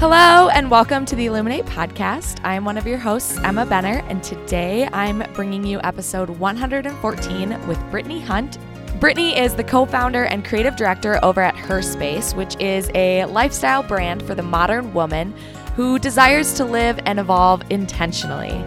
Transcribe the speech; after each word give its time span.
Hello, 0.00 0.48
and 0.50 0.70
welcome 0.70 1.04
to 1.06 1.16
the 1.16 1.26
Illuminate 1.26 1.64
podcast. 1.64 2.38
I 2.44 2.54
am 2.54 2.64
one 2.64 2.78
of 2.78 2.86
your 2.86 2.98
hosts, 2.98 3.36
Emma 3.38 3.66
Benner, 3.66 4.04
and 4.06 4.22
today 4.22 4.88
I'm 4.92 5.24
bringing 5.32 5.66
you 5.66 5.80
episode 5.82 6.30
114 6.30 7.66
with 7.66 7.78
Brittani 7.90 8.22
Hunt. 8.22 8.58
Brittani 9.00 9.36
is 9.36 9.56
the 9.56 9.64
co 9.64 9.86
founder 9.86 10.22
and 10.26 10.44
creative 10.44 10.76
director 10.76 11.18
over 11.24 11.40
at 11.40 11.56
HerSpace, 11.56 12.32
which 12.36 12.54
is 12.60 12.88
a 12.94 13.24
lifestyle 13.24 13.82
brand 13.82 14.22
for 14.22 14.36
the 14.36 14.42
modern 14.42 14.94
woman 14.94 15.34
who 15.74 15.98
desires 15.98 16.54
to 16.54 16.64
live 16.64 17.00
and 17.04 17.18
evolve 17.18 17.64
intentionally. 17.68 18.64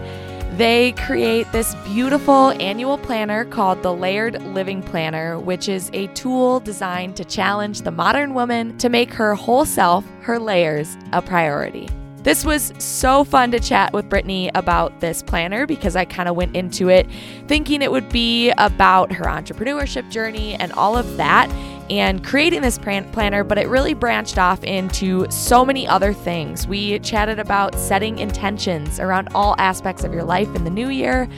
They 0.56 0.92
create 0.92 1.50
this 1.50 1.74
beautiful 1.76 2.50
annual 2.60 2.98
planner 2.98 3.46
called 3.46 3.82
the 3.82 3.94
Layered 3.94 4.42
Living 4.42 4.82
Planner, 4.82 5.38
which 5.38 5.66
is 5.66 5.88
a 5.94 6.08
tool 6.08 6.60
designed 6.60 7.16
to 7.16 7.24
challenge 7.24 7.80
the 7.80 7.90
modern 7.90 8.34
woman 8.34 8.76
to 8.76 8.90
make 8.90 9.14
her 9.14 9.34
whole 9.34 9.64
self, 9.64 10.04
her 10.20 10.38
layers, 10.38 10.94
a 11.14 11.22
priority. 11.22 11.88
This 12.22 12.44
was 12.44 12.74
so 12.78 13.24
fun 13.24 13.50
to 13.50 13.58
chat 13.58 13.94
with 13.94 14.10
Brittani 14.10 14.50
about 14.54 15.00
this 15.00 15.22
planner 15.22 15.66
because 15.66 15.96
I 15.96 16.04
kind 16.04 16.28
of 16.28 16.36
went 16.36 16.54
into 16.54 16.90
it 16.90 17.08
thinking 17.48 17.80
it 17.80 17.90
would 17.90 18.10
be 18.10 18.52
about 18.58 19.10
her 19.10 19.24
entrepreneurship 19.24 20.08
journey 20.10 20.54
and 20.54 20.70
all 20.72 20.96
of 20.96 21.16
that 21.16 21.50
and 21.90 22.24
creating 22.24 22.62
this 22.62 22.78
planner, 22.78 23.44
but 23.44 23.58
it 23.58 23.68
really 23.68 23.94
branched 23.94 24.38
off 24.38 24.62
into 24.64 25.30
so 25.30 25.64
many 25.64 25.86
other 25.86 26.12
things. 26.12 26.66
We 26.66 26.98
chatted 27.00 27.38
about 27.38 27.74
setting 27.74 28.18
intentions 28.18 29.00
around 29.00 29.28
all 29.34 29.54
aspects 29.58 30.04
of 30.04 30.12
your 30.12 30.24
life 30.24 30.54
in 30.54 30.64
the 30.64 30.70
new 30.70 30.88
year, 30.88 31.28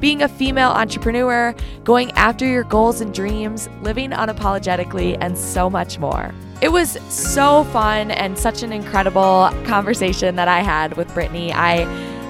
being 0.00 0.22
a 0.22 0.28
female 0.28 0.70
entrepreneur, 0.70 1.54
going 1.84 2.10
after 2.12 2.44
your 2.44 2.64
goals 2.64 3.00
and 3.00 3.14
dreams, 3.14 3.68
living 3.82 4.10
unapologetically, 4.10 5.16
and 5.20 5.38
so 5.38 5.70
much 5.70 5.98
more. 5.98 6.34
It 6.60 6.70
was 6.70 6.98
so 7.08 7.64
fun 7.64 8.10
and 8.10 8.38
such 8.38 8.62
an 8.62 8.72
incredible 8.72 9.50
conversation 9.64 10.36
that 10.36 10.48
I 10.48 10.60
had 10.60 10.96
with 10.96 11.08
Brittani. 11.08 11.52
I 11.52 11.84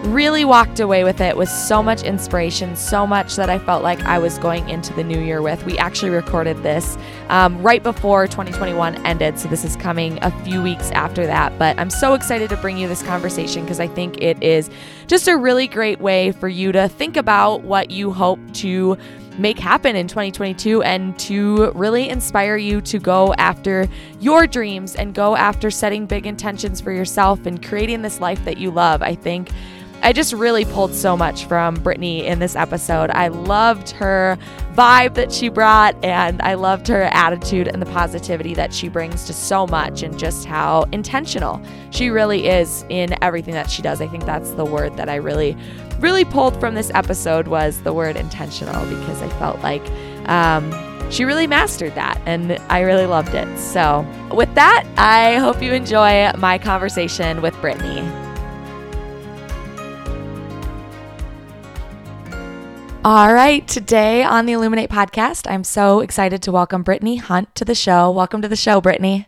really 0.05 0.45
walked 0.45 0.81
away 0.81 1.05
with 1.05 1.21
it 1.21 1.37
with 1.37 1.49
so 1.49 1.83
much 1.83 2.03
inspiration, 2.03 2.75
so 2.75 3.07
much 3.07 3.37
that 3.37 3.49
I 3.49 3.59
felt 3.59 3.83
like 3.85 4.01
I 4.01 4.19
was 4.19 4.37
going 4.39 4.69
into 4.69 4.93
the 4.95 5.05
new 5.05 5.21
year 5.21 5.41
with. 5.41 5.65
We 5.65 5.79
actually 5.79 6.11
recorded 6.11 6.61
this 6.63 6.99
um, 7.29 7.63
right 7.63 7.83
before 7.83 8.27
2021 8.27 9.07
ended, 9.07 9.39
so 9.39 9.49
this 9.49 9.65
is 9.65 9.77
coming 9.77 10.19
a 10.23 10.31
few 10.43 10.61
weeks 10.61 10.91
after 10.91 11.25
that. 11.27 11.57
But 11.59 11.79
I'm 11.79 11.91
so 11.91 12.15
excited 12.15 12.51
to 12.51 12.57
bring 12.57 12.79
you 12.79 12.89
this 12.89 13.03
conversation 13.03 13.63
because 13.63 13.79
I 13.79 13.87
think 13.87 14.21
it 14.21 14.43
is 14.43 14.71
just 15.07 15.29
a 15.29 15.37
really 15.37 15.69
great 15.69 16.01
way 16.01 16.33
for 16.33 16.49
you 16.49 16.73
to 16.73 16.89
think 16.89 17.17
about 17.17 17.63
what 17.63 17.91
you 17.93 18.13
hope 18.13 18.41
to 18.55 18.99
make 19.39 19.59
happen 19.59 19.97
in 19.97 20.09
2022 20.09 20.83
and 20.83 21.19
to 21.19 21.71
really 21.73 22.09
inspire 22.09 22.57
you 22.57 22.81
to 22.83 22.99
go 22.99 23.33
after 23.39 23.89
your 24.21 24.47
dreams 24.47 24.95
and 24.95 25.15
go 25.15 25.37
after 25.37 25.71
setting 25.71 26.07
big 26.07 26.27
intentions 26.27 26.81
for 26.81 26.93
yourself 26.93 27.47
and 27.47 27.65
creating 27.65 28.03
this 28.03 28.21
life 28.21 28.45
that 28.45 28.59
you 28.59 28.71
love. 28.71 29.01
I 29.01 29.15
think 29.15 29.49
I 30.05 30.13
just 30.13 30.33
really 30.33 30.65
pulled 30.65 30.95
so 30.95 31.17
much 31.17 31.45
from 31.45 31.77
Brittani 31.77 32.25
in 32.25 32.41
this 32.41 32.57
episode. 32.57 33.11
I 33.11 33.29
loved 33.29 33.91
her 33.91 34.37
vibe 34.75 35.15
that 35.15 35.31
she 35.31 35.49
brought, 35.49 35.95
and 36.05 36.43
I 36.43 36.55
loved 36.55 36.89
her 36.89 37.03
attitude 37.13 37.69
and 37.69 37.81
the 37.81 37.87
positivity 37.87 38.53
that 38.55 38.75
she 38.75 38.89
brings 38.89 39.25
to 39.27 39.33
so 39.33 39.65
much, 39.65 40.03
and 40.03 40.19
just 40.19 40.45
how 40.45 40.87
intentional 40.91 41.63
she 41.91 42.11
really 42.11 42.49
is 42.49 42.85
in 42.89 43.15
everything 43.23 43.55
that 43.55 43.71
she 43.71 43.81
does. 43.81 44.01
I 44.01 44.09
think 44.09 44.25
that's 44.25 44.51
the 44.51 44.65
word 44.65 44.97
that 44.97 45.09
I 45.09 45.15
really, 45.15 45.57
really 46.01 46.25
pulled 46.25 46.59
from 46.59 46.75
this 46.75 46.91
episode 46.95 47.47
was 47.47 47.81
the 47.83 47.93
word 47.93 48.17
intentional 48.17 48.85
because 48.87 49.23
I 49.23 49.29
felt 49.39 49.61
like. 49.61 49.89
Um, 50.29 50.73
she 51.11 51.27
really 51.27 51.47
mastered 51.47 51.95
that 51.95 52.19
and 52.25 52.53
I 52.71 52.81
really 52.81 53.05
loved 53.05 53.35
it. 53.35 53.59
So, 53.59 54.07
with 54.33 54.55
that, 54.55 54.87
I 54.97 55.37
hope 55.37 55.61
you 55.63 55.75
enjoy 55.75 56.33
my 56.39 56.57
conversation 56.57 57.43
with 57.43 57.53
Brittani. 57.57 58.22
All 63.05 63.35
right, 63.35 63.67
today 63.67 64.23
on 64.23 64.47
the 64.47 64.53
Illuminate 64.53 64.89
podcast, 64.89 65.51
I'm 65.51 65.65
so 65.65 65.99
excited 65.99 66.41
to 66.45 66.53
welcome 66.53 66.85
Brittani 66.85 67.19
Hunt 67.19 67.53
to 67.57 67.65
the 67.65 67.75
show. 67.75 68.09
Welcome 68.13 68.43
to 68.43 68.49
the 68.49 68.55
show, 68.55 68.81
Brittani. 68.81 69.27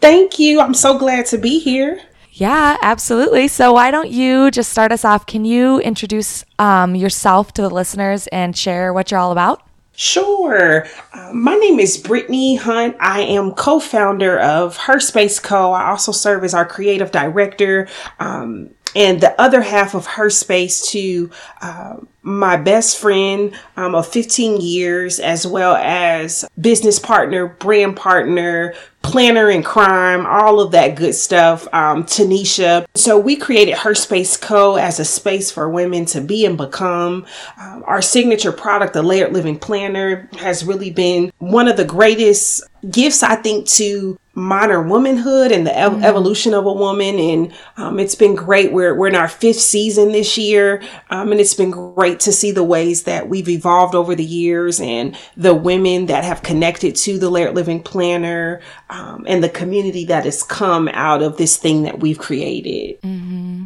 Thank 0.00 0.40
you. 0.40 0.60
I'm 0.60 0.74
so 0.74 0.98
glad 0.98 1.26
to 1.26 1.38
be 1.38 1.60
here. 1.60 2.00
Yeah, 2.32 2.76
absolutely. 2.82 3.46
So, 3.46 3.72
why 3.72 3.92
don't 3.92 4.10
you 4.10 4.50
just 4.50 4.72
start 4.72 4.90
us 4.90 5.04
off? 5.04 5.24
Can 5.24 5.44
you 5.44 5.78
introduce 5.78 6.44
um, 6.58 6.96
yourself 6.96 7.52
to 7.54 7.62
the 7.62 7.70
listeners 7.70 8.26
and 8.32 8.58
share 8.58 8.92
what 8.92 9.12
you're 9.12 9.20
all 9.20 9.30
about? 9.30 9.62
Sure. 9.94 10.84
Uh, 11.12 11.32
my 11.32 11.54
name 11.54 11.78
is 11.78 12.02
Brittani 12.02 12.58
Hunt. 12.58 12.96
I 12.98 13.20
am 13.20 13.52
co 13.52 13.78
founder 13.78 14.36
of 14.40 14.76
HerSpace 14.76 15.40
Co. 15.40 15.70
I 15.70 15.90
also 15.90 16.10
serve 16.10 16.42
as 16.42 16.54
our 16.54 16.66
creative 16.66 17.12
director. 17.12 17.86
Um, 18.18 18.70
and 18.96 19.20
the 19.20 19.38
other 19.40 19.60
half 19.60 19.94
of 19.94 20.06
HerSpace 20.08 20.88
to 20.90 21.30
uh, 21.60 21.96
my 22.26 22.56
best 22.56 22.98
friend 22.98 23.56
um, 23.76 23.94
of 23.94 24.06
15 24.08 24.60
years, 24.60 25.20
as 25.20 25.46
well 25.46 25.76
as 25.76 26.44
business 26.60 26.98
partner, 26.98 27.46
brand 27.46 27.96
partner, 27.96 28.74
planner 29.02 29.48
in 29.48 29.62
crime, 29.62 30.26
all 30.26 30.58
of 30.58 30.72
that 30.72 30.96
good 30.96 31.14
stuff, 31.14 31.72
um, 31.72 32.02
Tanisha. 32.02 32.84
So 32.96 33.16
we 33.16 33.36
created 33.36 33.76
HerSpace 33.76 34.40
Co. 34.40 34.74
as 34.74 34.98
a 34.98 35.04
space 35.04 35.52
for 35.52 35.70
women 35.70 36.04
to 36.06 36.20
be 36.20 36.44
and 36.44 36.58
become. 36.58 37.24
Um, 37.60 37.84
our 37.86 38.02
signature 38.02 38.50
product, 38.50 38.94
the 38.94 39.04
Layered 39.04 39.32
Living 39.32 39.58
Planner, 39.58 40.28
has 40.38 40.64
really 40.64 40.90
been 40.90 41.30
one 41.38 41.68
of 41.68 41.76
the 41.76 41.84
greatest 41.84 42.64
gifts, 42.90 43.22
I 43.22 43.36
think, 43.36 43.68
to 43.68 44.18
modern 44.36 44.90
womanhood 44.90 45.50
and 45.50 45.66
the 45.66 45.70
mm-hmm. 45.70 46.04
evolution 46.04 46.52
of 46.52 46.66
a 46.66 46.72
woman. 46.72 47.18
And 47.18 47.52
um, 47.78 47.98
it's 47.98 48.14
been 48.14 48.34
great. 48.34 48.70
We're, 48.70 48.94
we're 48.94 49.08
in 49.08 49.14
our 49.14 49.28
fifth 49.28 49.60
season 49.60 50.12
this 50.12 50.36
year. 50.36 50.82
Um, 51.10 51.32
and 51.32 51.40
it's 51.40 51.54
been 51.54 51.70
great 51.70 52.15
to 52.20 52.32
see 52.32 52.50
the 52.50 52.64
ways 52.64 53.04
that 53.04 53.28
we've 53.28 53.48
evolved 53.48 53.94
over 53.94 54.14
the 54.14 54.24
years 54.24 54.80
and 54.80 55.16
the 55.36 55.54
women 55.54 56.06
that 56.06 56.24
have 56.24 56.42
connected 56.42 56.96
to 56.96 57.18
the 57.18 57.30
Layered 57.30 57.54
Living 57.54 57.82
Planner 57.82 58.60
um, 58.90 59.24
and 59.28 59.42
the 59.42 59.48
community 59.48 60.04
that 60.06 60.24
has 60.24 60.42
come 60.42 60.88
out 60.88 61.22
of 61.22 61.36
this 61.36 61.56
thing 61.56 61.82
that 61.82 62.00
we've 62.00 62.18
created. 62.18 63.00
Mm-hmm. 63.02 63.64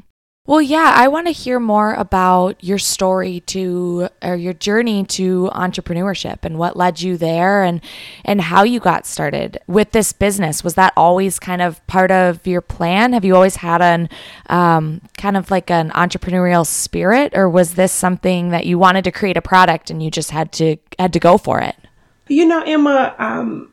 Well, 0.50 0.61
yeah, 0.61 0.94
I 0.97 1.06
want 1.06 1.28
to 1.28 1.33
hear 1.33 1.61
more 1.61 1.94
about 1.94 2.65
your 2.65 2.78
story 2.78 3.38
to 3.47 4.09
or 4.21 4.34
your 4.34 4.53
journey 4.53 5.05
to 5.05 5.49
entrepreneurship 5.55 6.38
and 6.43 6.59
what 6.59 6.77
led 6.77 7.00
you 7.00 7.16
there 7.16 7.62
and 7.62 7.81
and 8.25 8.41
how 8.41 8.65
you 8.65 8.81
got 8.81 9.06
started 9.06 9.60
with 9.69 9.93
this 9.93 10.12
business. 10.12 10.65
Was 10.65 10.75
that 10.75 10.93
always 10.97 11.39
kind 11.39 11.62
of 11.62 11.87
part 11.87 12.10
of 12.10 12.44
your 12.49 12.62
plan? 12.62 13.12
Have 13.12 13.25
you 13.25 13.37
always 13.37 13.55
had 13.55 13.81
an 13.81 14.09
um, 14.49 15.03
kind 15.16 15.37
of 15.37 15.53
like 15.53 15.71
an 15.71 15.91
entrepreneurial 15.91 16.66
spirit, 16.66 17.31
or 17.37 17.49
was 17.49 17.75
this 17.75 17.93
something 17.93 18.49
that 18.49 18.66
you 18.66 18.77
wanted 18.77 19.05
to 19.05 19.12
create 19.12 19.37
a 19.37 19.43
product 19.43 19.89
and 19.89 20.03
you 20.03 20.10
just 20.10 20.33
had 20.33 20.50
to 20.55 20.78
had 20.99 21.12
to 21.12 21.21
go 21.21 21.39
for 21.39 21.60
it? 21.60 21.77
You 22.27 22.44
know, 22.44 22.60
Emma, 22.63 23.15
um, 23.21 23.70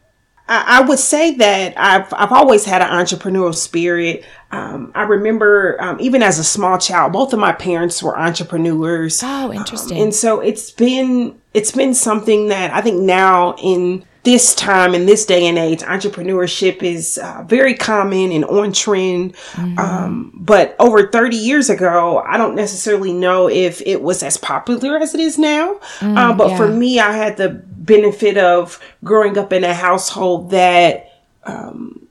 I, 0.49 0.81
would 0.81 0.99
say 0.99 1.35
that 1.35 1.73
I've 1.77 2.13
I've 2.13 2.31
always 2.31 2.65
had 2.65 2.81
an 2.81 2.89
entrepreneurial 2.89 3.53
spirit. 3.53 4.23
Um, 4.51 4.91
I 4.95 5.03
remember 5.03 5.75
um, 5.81 5.97
even 5.99 6.23
as 6.23 6.39
a 6.39 6.43
small 6.43 6.77
child, 6.77 7.11
both 7.11 7.33
of 7.33 7.39
my 7.39 7.51
parents 7.51 8.01
were 8.01 8.17
entrepreneurs. 8.17 9.21
Oh, 9.23 9.51
interesting. 9.51 9.97
Um, 9.97 10.03
and 10.03 10.15
so 10.15 10.39
it's 10.39 10.71
been 10.71 11.39
it's 11.53 11.71
been 11.71 11.93
something 11.93 12.47
that 12.47 12.73
I 12.73 12.81
think 12.81 13.01
now 13.01 13.55
in 13.61 14.05
this 14.27 14.53
time 14.53 14.93
in 14.93 15.05
this 15.05 15.25
day 15.25 15.47
and 15.47 15.57
age, 15.57 15.79
entrepreneurship 15.83 16.83
is 16.83 17.17
uh, 17.17 17.45
very 17.47 17.73
common 17.73 18.33
and 18.33 18.43
on 18.43 18.73
trend. 18.73 19.33
Mm-hmm. 19.53 19.79
Um, 19.79 20.33
but 20.35 20.75
over 20.81 21.07
30 21.07 21.37
years 21.37 21.69
ago, 21.69 22.21
I 22.27 22.35
don't 22.35 22.53
necessarily 22.53 23.13
know 23.13 23.47
if 23.47 23.81
it 23.85 24.01
was 24.01 24.23
as 24.23 24.35
popular 24.35 24.97
as 24.97 25.15
it 25.15 25.21
is 25.21 25.37
now. 25.37 25.79
Mm, 25.99 26.17
uh, 26.17 26.33
but 26.33 26.49
yeah. 26.49 26.57
for 26.57 26.67
me, 26.67 26.99
I 26.99 27.13
had 27.13 27.37
the 27.37 27.47
benefit 27.47 28.37
of 28.37 28.81
growing 29.01 29.37
up 29.37 29.53
in 29.53 29.63
a 29.63 29.73
household 29.73 30.49
that 30.49 31.09
um, 31.45 32.06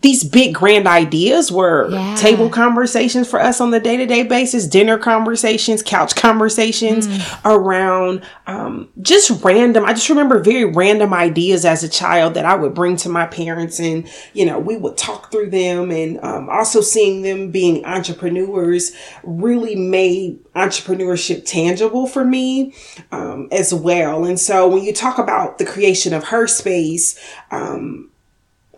these 0.00 0.22
big 0.22 0.54
grand 0.54 0.86
ideas 0.86 1.50
were 1.50 1.88
Yeah. 1.90 2.14
table 2.16 2.48
conversations 2.48 3.28
for 3.28 3.40
us 3.40 3.60
on 3.60 3.70
the 3.70 3.80
day-to-day 3.80 4.22
basis 4.24 4.66
dinner 4.66 4.98
conversations 4.98 5.82
couch 5.82 6.14
conversations 6.14 7.08
around 7.44 8.22
um, 8.46 8.88
just 9.02 9.42
random 9.42 9.84
i 9.84 9.92
just 9.92 10.08
remember 10.08 10.38
very 10.38 10.64
random 10.64 11.12
ideas 11.12 11.64
as 11.64 11.82
a 11.82 11.88
child 11.88 12.34
that 12.34 12.44
i 12.44 12.54
would 12.54 12.74
bring 12.74 12.96
to 12.96 13.08
my 13.08 13.26
parents 13.26 13.80
and 13.80 14.08
you 14.34 14.44
know 14.46 14.58
we 14.58 14.76
would 14.76 14.96
talk 14.96 15.30
through 15.32 15.50
them 15.50 15.90
and 15.90 16.18
um, 16.22 16.48
also 16.48 16.80
seeing 16.80 17.22
them 17.22 17.50
being 17.50 17.84
entrepreneurs 17.84 18.92
really 19.24 19.74
made 19.74 20.38
entrepreneurship 20.54 21.44
tangible 21.44 22.06
for 22.06 22.24
me 22.24 22.74
um, 23.12 23.48
as 23.52 23.72
well 23.74 24.24
and 24.24 24.38
so 24.38 24.68
when 24.68 24.82
you 24.84 24.92
talk 24.92 25.18
about 25.18 25.58
the 25.58 25.64
creation 25.64 26.12
of 26.12 26.24
HerSpace 26.24 27.18
um, 27.50 28.10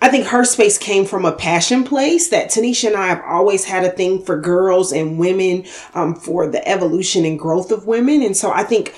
I 0.03 0.09
think 0.09 0.27
HerSpace 0.27 0.81
came 0.81 1.05
from 1.05 1.25
a 1.25 1.33
passion 1.33 1.85
place 1.85 2.29
that 2.31 2.51
Tanisha 2.51 2.89
and 2.89 2.97
I 2.97 3.09
have 3.09 3.23
always 3.27 3.65
had 3.65 3.85
a 3.85 3.91
thing 3.91 4.23
for 4.23 4.41
girls 4.41 4.93
and 4.93 5.19
women, 5.19 5.67
um, 5.95 6.15
for 6.15 6.47
the 6.47 6.67
evolution 6.67 7.25
and 7.25 7.39
growth 7.39 7.71
of 7.71 7.87
women. 7.87 8.23
And 8.23 8.37
so 8.37 8.51
I 8.51 8.65
think 8.65 8.95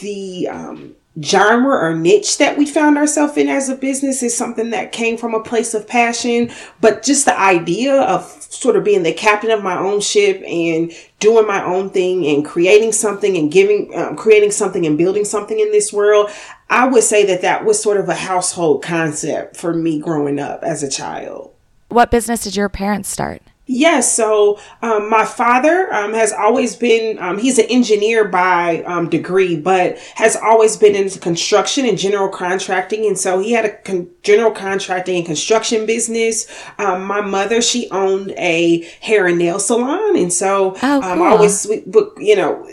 the, 0.00 0.48
um, 0.48 0.94
genre 1.20 1.76
or 1.76 1.94
niche 1.94 2.38
that 2.38 2.56
we 2.56 2.64
found 2.64 2.96
ourselves 2.96 3.36
in 3.36 3.48
as 3.48 3.68
a 3.68 3.76
business 3.76 4.22
is 4.22 4.36
something 4.36 4.70
that 4.70 4.92
came 4.92 5.18
from 5.18 5.34
a 5.34 5.42
place 5.42 5.74
of 5.74 5.86
passion. 5.86 6.50
But 6.80 7.02
just 7.02 7.26
the 7.26 7.38
idea 7.38 8.00
of 8.00 8.24
sort 8.24 8.76
of 8.76 8.84
being 8.84 9.02
the 9.02 9.12
captain 9.12 9.50
of 9.50 9.62
my 9.62 9.76
own 9.78 10.00
ship 10.00 10.42
and 10.46 10.90
doing 11.20 11.46
my 11.46 11.62
own 11.64 11.90
thing 11.90 12.26
and 12.26 12.44
creating 12.44 12.92
something 12.92 13.36
and 13.36 13.52
giving, 13.52 13.94
um, 13.94 14.16
creating 14.16 14.52
something 14.52 14.86
and 14.86 14.96
building 14.96 15.24
something 15.24 15.58
in 15.58 15.70
this 15.70 15.92
world. 15.92 16.30
I 16.70 16.86
would 16.86 17.04
say 17.04 17.26
that 17.26 17.42
that 17.42 17.64
was 17.64 17.82
sort 17.82 17.98
of 17.98 18.08
a 18.08 18.14
household 18.14 18.82
concept 18.82 19.56
for 19.56 19.74
me 19.74 20.00
growing 20.00 20.38
up 20.40 20.62
as 20.62 20.82
a 20.82 20.90
child. 20.90 21.52
What 21.88 22.10
business 22.10 22.44
did 22.44 22.56
your 22.56 22.70
parents 22.70 23.10
start? 23.10 23.42
Yes, 23.74 24.14
so 24.14 24.60
um, 24.82 25.08
my 25.08 25.24
father 25.24 25.90
um, 25.94 26.12
has 26.12 26.30
always 26.30 26.76
been, 26.76 27.18
um, 27.18 27.38
he's 27.38 27.58
an 27.58 27.64
engineer 27.70 28.26
by 28.28 28.82
um, 28.82 29.08
degree, 29.08 29.56
but 29.56 29.96
has 30.16 30.36
always 30.36 30.76
been 30.76 30.94
into 30.94 31.18
construction 31.18 31.86
and 31.86 31.96
general 31.96 32.28
contracting. 32.28 33.06
And 33.06 33.18
so 33.18 33.38
he 33.38 33.52
had 33.52 33.64
a 33.64 33.76
con- 33.78 34.10
general 34.22 34.50
contracting 34.50 35.16
and 35.16 35.24
construction 35.26 35.86
business. 35.86 36.46
Um, 36.78 37.06
my 37.06 37.22
mother, 37.22 37.62
she 37.62 37.88
owned 37.90 38.32
a 38.32 38.82
hair 39.00 39.26
and 39.26 39.38
nail 39.38 39.58
salon. 39.58 40.16
And 40.18 40.32
so 40.32 40.76
Oh, 40.82 40.96
um, 41.02 41.18
cool. 41.18 41.22
I 41.22 41.30
always, 41.30 41.66
but, 41.86 42.12
you 42.18 42.36
know, 42.36 42.68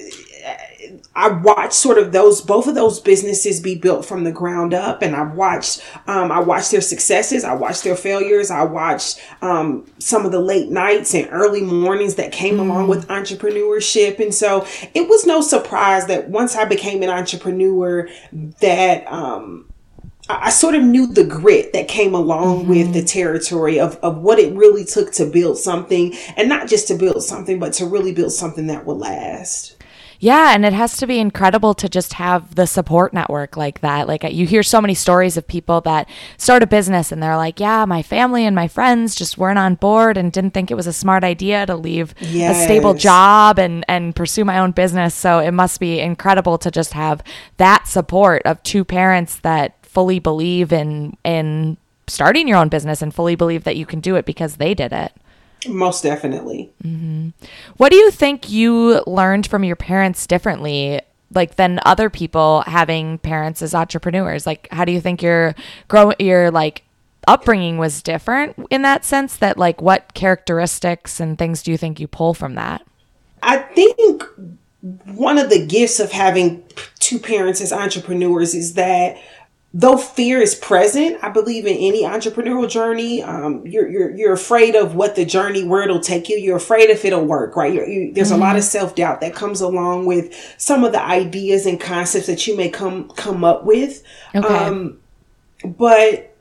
I 1.16 1.30
watched 1.30 1.74
sort 1.74 1.98
of 1.98 2.12
those 2.12 2.40
both 2.40 2.68
of 2.68 2.76
those 2.76 3.00
businesses 3.00 3.60
be 3.60 3.76
built 3.76 4.06
from 4.06 4.24
the 4.24 4.32
ground 4.32 4.74
up, 4.74 5.02
and 5.02 5.16
I 5.16 5.24
watched 5.24 5.84
um, 6.08 6.32
I 6.32 6.40
watched 6.40 6.72
their 6.72 6.82
successes, 6.82 7.44
I 7.44 7.54
watched 7.54 7.84
their 7.84 7.96
failures, 7.96 8.52
I 8.52 8.64
watched 8.64 9.20
um, 9.42 9.86
some 10.00 10.26
of 10.26 10.32
the 10.32 10.40
late 10.40 10.70
nights 10.70 11.14
and 11.14 11.28
early 11.32 11.62
mornings 11.62 12.16
that 12.16 12.32
came 12.32 12.60
along 12.60 12.88
with 12.88 13.08
entrepreneurship, 13.08 14.20
and 14.20 14.34
so 14.34 14.66
it 14.94 15.10
was 15.10 15.26
no 15.26 15.42
surprise 15.42 16.08
that 16.08 16.30
once 16.30 16.56
I 16.56 16.66
became 16.66 17.02
an 17.04 17.10
entrepreneur, 17.10 18.08
that 18.62 19.12
um, 19.12 19.70
I 20.30 20.52
sort 20.52 20.76
of 20.76 20.84
knew 20.84 21.08
the 21.08 21.24
grit 21.24 21.74
that 21.74 21.88
came 21.88 22.14
along 22.14 22.68
with 22.68 22.94
the 22.94 23.04
territory 23.04 23.80
of, 23.80 23.96
of 24.04 24.20
what 24.20 24.38
it 24.38 24.54
really 24.54 24.86
took 24.86 25.12
to 25.14 25.26
build 25.26 25.58
something, 25.58 26.16
and 26.38 26.48
not 26.48 26.68
just 26.68 26.88
to 26.90 26.96
build 26.96 27.24
something, 27.24 27.58
but 27.58 27.74
to 27.74 27.88
really 27.88 28.14
build 28.14 28.32
something 28.32 28.68
that 28.68 28.86
would 28.86 28.98
last. 28.98 29.76
Yeah, 30.22 30.54
and 30.54 30.66
it 30.66 30.74
has 30.74 30.98
to 30.98 31.08
be 31.08 31.18
incredible 31.18 31.74
to 31.76 31.88
just 31.88 32.14
have 32.14 32.56
the 32.56 32.68
support 32.68 33.14
network 33.14 33.56
like 33.56 33.80
that. 33.80 34.06
Like 34.06 34.24
you 34.24 34.46
hear 34.46 34.64
so 34.64 34.82
many 34.82 34.94
stories 34.94 35.38
of 35.38 35.48
people 35.48 35.80
that 35.82 36.10
start 36.38 36.62
a 36.62 36.68
business 36.68 37.14
and 37.14 37.24
they're 37.24 37.38
like, 37.38 37.60
"Yeah, 37.60 37.86
my 37.86 38.02
family 38.02 38.46
and 38.46 38.54
my 38.54 38.68
friends 38.68 39.16
just 39.16 39.38
weren't 39.38 39.58
on 39.60 39.76
board 39.76 40.18
and 40.18 40.32
didn't 40.32 40.52
think 40.52 40.70
it 40.70 40.76
was 40.76 40.88
a 40.88 40.94
smart 40.94 41.24
idea 41.24 41.66
to 41.66 41.76
leave 41.76 42.14
a 42.52 42.54
stable 42.66 42.94
job 42.96 43.58
and 43.58 43.86
and 43.88 44.14
pursue 44.14 44.44
my 44.44 44.60
own 44.60 44.72
business." 44.72 45.16
So 45.16 45.40
it 45.40 45.52
must 45.52 45.80
be 45.80 46.02
incredible 46.02 46.58
to 46.58 46.70
just 46.70 46.92
have 46.94 47.24
that 47.56 47.88
support 47.88 48.42
of 48.46 48.62
two 48.64 48.84
parents 48.84 49.38
that 49.38 49.76
fully 49.84 50.20
believe 50.20 50.74
in 50.74 51.16
in 51.24 51.78
starting 52.08 52.48
your 52.48 52.58
own 52.58 52.68
business 52.68 53.02
and 53.02 53.14
fully 53.14 53.36
believe 53.36 53.64
that 53.64 53.78
you 53.78 53.86
can 53.86 54.02
do 54.02 54.16
it 54.16 54.26
because 54.26 54.58
they 54.58 54.74
did 54.74 54.92
it. 54.92 55.14
Most 55.68 56.04
definitely. 56.04 56.70
Mm-hmm. 56.84 57.30
What 57.78 57.92
do 57.92 57.98
you 57.98 58.12
think 58.12 58.50
you 58.50 59.04
learned 59.06 59.48
from 59.48 59.64
your 59.64 59.76
parents 59.76 60.26
differently, 60.28 61.02
like 61.34 61.56
than 61.56 61.80
other 61.86 62.10
people 62.10 62.64
having 62.66 63.18
parents 63.20 63.62
as 63.62 63.76
entrepreneurs? 63.76 64.46
Like, 64.46 64.68
how 64.72 64.86
do 64.86 64.92
you 64.92 65.02
think 65.02 65.22
your 65.22 65.56
grow 65.88 66.14
your 66.20 66.52
like 66.52 66.84
upbringing 67.28 67.78
was 67.78 68.02
different 68.02 68.56
in 68.70 68.84
that 68.84 69.04
sense? 69.04 69.36
That 69.38 69.58
like, 69.58 69.82
what 69.82 70.14
characteristics 70.14 71.20
and 71.20 71.38
things 71.38 71.64
do 71.64 71.72
you 71.72 71.78
think 71.78 72.00
you 72.00 72.08
pull 72.08 72.34
from 72.34 72.56
that? 72.56 72.86
I 73.44 73.58
think 73.58 74.24
one 75.06 75.38
of 75.38 75.50
the 75.50 75.66
gifts 75.66 76.00
of 76.00 76.12
having 76.12 76.64
two 77.00 77.20
parents 77.20 77.62
as 77.62 77.74
entrepreneurs 77.74 78.54
is 78.54 78.76
that 78.76 79.18
though 79.74 79.98
fear 79.98 80.40
is 80.40 80.56
present, 80.56 81.24
I 81.24 81.30
believe 81.30 81.66
in 81.66 81.78
any 81.78 82.04
entrepreneurial 82.04 82.70
journey, 82.70 83.22
um, 83.22 83.66
you're, 83.68 83.88
you're, 83.88 84.10
you're 84.16 84.34
afraid 84.34 84.76
of 84.76 84.96
what 84.96 85.16
the 85.16 85.26
journey, 85.26 85.64
where 85.64 85.84
it'll 85.84 86.00
take 86.00 86.28
you. 86.28 86.38
You're 86.38 86.58
afraid 86.58 86.90
if 86.90 87.06
it'll 87.06 87.26
work, 87.26 87.56
right? 87.56 87.74
You, 87.74 88.12
there's 88.14 88.32
a 88.32 88.38
lot 88.38 88.56
of 88.56 88.64
self 88.64 88.96
doubt 88.96 89.22
that 89.22 89.36
comes 89.36 89.62
along 89.62 90.08
with 90.08 90.34
some 90.58 90.84
of 90.84 90.92
the 90.92 91.02
ideas 91.02 91.66
and 91.66 91.80
concepts 91.80 92.28
that 92.28 92.48
you 92.48 92.58
may 92.58 92.70
come, 92.70 93.10
come 93.10 93.44
up 93.44 93.64
with. 93.64 94.04
Okay. 94.34 94.48
Um, 94.48 95.00
but 95.64 96.36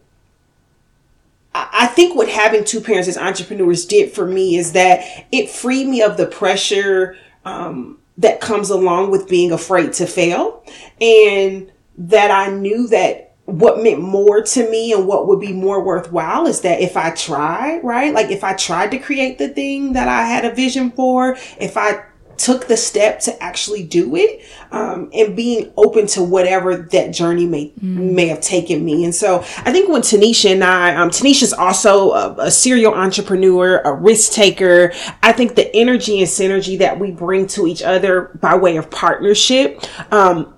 I 1.54 1.68
I 1.72 1.86
think 1.86 2.14
what 2.14 2.28
having 2.28 2.64
two 2.64 2.80
parents 2.80 3.08
as 3.08 3.18
entrepreneurs 3.18 3.84
did 3.84 4.12
for 4.12 4.26
me 4.26 4.56
is 4.56 4.72
that 4.72 5.00
it 5.32 5.50
freed 5.50 5.88
me 5.88 6.02
of 6.02 6.16
the 6.16 6.26
pressure 6.26 7.16
um, 7.44 7.98
that 8.16 8.40
comes 8.40 8.70
along 8.70 9.10
with 9.10 9.28
being 9.28 9.50
afraid 9.52 9.92
to 9.94 10.06
fail, 10.06 10.64
and 11.00 11.70
that 11.98 12.30
I 12.30 12.50
knew 12.50 12.86
that 12.88 13.34
what 13.44 13.82
meant 13.82 14.00
more 14.00 14.42
to 14.42 14.70
me 14.70 14.92
and 14.92 15.06
what 15.06 15.26
would 15.26 15.40
be 15.40 15.52
more 15.52 15.82
worthwhile 15.82 16.46
is 16.46 16.60
that 16.60 16.80
if 16.80 16.96
I 16.96 17.10
tried, 17.10 17.82
right? 17.82 18.12
Like 18.12 18.30
if 18.30 18.44
I 18.44 18.52
tried 18.52 18.90
to 18.90 18.98
create 18.98 19.38
the 19.38 19.48
thing 19.48 19.94
that 19.94 20.06
I 20.06 20.26
had 20.26 20.44
a 20.44 20.54
vision 20.54 20.90
for, 20.90 21.36
if 21.58 21.76
I 21.76 22.04
took 22.36 22.68
the 22.68 22.76
step 22.76 23.20
to 23.20 23.42
actually 23.42 23.82
do 23.82 24.14
it 24.16 24.42
um, 24.70 25.10
and 25.12 25.34
being 25.34 25.72
open 25.76 26.06
to 26.06 26.22
whatever 26.22 26.76
that 26.76 27.10
journey 27.10 27.46
may 27.46 27.72
may 27.82 28.28
have 28.28 28.40
taken 28.40 28.84
me. 28.84 29.04
And 29.04 29.14
so 29.14 29.40
i 29.40 29.72
think 29.72 29.88
when 29.88 30.02
tanisha 30.02 30.52
and 30.52 30.62
i 30.62 30.94
um, 30.94 31.10
tanisha's 31.10 31.52
also 31.52 32.12
a, 32.12 32.34
a 32.38 32.50
serial 32.50 32.94
entrepreneur 32.94 33.78
a 33.80 33.92
risk 33.92 34.32
taker. 34.32 34.92
I 35.22 35.32
think 35.32 35.56
the 35.56 35.74
energy 35.74 36.20
and 36.20 36.28
synergy 36.28 36.78
that 36.78 36.98
we 36.98 37.10
bring 37.10 37.46
to 37.48 37.66
each 37.66 37.82
other 37.82 38.38
by 38.40 38.56
way 38.56 38.76
of 38.76 38.90
partnership 38.90 39.82
um, 40.12 40.54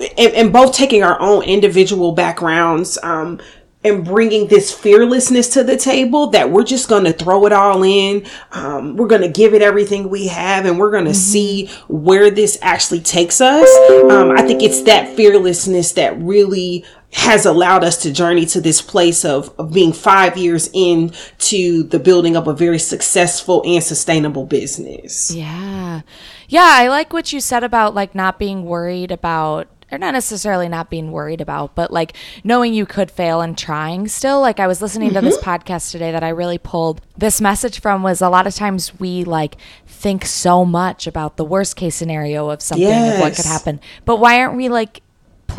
and, 0.00 0.34
and 0.34 0.52
both 0.52 0.74
taking 0.74 1.02
our 1.02 1.20
own 1.20 1.42
individual 1.42 2.12
backgrounds 2.12 2.98
um, 3.02 3.40
and 3.82 4.04
bringing 4.04 4.46
this 4.48 4.72
fearlessness 4.72 5.48
to 5.50 5.64
the 5.64 5.76
table 5.76 6.28
that 6.28 6.50
we're 6.50 6.64
just 6.64 6.88
going 6.88 7.04
to 7.04 7.12
throw 7.12 7.46
it 7.46 7.52
all 7.52 7.82
in. 7.82 8.26
Um, 8.52 8.96
we're 8.96 9.08
going 9.08 9.22
to 9.22 9.28
give 9.28 9.54
it 9.54 9.62
everything 9.62 10.10
we 10.10 10.28
have 10.28 10.66
and 10.66 10.78
we're 10.78 10.90
going 10.90 11.06
to 11.06 11.14
see 11.14 11.66
where 11.88 12.30
this 12.30 12.58
actually 12.60 13.00
takes 13.00 13.40
us. 13.40 13.68
Um, 14.10 14.32
I 14.32 14.42
think 14.42 14.62
it's 14.62 14.82
that 14.82 15.16
fearlessness 15.16 15.92
that 15.92 16.20
really 16.20 16.84
has 17.12 17.44
allowed 17.46 17.82
us 17.82 18.02
to 18.02 18.12
journey 18.12 18.46
to 18.46 18.60
this 18.60 18.80
place 18.80 19.24
of, 19.24 19.52
of 19.58 19.72
being 19.72 19.92
five 19.92 20.36
years 20.36 20.70
into 20.72 21.82
the 21.84 21.98
building 21.98 22.36
of 22.36 22.46
a 22.46 22.52
very 22.52 22.78
successful 22.78 23.62
and 23.66 23.82
sustainable 23.82 24.46
business. 24.46 25.30
Yeah. 25.30 26.02
Yeah, 26.48 26.68
I 26.68 26.88
like 26.88 27.12
what 27.12 27.32
you 27.32 27.40
said 27.40 27.64
about 27.64 27.94
like 27.94 28.14
not 28.14 28.38
being 28.38 28.64
worried 28.64 29.10
about 29.10 29.68
or 29.90 29.98
not 29.98 30.12
necessarily 30.12 30.68
not 30.68 30.90
being 30.90 31.12
worried 31.12 31.40
about, 31.40 31.74
but 31.74 31.92
like 31.92 32.14
knowing 32.44 32.74
you 32.74 32.86
could 32.86 33.10
fail 33.10 33.40
and 33.40 33.56
trying 33.56 34.08
still. 34.08 34.40
Like 34.40 34.60
I 34.60 34.66
was 34.66 34.80
listening 34.82 35.12
to 35.14 35.20
this 35.20 35.36
mm-hmm. 35.36 35.50
podcast 35.50 35.90
today 35.90 36.12
that 36.12 36.22
I 36.22 36.28
really 36.30 36.58
pulled 36.58 37.00
this 37.16 37.40
message 37.40 37.80
from 37.80 38.02
was 38.02 38.20
a 38.20 38.28
lot 38.28 38.46
of 38.46 38.54
times 38.54 38.98
we 38.98 39.24
like 39.24 39.56
think 39.86 40.24
so 40.24 40.64
much 40.64 41.06
about 41.06 41.36
the 41.36 41.44
worst 41.44 41.76
case 41.76 41.94
scenario 41.94 42.48
of 42.50 42.62
something 42.62 42.86
of 42.86 43.20
what 43.20 43.36
could 43.36 43.44
happen. 43.44 43.80
But 44.04 44.16
why 44.16 44.40
aren't 44.40 44.56
we 44.56 44.68
like 44.68 45.02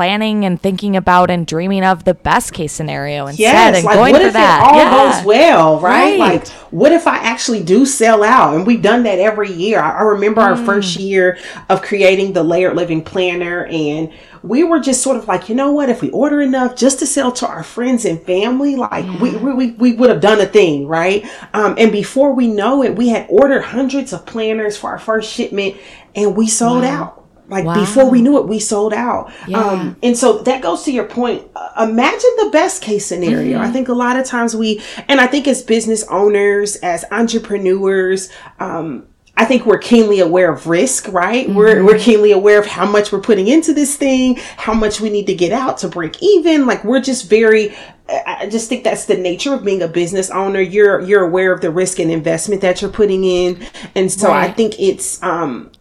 planning 0.01 0.45
and 0.45 0.59
thinking 0.59 0.95
about 0.95 1.29
and 1.29 1.45
dreaming 1.45 1.83
of 1.83 2.05
the 2.05 2.15
best 2.15 2.53
case 2.53 2.71
scenario 2.73 3.27
instead 3.27 3.43
Yes, 3.43 3.75
and 3.77 3.85
like 3.85 3.95
going 3.95 4.11
what 4.13 4.21
for 4.23 4.27
if 4.29 4.33
that? 4.33 4.61
it 4.61 4.65
all 4.65 4.77
Yeah. 4.79 5.13
goes 5.13 5.25
well, 5.25 5.79
right? 5.79 6.19
Right. 6.19 6.19
Like 6.19 6.47
what 6.71 6.91
if 6.91 7.05
I 7.05 7.17
actually 7.17 7.61
do 7.63 7.85
sell 7.85 8.23
out? 8.23 8.55
And 8.55 8.65
we've 8.65 8.81
done 8.81 9.03
that 9.03 9.19
every 9.19 9.51
year. 9.51 9.79
I, 9.79 9.99
I 9.99 10.01
remember 10.01 10.41
our 10.41 10.55
Mm. 10.55 10.65
first 10.65 10.95
year 10.97 11.37
of 11.69 11.83
creating 11.83 12.33
the 12.33 12.41
layered 12.43 12.75
living 12.75 13.03
planner 13.03 13.65
and 13.67 14.11
we 14.41 14.63
were 14.63 14.79
just 14.79 15.03
sort 15.03 15.17
of 15.17 15.27
like, 15.27 15.49
you 15.49 15.53
know 15.55 15.71
what, 15.71 15.89
if 15.89 16.01
we 16.01 16.09
order 16.09 16.41
enough 16.41 16.75
just 16.75 16.97
to 16.99 17.05
sell 17.05 17.31
to 17.33 17.47
our 17.47 17.61
friends 17.61 18.05
and 18.05 18.19
family, 18.23 18.75
like 18.75 19.05
we, 19.21 19.35
we, 19.37 19.53
we, 19.53 19.71
we 19.73 19.93
would 19.93 20.09
have 20.09 20.19
done 20.21 20.41
a 20.41 20.47
thing, 20.47 20.87
right? 20.87 21.23
Um, 21.53 21.75
and 21.77 21.91
before 21.91 22.33
we 22.33 22.47
know 22.47 22.81
it, 22.81 22.95
we 22.95 23.09
had 23.09 23.27
ordered 23.29 23.61
hundreds 23.61 24.13
of 24.13 24.25
planners 24.25 24.75
for 24.77 24.89
our 24.89 24.97
first 24.99 25.31
shipment 25.31 25.75
and 26.15 26.35
we 26.35 26.47
sold 26.47 26.83
out 26.83 27.20
Like 27.51 27.65
Wow. 27.65 27.79
before 27.79 28.09
we 28.09 28.21
knew 28.21 28.37
it, 28.39 28.47
we 28.47 28.59
sold 28.59 28.93
out. 28.93 29.31
Yeah. 29.47 29.59
Um, 29.59 29.97
and 30.01 30.17
so 30.17 30.39
that 30.39 30.61
goes 30.63 30.83
to 30.83 30.91
your 30.91 31.03
point. 31.05 31.43
Uh, 31.55 31.87
imagine 31.89 32.31
the 32.37 32.49
best 32.51 32.81
case 32.81 33.05
scenario. 33.05 33.57
Mm-hmm. 33.57 33.67
I 33.69 33.71
think 33.71 33.89
a 33.89 33.93
lot 33.93 34.17
of 34.17 34.25
times 34.25 34.55
we, 34.55 34.81
and 35.09 35.19
I 35.19 35.27
think 35.27 35.47
as 35.47 35.61
business 35.61 36.03
owners, 36.09 36.77
as 36.77 37.03
entrepreneurs, 37.11 38.29
um, 38.59 39.05
I 39.37 39.45
think 39.45 39.65
we're 39.65 39.79
keenly 39.79 40.19
aware 40.19 40.51
of 40.53 40.67
risk, 40.67 41.07
right? 41.07 41.49
We're, 41.49 41.75
Mm-hmm. 41.75 41.85
we're 41.85 41.97
keenly 41.99 42.31
aware 42.31 42.59
of 42.59 42.67
how 42.67 42.85
much 42.85 43.11
we're 43.11 43.21
putting 43.21 43.47
into 43.47 43.73
this 43.73 43.95
thing, 43.95 44.35
how 44.57 44.73
much 44.73 45.01
we 45.01 45.09
need 45.09 45.25
to 45.27 45.33
get 45.35 45.51
out 45.51 45.77
to 45.79 45.87
break 45.87 46.21
even. 46.21 46.65
Like 46.65 46.83
we're 46.83 47.01
just 47.01 47.29
very, 47.29 47.75
I 48.09 48.47
just 48.49 48.67
think 48.69 48.83
that's 48.83 49.05
the 49.05 49.17
nature 49.17 49.53
of 49.53 49.63
being 49.63 49.81
a 49.81 49.87
business 49.87 50.29
owner. 50.29 50.59
You're, 50.61 50.99
you're 51.01 51.23
aware 51.25 51.53
of 51.53 51.61
the 51.61 51.71
risk 51.71 51.99
and 51.99 52.11
investment 52.11 52.61
that 52.61 52.81
you're 52.81 52.91
putting 52.91 53.23
in. 53.23 53.65
And 53.95 54.11
so 54.11 54.31
I 54.31 54.51
think 54.51 54.79
it's, 54.79 55.21
um, 55.23 55.71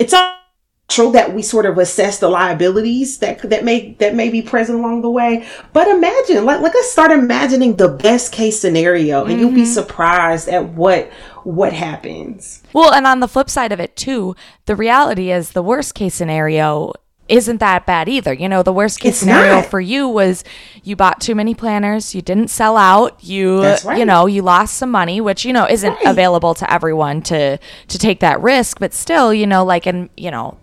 it's 0.00 0.14
natural 0.88 1.10
that 1.12 1.34
we 1.34 1.42
sort 1.42 1.66
of 1.66 1.76
assess 1.78 2.18
the 2.18 2.28
liabilities 2.28 3.18
that 3.18 3.38
that 3.50 3.64
may 3.64 3.92
that 3.94 4.14
may 4.14 4.30
be 4.30 4.40
present 4.40 4.78
along 4.78 5.02
the 5.02 5.10
way. 5.10 5.46
But 5.72 5.88
imagine, 5.88 6.44
like, 6.44 6.60
let 6.60 6.74
us 6.74 6.90
start 6.90 7.10
imagining 7.10 7.76
the 7.76 7.88
best 7.88 8.32
case 8.32 8.60
scenario, 8.60 9.24
and 9.24 9.38
you'll 9.38 9.50
be 9.50 9.62
mm-hmm. 9.62 9.72
surprised 9.72 10.48
at 10.48 10.70
what 10.70 11.10
what 11.44 11.72
happens. 11.72 12.62
Well, 12.72 12.92
and 12.92 13.06
on 13.06 13.20
the 13.20 13.28
flip 13.28 13.50
side 13.50 13.72
of 13.72 13.80
it 13.80 13.96
too, 13.96 14.34
the 14.66 14.76
reality 14.76 15.30
is 15.30 15.50
the 15.50 15.62
worst 15.62 15.94
case 15.94 16.14
scenario 16.14 16.92
isn't 17.28 17.58
that 17.58 17.84
bad 17.84 18.08
either. 18.08 18.32
You 18.32 18.48
know, 18.48 18.62
the 18.62 18.72
worst 18.72 19.00
case 19.00 19.10
It's 19.10 19.18
scenario 19.18 19.56
not. 19.56 19.66
for 19.66 19.80
you 19.80 20.08
was 20.08 20.44
you 20.82 20.96
bought 20.96 21.20
too 21.20 21.34
many 21.34 21.54
planners, 21.54 22.14
you 22.14 22.22
didn't 22.22 22.48
sell 22.48 22.78
out, 22.78 23.22
you 23.22 23.62
right. 23.62 23.98
you 23.98 24.06
know, 24.06 24.24
you 24.24 24.40
lost 24.40 24.78
some 24.78 24.90
money, 24.90 25.20
which 25.20 25.44
you 25.44 25.52
know 25.52 25.66
isn't 25.68 25.92
Right. 25.92 26.06
available 26.06 26.54
to 26.54 26.72
everyone 26.72 27.20
to 27.22 27.58
to 27.58 27.98
take 27.98 28.20
that 28.20 28.40
risk, 28.40 28.80
but 28.80 28.94
still, 28.94 29.34
you 29.34 29.46
know, 29.46 29.62
like 29.62 29.84
and 29.84 30.08
you 30.16 30.30
know, 30.30 30.56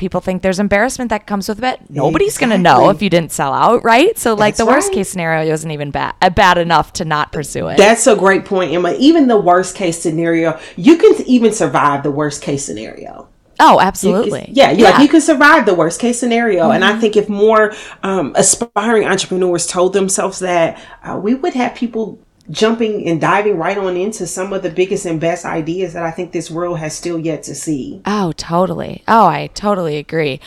people 0.00 0.20
think 0.20 0.42
there's 0.42 0.58
embarrassment 0.58 1.10
that 1.10 1.26
comes 1.26 1.48
with 1.48 1.62
it. 1.62 1.78
Nobody's 1.88 2.38
going 2.38 2.50
to 2.50 2.58
know 2.58 2.88
if 2.90 3.02
you 3.02 3.10
didn't 3.10 3.30
sell 3.30 3.52
out, 3.52 3.84
right? 3.84 4.18
So 4.18 4.34
like 4.34 4.56
That's 4.56 4.58
the 4.58 4.66
worst 4.66 4.88
right. 4.88 4.94
case 4.96 5.08
scenario 5.10 5.52
isn't 5.52 5.70
even 5.70 5.92
bad 5.92 6.14
uh, 6.22 6.30
bad 6.30 6.58
enough 6.58 6.92
to 6.94 7.04
not 7.04 7.30
pursue 7.32 7.68
it. 7.68 7.76
That's 7.76 8.06
a 8.08 8.16
great 8.16 8.44
point, 8.44 8.72
Emma. 8.72 8.94
Even 8.98 9.28
the 9.28 9.38
worst 9.38 9.76
case 9.76 10.00
scenario, 10.02 10.58
you 10.76 10.96
can 10.96 11.14
even 11.26 11.52
survive 11.52 12.02
the 12.02 12.10
worst 12.10 12.42
case 12.42 12.64
scenario. 12.64 13.28
oh, 13.60 13.74
You- 13.74 13.80
absolutely. 13.80 14.48
Yeah, 14.52 14.70
you 14.70 14.84
like 14.84 14.98
you 15.02 15.08
can 15.08 15.20
survive 15.20 15.66
the 15.66 15.74
worst 15.74 16.00
case 16.00 16.18
scenario, 16.18 16.70
and 16.70 16.82
I 16.84 16.98
think 16.98 17.16
if 17.16 17.28
more 17.28 17.72
um, 18.02 18.32
aspiring 18.36 19.04
entrepreneurs 19.06 19.66
told 19.66 19.92
themselves 19.92 20.38
that, 20.40 20.80
uh, 21.04 21.20
we 21.22 21.34
would 21.34 21.54
have 21.54 21.74
people 21.74 22.18
jumping 22.50 23.06
and 23.06 23.20
diving 23.20 23.56
right 23.56 23.78
on 23.78 23.96
into 23.96 24.26
some 24.26 24.52
of 24.52 24.62
the 24.62 24.70
biggest 24.70 25.06
and 25.06 25.20
best 25.20 25.44
ideas 25.44 25.92
that 25.92 26.02
I 26.02 26.10
think 26.10 26.32
this 26.32 26.50
world 26.50 26.78
has 26.78 26.96
still 26.96 27.18
yet 27.18 27.42
to 27.44 27.54
see. 27.54 28.02
Oh, 28.04 28.32
totally. 28.32 29.02
Oh, 29.06 29.26
I 29.26 29.48
totally 29.48 29.96
agree. 29.96 30.40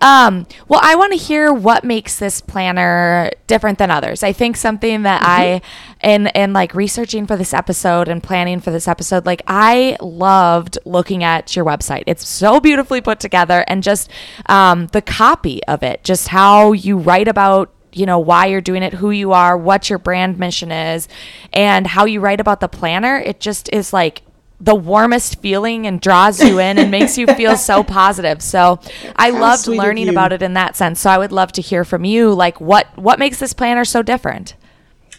Um, 0.00 0.46
well, 0.66 0.80
I 0.82 0.96
want 0.96 1.12
to 1.12 1.18
hear 1.18 1.52
what 1.52 1.84
makes 1.84 2.18
this 2.18 2.40
planner 2.40 3.30
different 3.46 3.78
than 3.78 3.90
others. 3.90 4.22
I 4.22 4.32
think 4.32 4.56
something 4.56 5.02
that 5.02 5.22
I, 5.22 5.60
in 6.02 6.28
in 6.28 6.54
like 6.54 6.74
researching 6.74 7.26
for 7.26 7.36
this 7.36 7.52
episode 7.52 8.08
and 8.08 8.22
planning 8.22 8.60
for 8.60 8.70
this 8.70 8.88
episode, 8.88 9.26
like 9.26 9.42
I 9.46 9.98
loved 10.00 10.78
looking 10.86 11.22
at 11.22 11.54
your 11.54 11.66
website. 11.66 12.04
It's 12.06 12.26
so 12.26 12.60
beautifully 12.60 13.02
put 13.02 13.20
together, 13.20 13.62
and 13.68 13.82
just 13.82 14.10
um, 14.46 14.86
the 14.88 15.02
copy 15.02 15.62
of 15.64 15.82
it, 15.82 16.02
just 16.02 16.28
how 16.28 16.72
you 16.72 16.96
write 16.96 17.28
about 17.28 17.70
you 17.92 18.06
know 18.06 18.18
why 18.18 18.46
you're 18.46 18.60
doing 18.60 18.82
it 18.82 18.94
who 18.94 19.10
you 19.10 19.32
are 19.32 19.56
what 19.56 19.90
your 19.90 19.98
brand 19.98 20.38
mission 20.38 20.70
is 20.70 21.08
and 21.52 21.86
how 21.86 22.04
you 22.04 22.20
write 22.20 22.40
about 22.40 22.60
the 22.60 22.68
planner 22.68 23.16
it 23.16 23.40
just 23.40 23.68
is 23.72 23.92
like 23.92 24.22
the 24.60 24.74
warmest 24.74 25.40
feeling 25.40 25.86
and 25.86 26.00
draws 26.00 26.42
you 26.42 26.58
in 26.58 26.78
and 26.78 26.90
makes 26.90 27.16
you 27.16 27.26
feel 27.26 27.56
so 27.56 27.82
positive 27.84 28.42
so 28.42 28.78
i 29.16 29.30
loved 29.30 29.66
learning 29.66 30.08
about 30.08 30.32
it 30.32 30.42
in 30.42 30.54
that 30.54 30.76
sense 30.76 31.00
so 31.00 31.10
i 31.10 31.18
would 31.18 31.32
love 31.32 31.50
to 31.50 31.62
hear 31.62 31.84
from 31.84 32.04
you 32.04 32.32
like 32.32 32.60
what 32.60 32.86
what 32.96 33.18
makes 33.18 33.38
this 33.38 33.52
planner 33.52 33.84
so 33.84 34.02
different 34.02 34.54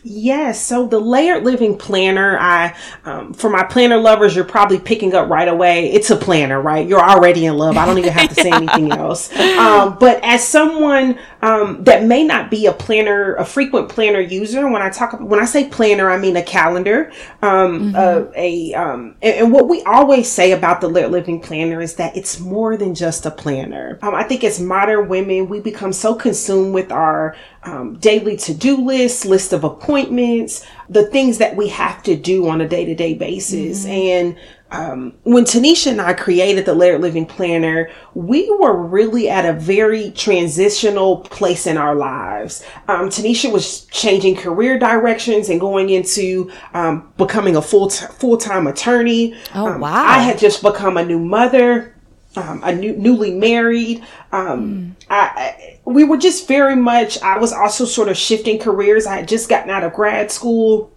Yes, 0.03 0.59
so 0.59 0.87
the 0.87 0.99
layered 0.99 1.43
living 1.43 1.77
planner, 1.77 2.35
I 2.39 2.75
um, 3.05 3.33
for 3.33 3.51
my 3.51 3.63
planner 3.63 3.97
lovers, 3.97 4.35
you're 4.35 4.45
probably 4.45 4.79
picking 4.79 5.13
up 5.13 5.29
right 5.29 5.47
away. 5.47 5.91
It's 5.91 6.09
a 6.09 6.15
planner, 6.15 6.59
right? 6.59 6.87
You're 6.87 7.03
already 7.03 7.45
in 7.45 7.55
love. 7.55 7.77
I 7.77 7.85
don't 7.85 7.99
even 7.99 8.11
have 8.11 8.29
to 8.29 8.35
say 8.35 8.49
anything 8.51 8.91
else. 8.91 9.31
Um, 9.37 9.97
but 9.99 10.19
as 10.23 10.43
someone 10.43 11.19
um, 11.41 11.83
that 11.83 12.03
may 12.03 12.23
not 12.23 12.51
be 12.51 12.65
a 12.65 12.71
planner, 12.71 13.35
a 13.35 13.45
frequent 13.45 13.89
planner 13.89 14.19
user, 14.19 14.69
when 14.69 14.81
I 14.81 14.89
talk 14.89 15.19
when 15.19 15.39
I 15.39 15.45
say 15.45 15.67
planner, 15.67 16.09
I 16.09 16.17
mean 16.17 16.35
a 16.35 16.43
calendar. 16.43 17.11
Um, 17.41 17.95
uh, 17.95 18.25
a 18.35 18.73
um, 18.73 19.15
and, 19.21 19.35
and 19.35 19.51
what 19.51 19.67
we 19.67 19.81
always 19.83 20.31
say 20.31 20.51
about 20.51 20.81
the 20.81 20.87
layered 20.87 21.11
living 21.11 21.39
planner 21.41 21.81
is 21.81 21.95
that 21.95 22.15
it's 22.15 22.39
more 22.39 22.77
than 22.77 22.93
just 22.93 23.25
a 23.25 23.31
planner. 23.31 23.99
Um, 24.01 24.13
I 24.13 24.23
think 24.23 24.43
as 24.43 24.59
modern 24.59 25.07
women, 25.07 25.49
we 25.49 25.59
become 25.59 25.93
so 25.93 26.15
consumed 26.15 26.73
with 26.73 26.91
our 26.91 27.35
um, 27.63 27.97
daily 27.99 28.37
to-do 28.37 28.77
list, 28.77 29.25
list 29.25 29.53
of 29.53 29.63
appointments, 29.63 30.65
the 30.89 31.05
things 31.07 31.37
that 31.39 31.55
we 31.55 31.69
have 31.69 32.01
to 32.03 32.15
do 32.15 32.47
on 32.47 32.61
a 32.61 32.67
day-to-day 32.67 33.15
basis. 33.15 33.85
And 33.85 34.37
um, 34.71 35.13
when 35.23 35.43
Tanisha 35.43 35.91
and 35.91 36.01
I 36.01 36.13
created 36.13 36.65
the 36.65 36.73
Layered 36.73 37.01
Living 37.01 37.25
Planner, 37.25 37.89
we 38.13 38.49
were 38.57 38.75
really 38.75 39.29
at 39.29 39.45
a 39.45 39.53
very 39.53 40.11
transitional 40.11 41.17
place 41.17 41.67
in 41.67 41.77
our 41.77 41.93
lives. 41.93 42.63
Um, 42.87 43.09
Tanisha 43.09 43.51
was 43.51 43.85
changing 43.85 44.37
career 44.37 44.79
directions 44.79 45.49
and 45.49 45.59
going 45.59 45.89
into 45.89 46.51
um, 46.73 47.11
becoming 47.17 47.55
a 47.55 47.61
full 47.61 47.89
full-time 47.89 48.67
attorney. 48.67 49.35
Oh, 49.53 49.67
Um, 49.67 49.81
wow. 49.81 50.05
I 50.05 50.19
had 50.19 50.37
just 50.37 50.61
become 50.61 50.97
a 50.97 51.05
new 51.05 51.19
mother 51.19 51.95
um, 52.35 52.61
a 52.63 52.73
new, 52.73 52.93
newly 52.95 53.31
married. 53.33 54.03
Um, 54.31 54.95
I, 55.09 55.17
I, 55.19 55.79
we 55.85 56.03
were 56.03 56.17
just 56.17 56.47
very 56.47 56.75
much. 56.75 57.21
I 57.21 57.37
was 57.37 57.51
also 57.51 57.85
sort 57.85 58.09
of 58.09 58.17
shifting 58.17 58.59
careers. 58.59 59.05
I 59.05 59.17
had 59.17 59.27
just 59.27 59.49
gotten 59.49 59.69
out 59.69 59.83
of 59.83 59.93
grad 59.93 60.31
school, 60.31 60.91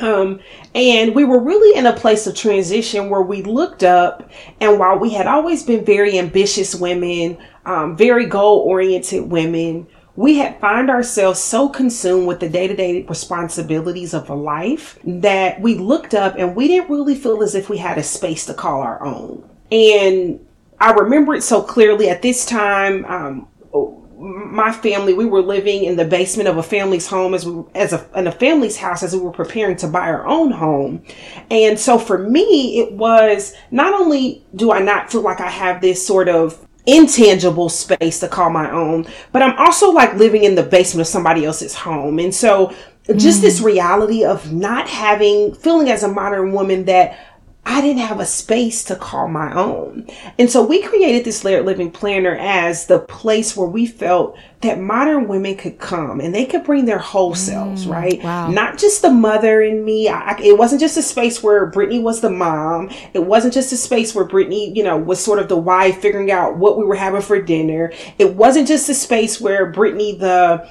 um, 0.00 0.40
and 0.74 1.14
we 1.14 1.24
were 1.24 1.40
really 1.40 1.78
in 1.78 1.86
a 1.86 1.92
place 1.92 2.26
of 2.26 2.34
transition 2.34 3.10
where 3.10 3.22
we 3.22 3.42
looked 3.42 3.82
up, 3.82 4.30
and 4.60 4.78
while 4.78 4.98
we 4.98 5.10
had 5.10 5.26
always 5.26 5.62
been 5.62 5.84
very 5.84 6.18
ambitious 6.18 6.74
women, 6.74 7.38
um, 7.66 7.96
very 7.96 8.26
goal 8.26 8.58
oriented 8.60 9.30
women. 9.30 9.86
We 10.16 10.38
had 10.38 10.60
found 10.60 10.90
ourselves 10.90 11.38
so 11.38 11.68
consumed 11.68 12.26
with 12.26 12.40
the 12.40 12.48
day 12.48 12.66
to 12.66 12.76
day 12.76 13.02
responsibilities 13.02 14.12
of 14.12 14.28
a 14.28 14.34
life 14.34 14.98
that 15.04 15.60
we 15.60 15.76
looked 15.76 16.14
up 16.14 16.34
and 16.36 16.56
we 16.56 16.68
didn't 16.68 16.90
really 16.90 17.14
feel 17.14 17.42
as 17.42 17.54
if 17.54 17.70
we 17.70 17.78
had 17.78 17.96
a 17.96 18.02
space 18.02 18.44
to 18.46 18.54
call 18.54 18.82
our 18.82 19.02
own. 19.02 19.48
And 19.70 20.44
I 20.80 20.92
remember 20.92 21.34
it 21.34 21.42
so 21.42 21.62
clearly 21.62 22.10
at 22.10 22.22
this 22.22 22.44
time. 22.44 23.04
Um, 23.06 23.48
my 24.20 24.70
family, 24.70 25.14
we 25.14 25.24
were 25.24 25.40
living 25.40 25.84
in 25.84 25.96
the 25.96 26.04
basement 26.04 26.48
of 26.48 26.58
a 26.58 26.62
family's 26.62 27.06
home 27.06 27.32
as 27.32 27.46
we, 27.46 27.64
as 27.74 27.94
a, 27.94 28.06
in 28.14 28.26
a 28.26 28.32
family's 28.32 28.76
house 28.76 29.02
as 29.02 29.14
we 29.14 29.20
were 29.20 29.32
preparing 29.32 29.76
to 29.76 29.88
buy 29.88 30.08
our 30.08 30.26
own 30.26 30.50
home. 30.50 31.02
And 31.50 31.78
so 31.78 31.98
for 31.98 32.18
me, 32.18 32.80
it 32.80 32.92
was 32.92 33.54
not 33.70 33.94
only 33.94 34.44
do 34.54 34.72
I 34.72 34.80
not 34.80 35.10
feel 35.10 35.22
like 35.22 35.40
I 35.40 35.48
have 35.48 35.80
this 35.80 36.06
sort 36.06 36.28
of 36.28 36.66
intangible 36.86 37.70
space 37.70 38.20
to 38.20 38.28
call 38.28 38.50
my 38.50 38.70
own, 38.70 39.06
but 39.32 39.42
I'm 39.42 39.56
also 39.58 39.90
like 39.90 40.14
living 40.14 40.44
in 40.44 40.54
the 40.54 40.62
basement 40.62 41.06
of 41.06 41.10
somebody 41.10 41.46
else's 41.46 41.74
home. 41.74 42.18
And 42.18 42.34
so 42.34 42.74
just 43.16 43.40
this 43.40 43.56
mm-hmm. 43.56 43.66
reality 43.66 44.24
of 44.24 44.52
not 44.52 44.88
having, 44.88 45.54
feeling 45.54 45.88
as 45.88 46.02
a 46.02 46.08
modern 46.08 46.52
woman 46.52 46.84
that 46.84 47.18
I 47.66 47.82
didn't 47.82 48.02
have 48.02 48.20
a 48.20 48.26
space 48.26 48.82
to 48.84 48.96
call 48.96 49.28
my 49.28 49.54
own. 49.54 50.06
And 50.38 50.50
so 50.50 50.62
we 50.62 50.82
created 50.82 51.24
this 51.24 51.44
layered 51.44 51.66
living 51.66 51.90
planner 51.90 52.34
as 52.34 52.86
the 52.86 52.98
place 52.98 53.56
where 53.56 53.68
we 53.68 53.86
felt 53.86 54.36
that 54.62 54.80
modern 54.80 55.28
women 55.28 55.56
could 55.56 55.78
come 55.78 56.20
and 56.20 56.34
they 56.34 56.46
could 56.46 56.64
bring 56.64 56.84
their 56.86 56.98
whole 56.98 57.34
selves, 57.34 57.86
mm, 57.86 57.92
right? 57.92 58.22
wow. 58.22 58.50
Not 58.50 58.78
just 58.78 59.02
the 59.02 59.10
mother 59.10 59.62
in 59.62 59.84
me. 59.84 60.08
I- 60.08 60.38
it 60.42 60.58
wasn't 60.58 60.80
just 60.80 60.96
a 60.96 61.02
space 61.02 61.42
where 61.42 61.70
Brittani 61.70 62.02
was 62.02 62.20
the 62.20 62.30
mom. 62.30 62.90
It 63.14 63.24
wasn't 63.24 63.54
just 63.54 63.72
a 63.72 63.76
space 63.76 64.14
where 64.14 64.26
Brittani, 64.26 64.74
you 64.74 64.82
know, 64.82 64.96
was 64.96 65.22
sort 65.22 65.38
of 65.38 65.48
the 65.48 65.56
wife 65.56 65.98
figuring 65.98 66.30
out 66.30 66.56
what 66.56 66.78
we 66.78 66.84
were 66.84 66.94
having 66.96 67.22
for 67.22 67.40
dinner. 67.40 67.92
It 68.18 68.34
wasn't 68.34 68.68
just 68.68 68.88
a 68.88 68.94
space 68.94 69.40
where 69.40 69.70
Brittani, 69.70 70.18
the 70.18 70.66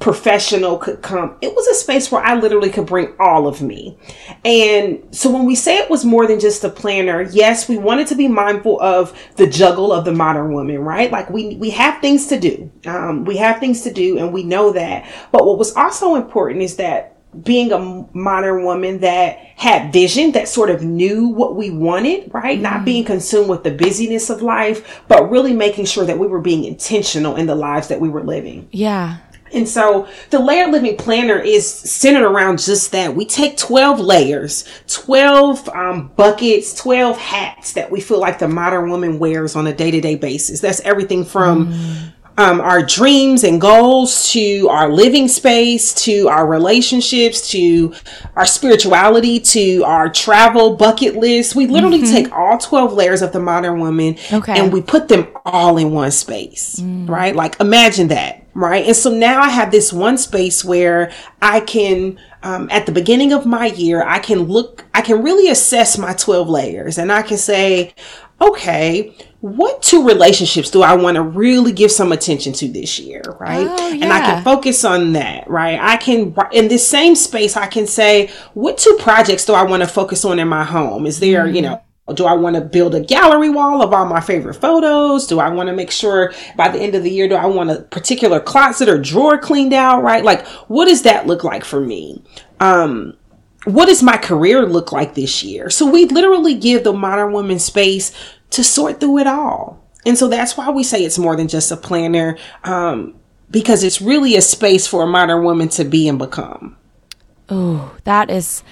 professional 0.00 0.78
could 0.78 1.02
come. 1.02 1.36
It 1.40 1.54
was 1.54 1.66
a 1.66 1.74
space 1.74 2.10
where 2.10 2.22
I 2.22 2.34
literally 2.34 2.70
could 2.70 2.86
bring 2.86 3.14
all 3.18 3.48
of 3.48 3.60
me. 3.60 3.98
And 4.44 5.02
so 5.10 5.30
when 5.30 5.44
we 5.44 5.54
say 5.54 5.78
it 5.78 5.90
was 5.90 6.04
more 6.04 6.26
than 6.26 6.38
just 6.38 6.62
a 6.62 6.68
planner, 6.68 7.22
yes, 7.22 7.68
we 7.68 7.78
wanted 7.78 8.06
to 8.08 8.14
be 8.14 8.28
mindful 8.28 8.80
of 8.80 9.18
the 9.36 9.46
juggle 9.46 9.92
of 9.92 10.04
the 10.04 10.12
modern 10.12 10.52
woman, 10.52 10.78
right? 10.78 11.10
Like 11.10 11.30
we 11.30 11.56
we 11.56 11.70
have 11.70 12.00
things 12.00 12.28
to 12.28 12.38
do. 12.38 12.70
Um, 12.86 13.24
we 13.24 13.36
have 13.38 13.58
things 13.58 13.82
to 13.82 13.92
do 13.92 14.18
and 14.18 14.32
we 14.32 14.44
know 14.44 14.72
that. 14.72 15.10
But 15.32 15.44
what 15.44 15.58
was 15.58 15.74
also 15.74 16.14
important 16.14 16.62
is 16.62 16.76
that 16.76 17.18
being 17.42 17.72
a 17.72 18.06
modern 18.16 18.64
woman 18.64 19.00
that 19.00 19.36
had 19.56 19.92
vision, 19.92 20.32
that 20.32 20.48
sort 20.48 20.70
of 20.70 20.82
knew 20.82 21.28
what 21.28 21.56
we 21.56 21.70
wanted, 21.70 22.32
right? 22.32 22.58
Not 22.58 22.84
being 22.84 23.04
consumed 23.04 23.50
with 23.50 23.64
the 23.64 23.70
busyness 23.70 24.30
of 24.30 24.40
life, 24.40 25.02
but 25.08 25.30
really 25.30 25.52
making 25.52 25.84
sure 25.84 26.06
that 26.06 26.18
we 26.18 26.26
were 26.26 26.40
being 26.40 26.64
intentional 26.64 27.36
in 27.36 27.46
the 27.46 27.54
lives 27.54 27.88
that 27.88 28.00
we 28.00 28.08
were 28.08 28.24
living. 28.24 28.68
Yeah. 28.72 29.18
And 29.52 29.68
so 29.68 30.08
the 30.30 30.38
layered 30.38 30.70
living 30.70 30.96
planner 30.96 31.38
is 31.38 31.68
centered 31.68 32.26
around 32.26 32.58
just 32.58 32.92
that. 32.92 33.14
We 33.14 33.24
take 33.24 33.56
12 33.56 34.00
layers, 34.00 34.64
12 34.88 35.68
um, 35.70 36.08
buckets, 36.16 36.74
12 36.74 37.18
hats 37.18 37.72
that 37.72 37.90
we 37.90 38.00
feel 38.00 38.20
like 38.20 38.38
the 38.38 38.48
modern 38.48 38.90
woman 38.90 39.18
wears 39.18 39.56
on 39.56 39.66
a 39.66 39.72
day 39.72 39.90
to 39.90 40.00
day 40.00 40.14
basis. 40.14 40.60
That's 40.60 40.80
everything 40.80 41.24
from 41.24 41.72
mm. 41.72 42.12
um, 42.36 42.60
our 42.60 42.82
dreams 42.82 43.44
and 43.44 43.60
goals 43.60 44.30
to 44.32 44.68
our 44.68 44.90
living 44.90 45.28
space 45.28 45.94
to 46.04 46.28
our 46.28 46.46
relationships 46.46 47.50
to 47.50 47.94
our 48.36 48.46
spirituality 48.46 49.40
to 49.40 49.82
our 49.84 50.08
travel 50.08 50.76
bucket 50.76 51.16
list. 51.16 51.54
We 51.54 51.66
literally 51.66 52.02
mm-hmm. 52.02 52.14
take 52.14 52.32
all 52.32 52.58
12 52.58 52.92
layers 52.92 53.22
of 53.22 53.32
the 53.32 53.40
modern 53.40 53.80
woman 53.80 54.16
okay. 54.32 54.58
and 54.58 54.72
we 54.72 54.82
put 54.82 55.08
them 55.08 55.28
all 55.44 55.78
in 55.78 55.90
one 55.90 56.10
space, 56.10 56.76
mm. 56.80 57.08
right? 57.08 57.34
Like 57.34 57.60
imagine 57.60 58.08
that 58.08 58.47
right? 58.58 58.84
And 58.86 58.96
so 58.96 59.10
now 59.10 59.40
I 59.40 59.50
have 59.50 59.70
this 59.70 59.92
one 59.92 60.18
space 60.18 60.64
where 60.64 61.12
I 61.40 61.60
can, 61.60 62.18
um, 62.42 62.68
at 62.72 62.86
the 62.86 62.92
beginning 62.92 63.32
of 63.32 63.46
my 63.46 63.66
year, 63.66 64.02
I 64.02 64.18
can 64.18 64.42
look, 64.42 64.84
I 64.94 65.00
can 65.00 65.22
really 65.22 65.48
assess 65.48 65.96
my 65.96 66.12
12 66.12 66.48
layers 66.48 66.98
and 66.98 67.12
I 67.12 67.22
can 67.22 67.38
say, 67.38 67.94
okay, 68.40 69.14
what 69.40 69.80
two 69.82 70.04
relationships 70.04 70.70
do 70.70 70.82
I 70.82 70.94
want 70.94 71.14
to 71.14 71.22
really 71.22 71.70
give 71.70 71.92
some 71.92 72.10
attention 72.10 72.52
to 72.54 72.66
this 72.66 72.98
year, 72.98 73.22
right? 73.38 73.66
Oh, 73.68 73.88
yeah. 73.90 74.04
And 74.04 74.12
I 74.12 74.20
can 74.20 74.42
focus 74.42 74.84
on 74.84 75.12
that, 75.12 75.48
right? 75.48 75.78
I 75.80 75.96
can, 75.96 76.34
in 76.50 76.66
this 76.66 76.86
same 76.86 77.14
space, 77.14 77.56
I 77.56 77.68
can 77.68 77.86
say, 77.86 78.30
what 78.54 78.78
two 78.78 78.96
projects 79.00 79.44
do 79.44 79.54
I 79.54 79.62
want 79.62 79.84
to 79.84 79.88
focus 79.88 80.24
on 80.24 80.40
in 80.40 80.48
my 80.48 80.64
home? 80.64 81.06
Is 81.06 81.20
there, 81.20 81.44
mm-hmm. 81.44 81.54
you 81.54 81.62
know, 81.62 81.82
do 82.14 82.26
I 82.26 82.34
want 82.34 82.56
to 82.56 82.60
build 82.60 82.94
a 82.94 83.00
gallery 83.00 83.50
wall 83.50 83.82
of 83.82 83.92
all 83.92 84.06
my 84.06 84.20
favorite 84.20 84.54
photos? 84.54 85.26
Do 85.26 85.40
I 85.40 85.48
want 85.48 85.68
to 85.68 85.74
make 85.74 85.90
sure 85.90 86.32
by 86.56 86.68
the 86.68 86.80
end 86.80 86.94
of 86.94 87.02
the 87.02 87.10
year, 87.10 87.28
do 87.28 87.34
I 87.34 87.46
want 87.46 87.70
a 87.70 87.82
particular 87.82 88.40
closet 88.40 88.88
or 88.88 88.98
drawer 88.98 89.38
cleaned 89.38 89.72
out? 89.72 90.02
Right? 90.02 90.24
Like, 90.24 90.46
what 90.68 90.86
does 90.86 91.02
that 91.02 91.26
look 91.26 91.44
like 91.44 91.64
for 91.64 91.80
me? 91.80 92.22
Um, 92.60 93.14
what 93.64 93.86
does 93.86 94.02
my 94.02 94.16
career 94.16 94.64
look 94.66 94.92
like 94.92 95.14
this 95.14 95.42
year? 95.42 95.70
So 95.70 95.90
we 95.90 96.06
literally 96.06 96.54
give 96.54 96.84
the 96.84 96.92
modern 96.92 97.32
woman 97.32 97.58
space 97.58 98.12
to 98.50 98.64
sort 98.64 99.00
through 99.00 99.18
it 99.18 99.26
all. 99.26 99.84
And 100.06 100.16
so 100.16 100.28
that's 100.28 100.56
why 100.56 100.70
we 100.70 100.84
say 100.84 101.04
it's 101.04 101.18
more 101.18 101.36
than 101.36 101.48
just 101.48 101.70
a 101.70 101.76
planner, 101.76 102.38
um, 102.64 103.14
because 103.50 103.82
it's 103.82 104.00
really 104.00 104.36
a 104.36 104.42
space 104.42 104.86
for 104.86 105.02
a 105.02 105.06
modern 105.06 105.44
woman 105.44 105.68
to 105.70 105.84
be 105.84 106.08
and 106.08 106.18
become. 106.18 106.76
Oh, 107.48 107.96
that 108.04 108.30
is 108.30 108.62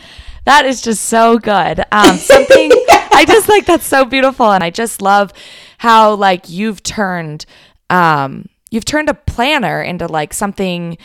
that 0.45 0.65
is 0.65 0.81
just 0.81 1.05
so 1.05 1.39
good. 1.39 1.85
Um, 1.91 2.17
something 2.17 2.71
I 3.17 3.25
just 3.25 3.49
like 3.49 3.65
that's 3.65 3.87
so 3.87 4.05
beautiful, 4.05 4.53
and 4.53 4.63
I 4.63 4.69
just 4.69 5.01
love 5.01 5.33
how 5.79 6.15
like 6.15 6.51
you've 6.51 6.83
turned 6.83 7.47
um, 7.89 8.49
you've 8.71 8.85
turned 8.85 9.09
a 9.09 9.15
planner 9.15 9.83
into 9.83 10.07
like 10.07 10.35
something 10.35 10.99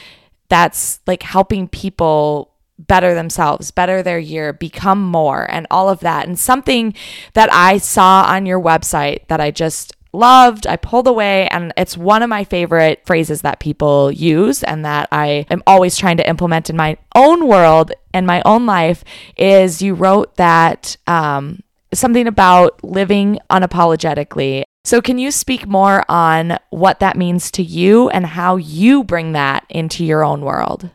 that's 0.49 0.99
like 1.07 1.23
helping 1.23 1.69
people 1.69 2.51
better 2.77 3.13
themselves, 3.13 3.71
better 3.71 4.03
their 4.03 4.19
year, 4.19 4.51
become 4.51 5.01
more, 5.01 5.49
and 5.49 5.67
all 5.71 5.87
of 5.87 6.01
that. 6.01 6.27
And 6.27 6.37
something 6.37 6.93
that 7.33 7.51
I 7.53 7.77
saw 7.77 8.25
on 8.27 8.45
your 8.45 8.59
website 8.59 9.27
that 9.27 9.39
I 9.39 9.51
just 9.51 9.95
loved. 10.11 10.67
I 10.67 10.75
pulled 10.75 11.07
away, 11.07 11.47
and 11.47 11.71
it's 11.77 11.95
one 11.95 12.23
of 12.23 12.29
my 12.29 12.43
favorite 12.43 13.03
phrases 13.05 13.41
that 13.43 13.61
people 13.61 14.11
use 14.11 14.63
and 14.63 14.83
that 14.83 15.07
I 15.13 15.45
am 15.49 15.63
always 15.65 15.95
trying 15.95 16.17
to 16.17 16.27
implement 16.27 16.69
in 16.69 16.75
my 16.75 16.97
own 17.15 17.47
world 17.47 17.93
and 18.13 18.27
my 18.27 18.41
own 18.43 18.65
life. 18.65 19.05
Is 19.37 19.81
you 19.81 19.93
wrote 19.93 20.35
that 20.35 20.97
um, 21.07 21.63
something 21.93 22.27
about 22.27 22.83
living 22.83 23.39
unapologetically. 23.49 24.63
So, 24.83 25.01
can 25.01 25.19
you 25.19 25.29
speak 25.29 25.67
more 25.67 26.03
on 26.09 26.57
what 26.71 26.99
that 26.99 27.17
means 27.17 27.51
to 27.51 27.63
you 27.63 28.09
and 28.09 28.25
how 28.25 28.55
you 28.55 29.03
bring 29.03 29.33
that 29.33 29.65
into 29.69 30.03
your 30.03 30.23
own 30.23 30.41
world? 30.41 30.89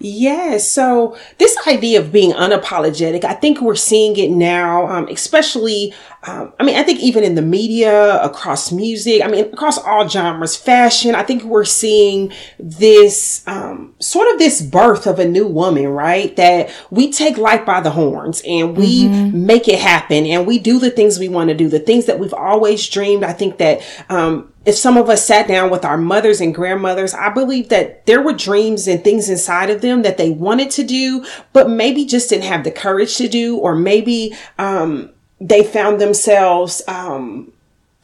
Yeah, 0.00 0.58
so 0.58 1.18
this 1.38 1.56
idea 1.66 2.00
of 2.00 2.12
being 2.12 2.32
unapologetic, 2.32 3.24
I 3.24 3.34
think 3.34 3.60
we're 3.60 3.74
seeing 3.74 4.16
it 4.16 4.30
now, 4.30 4.86
um, 4.86 5.08
especially, 5.08 5.92
um, 6.22 6.52
I 6.60 6.64
mean, 6.64 6.76
I 6.76 6.84
think 6.84 7.00
even 7.00 7.24
in 7.24 7.34
the 7.34 7.42
media, 7.42 8.22
across 8.22 8.70
music, 8.70 9.22
I 9.24 9.28
mean, 9.28 9.46
across 9.52 9.76
all 9.76 10.08
genres, 10.08 10.54
fashion, 10.54 11.16
I 11.16 11.24
think 11.24 11.42
we're 11.42 11.64
seeing 11.64 12.32
this 12.60 13.42
um, 13.48 13.94
sort 13.98 14.32
of 14.32 14.38
this 14.38 14.62
birth 14.62 15.08
of 15.08 15.18
a 15.18 15.26
new 15.26 15.48
woman, 15.48 15.88
right? 15.88 16.34
That 16.36 16.70
we 16.90 17.10
take 17.10 17.36
life 17.36 17.66
by 17.66 17.80
the 17.80 17.90
horns 17.90 18.40
and 18.46 18.76
we 18.76 19.04
mm-hmm. 19.04 19.46
make 19.46 19.66
it 19.66 19.80
happen 19.80 20.26
and 20.26 20.46
we 20.46 20.60
do 20.60 20.78
the 20.78 20.90
things 20.90 21.18
we 21.18 21.28
want 21.28 21.48
to 21.48 21.54
do, 21.56 21.68
the 21.68 21.80
things 21.80 22.06
that 22.06 22.20
we've 22.20 22.34
always 22.34 22.88
dreamed. 22.88 23.24
I 23.24 23.32
think 23.32 23.58
that 23.58 23.80
um, 24.08 24.52
if 24.68 24.74
some 24.74 24.98
of 24.98 25.08
us 25.08 25.24
sat 25.24 25.48
down 25.48 25.70
with 25.70 25.82
our 25.82 25.96
mothers 25.96 26.42
and 26.42 26.54
grandmothers, 26.54 27.14
I 27.14 27.30
believe 27.30 27.70
that 27.70 28.04
there 28.04 28.20
were 28.20 28.34
dreams 28.34 28.86
and 28.86 29.02
things 29.02 29.30
inside 29.30 29.70
of 29.70 29.80
them 29.80 30.02
that 30.02 30.18
they 30.18 30.28
wanted 30.28 30.70
to 30.72 30.84
do, 30.84 31.24
but 31.54 31.70
maybe 31.70 32.04
just 32.04 32.28
didn't 32.28 32.44
have 32.44 32.64
the 32.64 32.70
courage 32.70 33.16
to 33.16 33.28
do, 33.28 33.56
or 33.56 33.74
maybe 33.74 34.36
um, 34.58 35.08
they 35.40 35.64
found 35.64 36.02
themselves 36.02 36.82
um, 36.86 37.50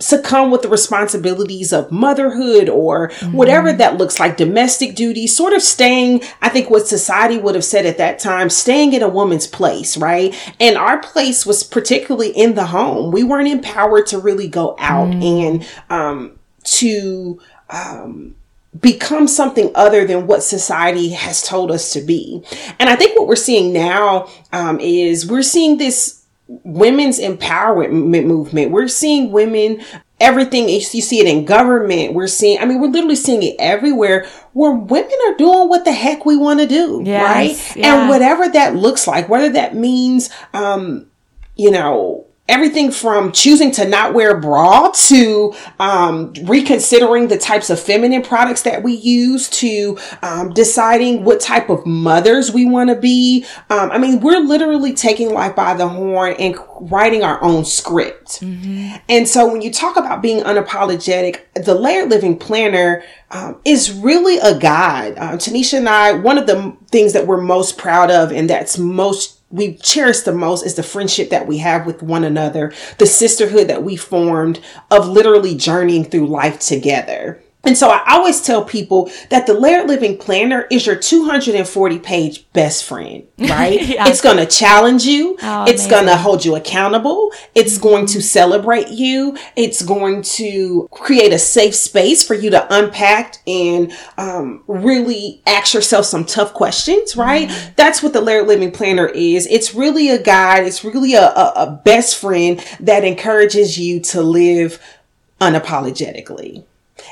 succumb 0.01 0.51
with 0.51 0.63
the 0.63 0.69
responsibilities 0.71 1.71
of 1.71 1.93
motherhood 1.93 2.71
or 2.71 3.11
mm-hmm. 3.11 3.37
whatever 3.37 3.71
that 3.71 3.99
looks 3.99 4.19
like 4.19 4.39
domestic 4.39 4.97
duties 4.97 5.37
sort 5.37 5.53
of 5.53 5.63
staying 5.63 6.21
i 6.43 6.49
think 6.49 6.69
what 6.69 6.87
society 6.87 7.39
would 7.39 7.55
have 7.55 7.65
said 7.65 7.87
at 7.87 7.97
that 7.97 8.19
time 8.19 8.51
staying 8.51 8.93
in 8.93 9.05
a 9.05 9.09
woman's 9.09 9.47
place 9.47 9.97
right 9.97 10.35
and 10.59 10.77
our 10.77 10.99
place 10.99 11.47
was 11.47 11.63
particularly 11.63 12.31
in 12.31 12.55
the 12.55 12.67
home 12.67 13.13
we 13.13 13.23
weren't 13.23 13.47
empowered 13.47 14.05
to 14.05 14.19
really 14.19 14.49
go 14.49 14.75
out 14.81 15.11
mm-hmm. 15.11 15.23
and 15.23 15.69
um, 15.91 16.39
to 16.65 17.41
um, 17.71 18.35
become 18.81 19.29
something 19.29 19.71
other 19.75 20.07
than 20.07 20.27
what 20.27 20.43
society 20.43 21.11
has 21.11 21.43
told 21.43 21.71
us 21.71 21.93
to 21.93 22.01
be. 22.01 22.43
And 22.79 22.89
I 22.89 22.97
think 22.97 23.17
what 23.17 23.29
we're 23.29 23.37
seeing 23.37 23.73
now 23.73 24.29
um, 24.53 24.81
is 24.81 25.27
we're 25.27 25.43
seeing 25.43 25.79
this 25.79 26.25
women's 26.47 27.21
empowerment 27.21 28.27
movement. 28.27 28.71
We're 28.71 28.89
seeing 28.89 29.33
women 29.33 29.83
everything 30.21 30.69
you 30.69 30.81
see 30.81 31.19
it 31.19 31.27
in 31.27 31.45
government 31.45 32.15
we're 32.15 32.29
seeing 32.29 32.59
i 32.61 32.65
mean 32.65 32.81
we're 32.81 32.89
literally 32.89 33.17
seeing 33.17 33.43
it 33.43 33.57
everywhere 33.59 34.25
where 34.53 34.71
women 34.71 35.19
are 35.27 35.37
doing 35.37 35.69
what 35.69 35.85
the 35.85 35.93
heck 35.93 36.25
we 36.25 36.37
want 36.37 36.61
to 36.61 36.67
do 36.67 37.03
yes, 37.05 37.23
right 37.23 37.77
yeah. 37.77 38.01
and 38.01 38.09
whatever 38.09 38.49
that 38.49 38.77
looks 38.77 39.09
like 39.09 39.29
whether 39.29 39.51
that 39.51 39.75
means 39.75 40.31
um 40.53 41.05
you 41.57 41.71
know 41.71 42.25
everything 42.47 42.91
from 42.91 43.33
choosing 43.33 43.71
to 43.71 43.89
not 43.89 44.13
wear 44.13 44.37
a 44.37 44.41
bra 44.41 44.91
to 44.91 45.55
um, 45.81 46.33
reconsidering 46.43 47.29
the 47.29 47.39
types 47.39 47.71
of 47.71 47.81
feminine 47.81 48.21
products 48.21 48.63
that 48.63 48.83
we 48.83 48.93
use 48.93 49.49
to 49.49 49.97
um, 50.21 50.53
deciding 50.53 51.25
what 51.25 51.41
type 51.41 51.71
of 51.71 51.87
mothers 51.87 52.53
we 52.53 52.67
want 52.67 52.91
to 52.91 52.97
be. 52.97 53.47
Um, 53.71 53.91
I 53.91 53.97
mean, 53.97 54.21
we're 54.21 54.41
literally 54.41 54.93
taking 54.93 55.33
life 55.33 55.57
by 55.57 55.73
the 55.73 55.89
horn 55.89 56.35
and 56.39 56.57
writing 56.81 57.23
our 57.23 57.43
own 57.43 57.65
script. 57.65 58.41
Mm-hmm. 58.41 58.97
And 59.09 59.27
so 59.27 59.51
when 59.51 59.63
you 59.63 59.73
talk 59.73 59.97
about 59.97 60.21
being 60.21 60.43
unapologetic, 60.43 61.41
the 61.55 61.75
layered 61.75 62.11
living 62.11 62.39
planner 62.39 63.03
um, 63.31 63.59
is 63.65 63.91
really 63.91 64.39
a 64.39 64.59
guide. 64.59 65.15
Uh, 65.17 65.33
Tanisha 65.33 65.79
and 65.79 65.89
I, 65.89 66.13
one 66.13 66.37
of 66.37 66.47
the 66.47 66.77
things 66.91 67.15
that 67.15 67.27
we're 67.27 67.41
most 67.41 67.79
proud 67.79 68.11
of 68.11 68.33
and 68.33 68.51
that's 68.51 68.77
most 68.77 69.34
we 69.55 69.75
cherish 69.75 70.21
the 70.21 70.33
most 70.33 70.67
is 70.67 70.75
the 70.75 70.83
friendship 70.83 71.31
that 71.31 71.47
we 71.47 71.59
have 71.59 71.87
with 71.87 72.03
one 72.03 72.25
another, 72.25 72.73
the 72.99 73.07
sisterhood 73.07 73.69
that 73.69 73.85
we 73.85 73.95
formed 73.95 74.61
of 74.91 75.07
literally 75.09 75.55
journeying 75.55 76.05
through 76.05 76.27
life 76.27 76.59
together. 76.59 77.41
And 77.65 77.77
so 77.77 77.91
I 77.91 78.03
always 78.13 78.41
tell 78.41 78.65
people 78.65 79.11
that 79.31 79.47
the 79.47 79.55
Layered 79.55 79.89
Living 79.89 80.19
Planner 80.19 80.67
is 80.71 80.87
your 80.87 80.97
240 80.97 81.99
page 81.99 82.51
best 82.53 82.85
friend, 82.85 83.27
right? 83.39 83.81
yeah. 83.83 84.09
It's 84.09 84.21
going 84.21 84.37
to 84.37 84.47
challenge 84.47 85.05
you. 85.05 85.37
Oh, 85.43 85.65
it's 85.67 85.87
going 85.87 86.07
to 86.07 86.17
hold 86.17 86.45
you 86.45 86.57
accountable. 86.57 87.33
It's 87.55 87.75
mm-hmm. 87.75 87.83
going 87.83 88.07
to 88.07 88.23
celebrate 88.23 88.89
you. 88.89 89.37
It's 89.57 89.83
going 89.83 90.23
to 90.23 90.89
create 90.91 91.33
a 91.33 91.39
safe 91.39 91.75
space 91.75 92.27
for 92.27 92.35
you 92.35 92.51
to 92.51 92.67
unpack 92.75 93.39
and 93.47 93.93
um, 94.19 94.63
really 94.67 95.43
ask 95.47 95.75
yourself 95.75 96.07
some 96.07 96.25
tough 96.25 96.53
questions, 96.55 97.17
right? 97.17 97.49
Mm-hmm. 97.49 97.73
That's 97.77 98.03
what 98.03 98.13
the 98.13 98.21
Layered 98.21 98.47
Living 98.47 98.73
Planner 98.73 99.07
is. 99.07 99.47
It's 99.47 99.75
really 99.75 100.11
a 100.11 100.23
guide. 100.23 100.65
It's 100.65 100.85
really 100.85 101.15
a, 101.15 101.31
a, 101.31 101.53
a 101.57 101.81
best 101.85 102.19
friend 102.19 102.65
that 102.81 103.05
encourages 103.05 103.79
you 103.79 104.01
to 104.01 104.23
live 104.23 104.81
unapologetically. 105.41 106.65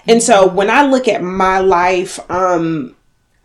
And 0.07 0.23
so 0.23 0.47
when 0.47 0.71
I 0.71 0.85
look 0.85 1.09
at 1.09 1.23
my 1.23 1.59
life, 1.59 2.19
um, 2.31 2.97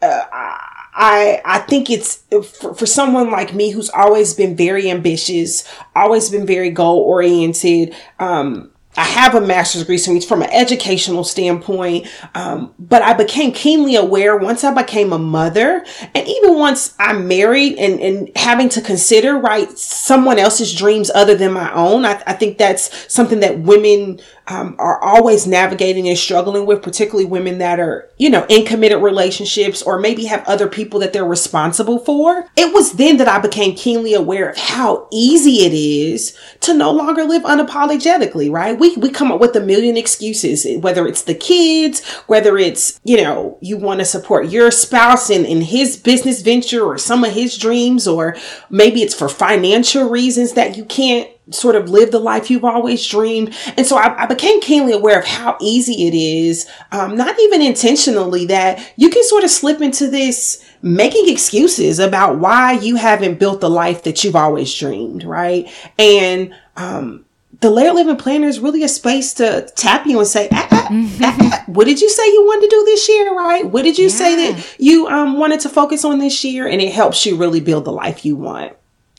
uh, 0.01 0.25
I 0.31 1.41
I 1.45 1.59
think 1.59 1.89
it's 1.89 2.23
for, 2.29 2.73
for 2.73 2.85
someone 2.85 3.29
like 3.31 3.53
me 3.53 3.69
who's 3.69 3.89
always 3.91 4.33
been 4.33 4.55
very 4.55 4.89
ambitious, 4.89 5.63
always 5.95 6.29
been 6.29 6.45
very 6.45 6.71
goal 6.71 6.99
oriented. 6.99 7.95
Um, 8.19 8.71
I 8.97 9.03
have 9.03 9.35
a 9.35 9.41
master's 9.41 9.81
degree, 9.83 9.97
so 9.97 10.19
from 10.21 10.41
an 10.41 10.49
educational 10.51 11.23
standpoint. 11.23 12.07
Um, 12.33 12.73
but 12.79 13.01
I 13.03 13.13
became 13.13 13.51
keenly 13.51 13.95
aware 13.95 14.35
once 14.35 14.63
I 14.63 14.73
became 14.73 15.13
a 15.13 15.19
mother, 15.19 15.85
and 16.15 16.27
even 16.27 16.57
once 16.57 16.95
I'm 16.99 17.27
married 17.27 17.77
and, 17.77 17.99
and 17.99 18.31
having 18.35 18.69
to 18.69 18.81
consider, 18.81 19.37
right, 19.37 19.69
someone 19.77 20.39
else's 20.39 20.73
dreams 20.73 21.11
other 21.13 21.35
than 21.35 21.53
my 21.53 21.71
own. 21.73 22.05
I, 22.05 22.21
I 22.25 22.33
think 22.33 22.57
that's 22.57 23.13
something 23.13 23.39
that 23.41 23.59
women 23.59 24.19
um, 24.47 24.75
are 24.79 25.01
always 25.03 25.45
navigating 25.45 26.07
and 26.07 26.17
struggling 26.17 26.65
with, 26.65 26.81
particularly 26.81 27.25
women 27.25 27.57
that 27.57 27.79
are, 27.79 28.09
you 28.17 28.29
know, 28.29 28.45
in 28.49 28.65
committed 28.65 29.01
relationships 29.01 29.81
or 29.81 29.99
maybe 29.99 30.25
have 30.25 30.47
other 30.47 30.67
people 30.67 31.01
that 31.01 31.13
they're 31.13 31.25
responsible 31.25 31.99
for. 31.99 32.47
It 32.55 32.73
was 32.73 32.93
then 32.93 33.17
that 33.17 33.27
I 33.27 33.39
became 33.39 33.75
keenly 33.75 34.13
aware 34.13 34.49
of 34.49 34.57
how 34.57 35.07
easy 35.11 35.65
it 35.65 35.73
is 35.73 36.37
to 36.61 36.73
no 36.73 36.91
longer 36.91 37.25
live 37.25 37.43
unapologetically, 37.43 38.49
right? 38.49 38.79
We, 38.79 38.86
we 38.95 39.09
come 39.09 39.31
up 39.31 39.41
with 39.41 39.55
a 39.55 39.59
million 39.59 39.97
excuses, 39.97 40.65
whether 40.79 41.05
it's 41.07 41.23
the 41.23 41.35
kids, 41.35 42.05
whether 42.27 42.57
it's, 42.57 42.99
you 43.03 43.17
know, 43.17 43.57
you 43.61 43.77
want 43.77 43.99
to 43.99 44.05
support 44.05 44.49
your 44.49 44.71
spouse 44.71 45.29
in, 45.29 45.43
in 45.45 45.61
his 45.61 45.97
business 45.97 46.41
venture 46.41 46.83
or 46.83 46.97
some 46.97 47.23
of 47.23 47.33
his 47.33 47.57
dreams, 47.57 48.07
or 48.07 48.35
maybe 48.69 49.01
it's 49.01 49.15
for 49.15 49.27
financial 49.27 50.09
reasons 50.09 50.53
that 50.53 50.77
you 50.77 50.85
can't 50.85 51.29
sort 51.49 51.75
of 51.75 51.89
live 51.89 52.11
the 52.11 52.19
life 52.19 52.49
you've 52.51 52.65
always 52.65 53.07
dreamed. 53.07 53.55
And 53.77 53.85
so 53.85 53.97
I, 53.97 54.23
I 54.23 54.25
became 54.25 54.59
keenly 54.61 54.93
aware 54.93 55.19
of 55.19 55.25
how 55.25 55.57
easy 55.61 56.07
it 56.07 56.13
is, 56.13 56.69
um, 56.91 57.15
not 57.15 57.39
even 57.39 57.61
intentionally, 57.61 58.45
that 58.47 58.93
you 58.97 59.09
can 59.09 59.23
sort 59.23 59.43
of 59.43 59.49
slip 59.49 59.81
into 59.81 60.09
this 60.09 60.63
making 60.81 61.29
excuses 61.29 61.99
about 61.99 62.37
why 62.39 62.73
you 62.73 62.97
haven't 62.97 63.39
built 63.39 63.61
the 63.61 63.69
life 63.69 64.03
that 64.03 64.23
you've 64.23 64.35
always 64.35 64.73
dreamed, 64.77 65.23
right? 65.23 65.71
And, 65.97 66.53
um, 66.75 67.25
the 67.59 67.69
layered 67.69 67.95
living 67.95 68.17
planner 68.17 68.47
is 68.47 68.59
really 68.59 68.83
a 68.83 68.87
space 68.87 69.33
to 69.35 69.69
tap 69.75 70.05
you 70.05 70.19
and 70.19 70.27
say, 70.27 70.47
ah, 70.51 70.67
ah, 70.71 70.87
ah, 70.91 71.37
ah 71.41 71.63
what 71.67 71.85
did 71.85 71.99
you 71.99 72.09
say 72.09 72.23
you 72.25 72.45
wanted 72.45 72.69
to 72.69 72.75
do 72.75 72.83
this 72.85 73.09
year, 73.09 73.35
right? 73.35 73.65
What 73.65 73.83
did 73.83 73.97
you 73.97 74.05
yeah. 74.05 74.11
say 74.11 74.35
that 74.35 74.75
you 74.79 75.07
um, 75.07 75.37
wanted 75.37 75.59
to 75.61 75.69
focus 75.69 76.05
on 76.05 76.19
this 76.19 76.43
year? 76.43 76.67
And 76.67 76.81
it 76.81 76.93
helps 76.93 77.25
you 77.25 77.35
really 77.35 77.59
build 77.59 77.85
the 77.85 77.91
life 77.91 78.25
you 78.25 78.35
want. 78.35 78.73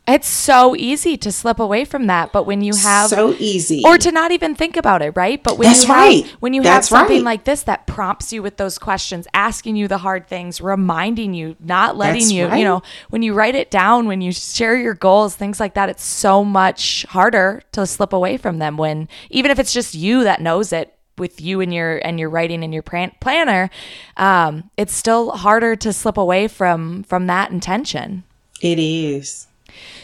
It's 0.08 0.26
so 0.26 0.74
easy 0.74 1.18
to 1.18 1.30
slip 1.30 1.60
away 1.60 1.84
from 1.84 2.06
that, 2.06 2.32
but 2.32 2.44
when 2.44 2.62
you 2.62 2.74
have 2.74 3.10
so 3.10 3.34
easy, 3.38 3.82
or 3.84 3.98
to 3.98 4.10
not 4.10 4.32
even 4.32 4.54
think 4.54 4.78
about 4.78 5.02
it, 5.02 5.14
right? 5.14 5.42
But 5.42 5.58
when 5.58 5.68
That's 5.68 5.82
you 5.82 5.88
have, 5.88 5.96
right. 5.96 6.36
when 6.40 6.54
you 6.54 6.62
That's 6.62 6.88
have 6.88 7.00
something 7.00 7.18
right. 7.18 7.24
like 7.24 7.44
this 7.44 7.64
that 7.64 7.86
prompts 7.86 8.32
you 8.32 8.42
with 8.42 8.56
those 8.56 8.78
questions, 8.78 9.28
asking 9.34 9.76
you 9.76 9.86
the 9.86 9.98
hard 9.98 10.26
things, 10.26 10.62
reminding 10.62 11.34
you, 11.34 11.56
not 11.60 11.98
letting 11.98 12.22
That's 12.22 12.32
you, 12.32 12.46
right. 12.46 12.58
you 12.58 12.64
know, 12.64 12.82
when 13.10 13.22
you 13.22 13.34
write 13.34 13.54
it 13.54 13.70
down, 13.70 14.06
when 14.06 14.22
you 14.22 14.32
share 14.32 14.76
your 14.76 14.94
goals, 14.94 15.34
things 15.36 15.60
like 15.60 15.74
that, 15.74 15.90
it's 15.90 16.04
so 16.04 16.42
much 16.42 17.04
harder 17.10 17.62
to 17.72 17.86
slip 17.86 18.14
away 18.14 18.38
from 18.38 18.58
them. 18.58 18.78
When 18.78 19.08
even 19.28 19.50
if 19.50 19.58
it's 19.58 19.74
just 19.74 19.94
you 19.94 20.24
that 20.24 20.40
knows 20.40 20.72
it, 20.72 20.94
with 21.18 21.40
you 21.40 21.60
and 21.60 21.74
your 21.74 21.98
and 21.98 22.20
your 22.20 22.30
writing 22.30 22.62
and 22.62 22.72
your 22.72 22.84
plan- 22.84 23.10
planner, 23.20 23.70
um, 24.16 24.70
it's 24.76 24.94
still 24.94 25.32
harder 25.32 25.74
to 25.74 25.92
slip 25.92 26.16
away 26.16 26.46
from 26.46 27.02
from 27.02 27.26
that 27.26 27.50
intention. 27.50 28.22
It 28.62 28.78
is. 28.78 29.47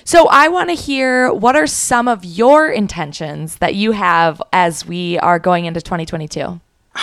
So 0.05 0.29
I 0.29 0.49
want 0.49 0.71
to 0.71 0.75
hear 0.75 1.33
what 1.33 1.57
are 1.57 1.67
some 1.67 2.09
of 2.09 2.25
your 2.25 2.69
intentions 2.69 3.57
that 3.57 3.75
you 3.75 3.93
have 3.93 4.43
as 4.53 4.87
we 4.87 5.19
are 5.19 5.39
going 5.39 5.65
into 5.65 5.81
2022? 5.81 6.61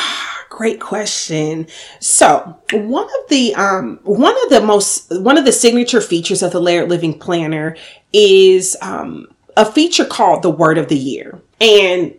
Great 0.50 0.80
question. 0.80 1.68
So 2.00 2.60
one 2.74 3.06
of 3.06 3.30
the 3.30 3.56
um 3.56 4.00
one 4.04 4.36
of 4.44 4.50
the 4.50 4.62
most 4.62 5.08
one 5.22 5.38
of 5.38 5.46
the 5.46 5.52
signature 5.52 6.02
features 6.02 6.44
of 6.44 6.52
the 6.52 6.60
Layered 6.60 6.90
Living 6.90 7.18
Planner 7.18 7.76
is 8.14 8.78
um 8.82 9.28
a 9.58 9.66
feature 9.66 10.06
called 10.06 10.44
the 10.44 10.50
Word 10.50 10.78
of 10.78 10.88
the 10.88 10.98
Year. 10.98 11.42
And 11.60 12.16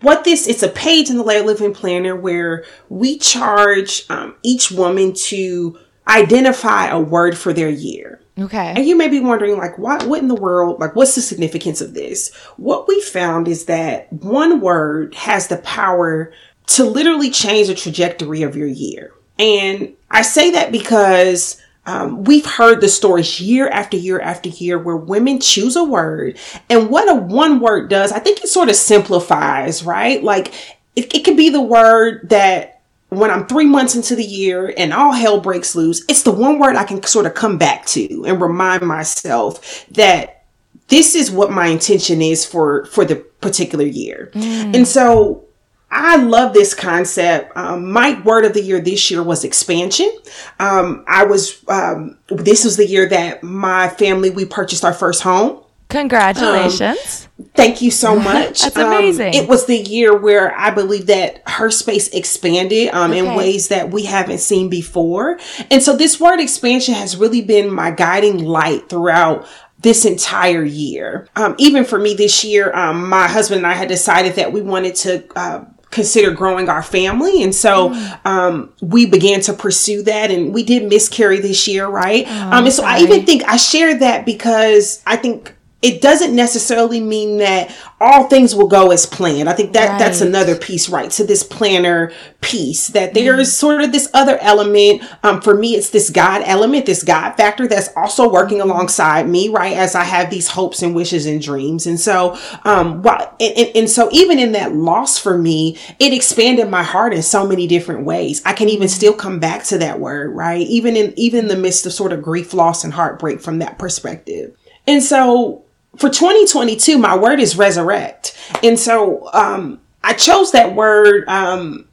what 0.00 0.24
this 0.24 0.46
it's 0.46 0.62
a 0.62 0.68
page 0.68 1.10
in 1.10 1.16
the 1.16 1.22
Layered 1.22 1.46
Living 1.46 1.74
Planner 1.74 2.14
where 2.14 2.64
we 2.88 3.18
charge 3.18 4.04
um, 4.10 4.34
each 4.42 4.70
woman 4.70 5.12
to 5.14 5.78
identify 6.08 6.86
a 6.86 7.00
word 7.00 7.36
for 7.36 7.52
their 7.52 7.68
year. 7.68 8.20
Okay. 8.38 8.74
And 8.76 8.84
you 8.86 8.96
may 8.96 9.08
be 9.08 9.20
wondering, 9.20 9.56
like, 9.56 9.78
what, 9.78 10.04
what 10.06 10.20
in 10.20 10.28
the 10.28 10.34
world, 10.34 10.78
like, 10.78 10.94
what's 10.94 11.14
the 11.14 11.22
significance 11.22 11.80
of 11.80 11.94
this? 11.94 12.34
What 12.58 12.86
we 12.86 13.00
found 13.00 13.48
is 13.48 13.64
that 13.64 14.12
one 14.12 14.60
word 14.60 15.14
has 15.14 15.48
the 15.48 15.56
power 15.58 16.32
to 16.66 16.84
literally 16.84 17.30
change 17.30 17.68
the 17.68 17.74
trajectory 17.74 18.42
of 18.42 18.54
your 18.54 18.66
year. 18.66 19.14
And 19.38 19.94
I 20.10 20.22
say 20.22 20.50
that 20.50 20.70
because 20.70 21.62
um, 21.86 22.24
we've 22.24 22.44
heard 22.44 22.80
the 22.80 22.88
stories 22.88 23.40
year 23.40 23.68
after 23.68 23.96
year 23.96 24.20
after 24.20 24.50
year 24.50 24.78
where 24.78 24.96
women 24.96 25.40
choose 25.40 25.76
a 25.76 25.84
word. 25.84 26.38
And 26.68 26.90
what 26.90 27.08
a 27.08 27.14
one 27.14 27.60
word 27.60 27.88
does, 27.88 28.12
I 28.12 28.18
think 28.18 28.42
it 28.42 28.48
sort 28.48 28.68
of 28.68 28.76
simplifies, 28.76 29.82
right? 29.82 30.22
Like, 30.22 30.52
it, 30.94 31.14
it 31.14 31.24
could 31.24 31.36
be 31.36 31.48
the 31.48 31.62
word 31.62 32.28
that 32.28 32.75
when 33.08 33.30
I'm 33.30 33.46
three 33.46 33.66
months 33.66 33.94
into 33.94 34.16
the 34.16 34.24
year 34.24 34.74
and 34.76 34.92
all 34.92 35.12
hell 35.12 35.40
breaks 35.40 35.74
loose, 35.76 36.04
it's 36.08 36.22
the 36.22 36.32
one 36.32 36.58
word 36.58 36.76
I 36.76 36.84
can 36.84 37.02
sort 37.04 37.26
of 37.26 37.34
come 37.34 37.56
back 37.58 37.86
to 37.86 38.24
and 38.26 38.40
remind 38.40 38.82
myself 38.82 39.86
that 39.92 40.44
this 40.88 41.14
is 41.14 41.30
what 41.30 41.50
my 41.50 41.66
intention 41.66 42.20
is 42.22 42.44
for 42.44 42.86
for 42.86 43.04
the 43.04 43.16
particular 43.16 43.84
year. 43.84 44.30
And 44.34 44.86
so 44.86 45.44
I 45.90 46.16
love 46.16 46.52
this 46.52 46.74
concept. 46.74 47.56
Um, 47.56 47.90
my 47.92 48.20
word 48.22 48.44
of 48.44 48.54
the 48.54 48.62
year 48.62 48.80
this 48.80 49.10
year 49.10 49.22
was 49.22 49.44
expansion. 49.44 50.10
Um, 50.58 51.04
I 51.06 51.24
was 51.24 51.64
um, 51.68 52.18
this 52.28 52.64
was 52.64 52.76
the 52.76 52.86
year 52.86 53.08
that 53.08 53.42
my 53.42 53.88
family 53.88 54.30
we 54.30 54.44
purchased 54.44 54.84
our 54.84 54.92
first 54.94 55.22
home. 55.22 55.62
Congratulations. 55.88 57.28
Thank 57.54 57.82
you 57.82 57.90
so 57.90 58.16
much. 58.20 58.62
That's 58.62 58.76
Um, 58.76 58.86
amazing. 58.92 59.34
it 59.34 59.48
was 59.48 59.66
the 59.66 59.76
year 59.78 60.16
where 60.16 60.56
I 60.58 60.70
believe 60.70 61.06
that 61.06 61.44
HerSpace 61.46 62.12
expanded 62.14 62.88
um, 62.94 63.12
in 63.12 63.34
ways 63.34 63.68
that 63.68 63.90
we 63.90 64.04
haven't 64.04 64.38
seen 64.38 64.68
before. 64.68 65.38
And 65.70 65.82
so 65.82 65.96
this 65.96 66.18
word 66.20 66.40
expansion 66.40 66.94
has 66.94 67.16
really 67.16 67.42
been 67.42 67.72
my 67.72 67.90
guiding 67.90 68.44
light 68.44 68.88
throughout 68.88 69.46
this 69.80 70.04
entire 70.04 70.64
year. 70.64 71.28
Um, 71.36 71.54
even 71.58 71.84
for 71.84 71.98
me 71.98 72.14
this 72.14 72.42
year, 72.44 72.74
um, 72.74 73.08
my 73.08 73.28
husband 73.28 73.58
and 73.58 73.66
I 73.66 73.74
had 73.74 73.88
decided 73.88 74.34
that 74.36 74.52
we 74.52 74.62
wanted 74.62 74.94
to 74.96 75.24
uh, 75.36 75.64
consider 75.90 76.30
growing 76.30 76.68
our 76.68 76.82
family. 76.82 77.42
And 77.42 77.54
so 77.54 77.92
um, 78.24 78.72
we 78.80 79.06
began 79.06 79.40
to 79.42 79.52
pursue 79.52 80.02
that 80.04 80.30
and 80.30 80.52
we 80.52 80.62
did 80.64 80.88
miscarry 80.88 81.40
this 81.40 81.68
year, 81.68 81.86
right? 81.86 82.26
um, 82.26 82.64
and 82.64 82.72
so 82.72 82.84
I 82.84 83.00
even 83.00 83.24
think 83.26 83.44
I 83.44 83.56
share 83.56 83.96
that 83.98 84.24
because 84.26 85.02
I 85.06 85.16
think 85.16 85.54
it 85.86 86.02
doesn't 86.02 86.34
necessarily 86.34 87.00
mean 87.00 87.38
that 87.38 87.72
all 88.00 88.24
things 88.24 88.56
will 88.56 88.66
go 88.66 88.90
as 88.90 89.06
planned. 89.06 89.48
I 89.48 89.52
think 89.52 89.72
that 89.74 90.00
that's 90.00 90.20
another 90.20 90.56
piece, 90.56 90.88
right? 90.88 91.08
To 91.12 91.22
this 91.22 91.44
planner 91.44 92.10
piece, 92.40 92.88
that 92.88 93.14
there 93.14 93.38
is 93.38 93.56
sort 93.56 93.80
of 93.82 93.92
this 93.92 94.10
other 94.12 94.36
element. 94.38 95.04
Um, 95.22 95.40
for 95.40 95.54
me, 95.54 95.76
it's 95.76 95.90
this 95.90 96.10
God 96.10 96.42
element, 96.44 96.86
this 96.86 97.04
God 97.04 97.34
factor 97.34 97.68
that's 97.68 97.88
also 97.94 98.28
working 98.28 98.60
alongside 98.60 99.28
me, 99.28 99.48
right? 99.48 99.76
As 99.76 99.94
I 99.94 100.02
have 100.02 100.28
these 100.28 100.48
hopes 100.48 100.82
and 100.82 100.92
wishes 100.92 101.24
and 101.24 101.40
dreams. 101.40 101.86
And 101.86 102.00
so, 102.00 102.36
um, 102.64 103.02
while, 103.02 103.36
and, 103.38 103.56
and, 103.56 103.76
and 103.76 103.90
so 103.90 104.08
even 104.10 104.40
in 104.40 104.52
that 104.52 104.74
loss 104.74 105.18
for 105.18 105.38
me, 105.38 105.78
it 106.00 106.12
expanded 106.12 106.68
my 106.68 106.82
heart 106.82 107.14
in 107.14 107.22
so 107.22 107.46
many 107.46 107.68
different 107.68 108.04
ways. 108.04 108.42
I 108.44 108.54
can 108.54 108.68
even 108.68 108.88
still 108.88 109.14
come 109.14 109.38
back 109.38 109.62
to 109.66 109.78
that 109.78 110.00
word, 110.00 110.34
right? 110.34 110.66
Even 110.66 110.96
in, 110.96 111.14
even 111.16 111.44
in 111.44 111.48
the 111.48 111.56
midst 111.56 111.86
of 111.86 111.92
sort 111.92 112.12
of 112.12 112.22
grief, 112.22 112.52
loss, 112.52 112.82
and 112.82 112.92
heartbreak 112.92 113.40
from 113.40 113.60
that 113.60 113.78
perspective. 113.78 114.56
And 114.88 115.00
so 115.02 115.65
for 115.98 116.08
2022, 116.08 116.98
my 116.98 117.16
word 117.16 117.40
is 117.40 117.56
resurrect. 117.56 118.36
And 118.62 118.78
so 118.78 119.28
um, 119.32 119.80
I 120.02 120.12
chose 120.14 120.52
that 120.52 120.74
word. 120.74 121.28
Um, 121.28 121.88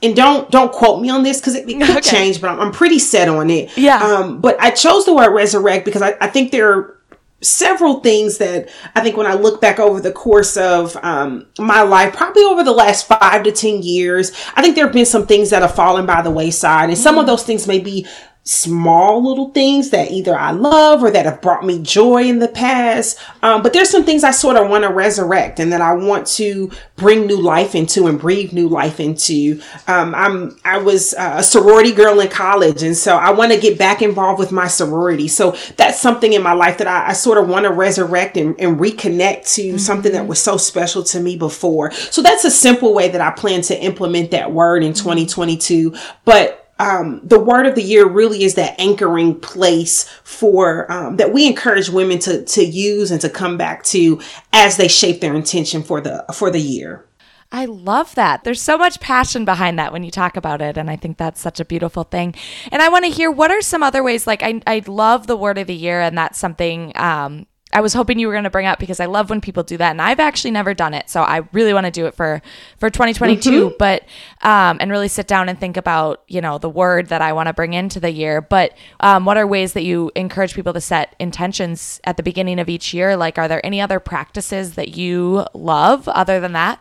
and 0.00 0.14
don't 0.14 0.48
don't 0.50 0.70
quote 0.70 1.02
me 1.02 1.10
on 1.10 1.24
this 1.24 1.40
because 1.40 1.56
it, 1.56 1.68
it 1.68 1.80
could 1.80 1.90
Okay. 1.98 2.00
change, 2.00 2.40
but 2.40 2.50
I'm, 2.50 2.60
I'm 2.60 2.72
pretty 2.72 2.98
set 3.00 3.28
on 3.28 3.50
it. 3.50 3.76
Yeah. 3.76 3.98
Um, 3.98 4.40
but 4.40 4.60
I 4.60 4.70
chose 4.70 5.04
the 5.04 5.14
word 5.14 5.30
resurrect 5.32 5.84
because 5.84 6.02
I, 6.02 6.14
I 6.20 6.28
think 6.28 6.52
there 6.52 6.72
are 6.72 6.98
several 7.40 8.00
things 8.00 8.38
that 8.38 8.68
I 8.96 9.00
think 9.00 9.16
when 9.16 9.26
I 9.26 9.34
look 9.34 9.60
back 9.60 9.78
over 9.78 10.00
the 10.00 10.12
course 10.12 10.56
of 10.56 10.96
um, 11.02 11.46
my 11.58 11.82
life, 11.82 12.14
probably 12.16 12.42
over 12.44 12.64
the 12.64 12.72
last 12.72 13.06
five 13.06 13.44
to 13.44 13.52
10 13.52 13.82
years, 13.82 14.32
I 14.56 14.62
think 14.62 14.74
there 14.74 14.84
have 14.84 14.92
been 14.92 15.06
some 15.06 15.26
things 15.26 15.50
that 15.50 15.62
have 15.62 15.74
fallen 15.74 16.04
by 16.06 16.22
the 16.22 16.30
wayside. 16.32 16.88
And 16.90 16.98
some 16.98 17.16
of 17.18 17.26
those 17.26 17.44
things 17.44 17.66
may 17.68 17.78
be 17.78 18.06
small 18.48 19.22
little 19.22 19.50
things 19.50 19.90
that 19.90 20.10
either 20.10 20.34
I 20.34 20.52
love 20.52 21.02
or 21.02 21.10
that 21.10 21.26
have 21.26 21.42
brought 21.42 21.66
me 21.66 21.82
joy 21.82 22.22
in 22.24 22.38
the 22.38 22.48
past. 22.48 23.18
Um, 23.42 23.62
but 23.62 23.74
there's 23.74 23.90
some 23.90 24.04
things 24.04 24.24
I 24.24 24.30
sort 24.30 24.56
of 24.56 24.70
want 24.70 24.84
to 24.84 24.90
resurrect 24.90 25.60
and 25.60 25.70
that 25.70 25.82
I 25.82 25.92
want 25.92 26.26
to 26.28 26.70
bring 26.96 27.26
new 27.26 27.42
life 27.42 27.74
into 27.74 28.06
and 28.06 28.18
breathe 28.18 28.54
new 28.54 28.66
life 28.66 29.00
into. 29.00 29.60
Um, 29.86 30.14
I'm 30.14 30.58
I 30.64 30.78
was 30.78 31.14
a 31.18 31.42
sorority 31.42 31.92
girl 31.92 32.20
in 32.20 32.28
college, 32.28 32.82
and 32.82 32.96
so 32.96 33.18
I 33.18 33.32
want 33.32 33.52
to 33.52 33.60
get 33.60 33.78
back 33.78 34.00
involved 34.00 34.38
with 34.38 34.50
my 34.50 34.66
sorority. 34.66 35.28
So 35.28 35.54
that's 35.76 36.00
something 36.00 36.32
in 36.32 36.42
my 36.42 36.54
life 36.54 36.78
that 36.78 36.86
I, 36.86 37.08
I 37.08 37.12
sort 37.12 37.36
of 37.36 37.50
want 37.50 37.64
to 37.64 37.70
resurrect 37.70 38.38
and, 38.38 38.58
and 38.58 38.80
reconnect 38.80 39.54
to 39.56 39.78
something 39.78 40.12
that 40.12 40.26
was 40.26 40.42
so 40.42 40.56
special 40.56 41.02
to 41.04 41.20
me 41.20 41.36
before. 41.36 41.90
So 41.92 42.22
that's 42.22 42.46
a 42.46 42.50
simple 42.50 42.94
way 42.94 43.10
that 43.10 43.20
I 43.20 43.30
plan 43.30 43.60
to 43.62 43.78
implement 43.78 44.30
that 44.30 44.52
word 44.52 44.82
in 44.82 44.94
2022. 44.94 45.94
But 46.24 46.64
um, 46.78 47.20
the 47.24 47.40
word 47.40 47.66
of 47.66 47.74
the 47.74 47.82
year 47.82 48.06
really 48.06 48.44
is 48.44 48.54
that 48.54 48.78
anchoring 48.78 49.38
place 49.40 50.04
for 50.24 50.90
um, 50.90 51.16
that 51.16 51.32
we 51.32 51.46
encourage 51.46 51.88
women 51.88 52.18
to 52.20 52.44
to 52.44 52.64
use 52.64 53.10
and 53.10 53.20
to 53.20 53.28
come 53.28 53.56
back 53.56 53.82
to 53.84 54.20
as 54.52 54.76
they 54.76 54.88
shape 54.88 55.20
their 55.20 55.34
intention 55.34 55.82
for 55.82 56.00
the 56.00 56.24
for 56.32 56.50
the 56.50 56.60
year. 56.60 57.04
I 57.50 57.64
love 57.64 58.14
that. 58.14 58.44
There's 58.44 58.60
so 58.60 58.76
much 58.76 59.00
passion 59.00 59.46
behind 59.46 59.78
that 59.78 59.90
when 59.90 60.02
you 60.02 60.10
talk 60.10 60.36
about 60.36 60.60
it. 60.60 60.76
And 60.76 60.90
I 60.90 60.96
think 60.96 61.16
that's 61.16 61.40
such 61.40 61.60
a 61.60 61.64
beautiful 61.64 62.04
thing. 62.04 62.34
And 62.70 62.82
I 62.82 62.90
want 62.90 63.06
to 63.06 63.10
hear 63.10 63.30
what 63.30 63.50
are 63.50 63.62
some 63.62 63.82
other 63.82 64.02
ways, 64.02 64.26
like 64.26 64.42
I, 64.42 64.60
I 64.66 64.82
love 64.86 65.26
the 65.26 65.36
word 65.36 65.56
of 65.56 65.66
the 65.66 65.74
year, 65.74 66.00
and 66.02 66.16
that's 66.16 66.38
something 66.38 66.92
um, 66.94 67.46
I 67.72 67.80
was 67.80 67.92
hoping 67.92 68.18
you 68.18 68.26
were 68.26 68.32
going 68.32 68.44
to 68.44 68.50
bring 68.50 68.66
up 68.66 68.78
because 68.78 68.98
I 68.98 69.06
love 69.06 69.28
when 69.30 69.40
people 69.40 69.62
do 69.62 69.76
that, 69.76 69.90
and 69.90 70.00
I've 70.00 70.20
actually 70.20 70.52
never 70.52 70.72
done 70.72 70.94
it, 70.94 71.10
so 71.10 71.22
I 71.22 71.42
really 71.52 71.74
want 71.74 71.84
to 71.86 71.90
do 71.90 72.06
it 72.06 72.14
for 72.14 72.40
for 72.78 72.88
2022. 72.88 73.50
Mm-hmm. 73.50 73.74
But 73.78 74.04
um, 74.42 74.78
and 74.80 74.90
really 74.90 75.08
sit 75.08 75.26
down 75.26 75.48
and 75.48 75.58
think 75.58 75.76
about 75.76 76.22
you 76.28 76.40
know 76.40 76.58
the 76.58 76.70
word 76.70 77.08
that 77.08 77.20
I 77.20 77.32
want 77.32 77.48
to 77.48 77.52
bring 77.52 77.74
into 77.74 78.00
the 78.00 78.10
year. 78.10 78.40
But 78.40 78.76
um, 79.00 79.24
what 79.24 79.36
are 79.36 79.46
ways 79.46 79.74
that 79.74 79.84
you 79.84 80.10
encourage 80.14 80.54
people 80.54 80.72
to 80.72 80.80
set 80.80 81.14
intentions 81.18 82.00
at 82.04 82.16
the 82.16 82.22
beginning 82.22 82.58
of 82.58 82.68
each 82.68 82.94
year? 82.94 83.16
Like, 83.16 83.38
are 83.38 83.48
there 83.48 83.64
any 83.64 83.80
other 83.80 84.00
practices 84.00 84.74
that 84.74 84.96
you 84.96 85.46
love 85.52 86.08
other 86.08 86.40
than 86.40 86.52
that? 86.52 86.80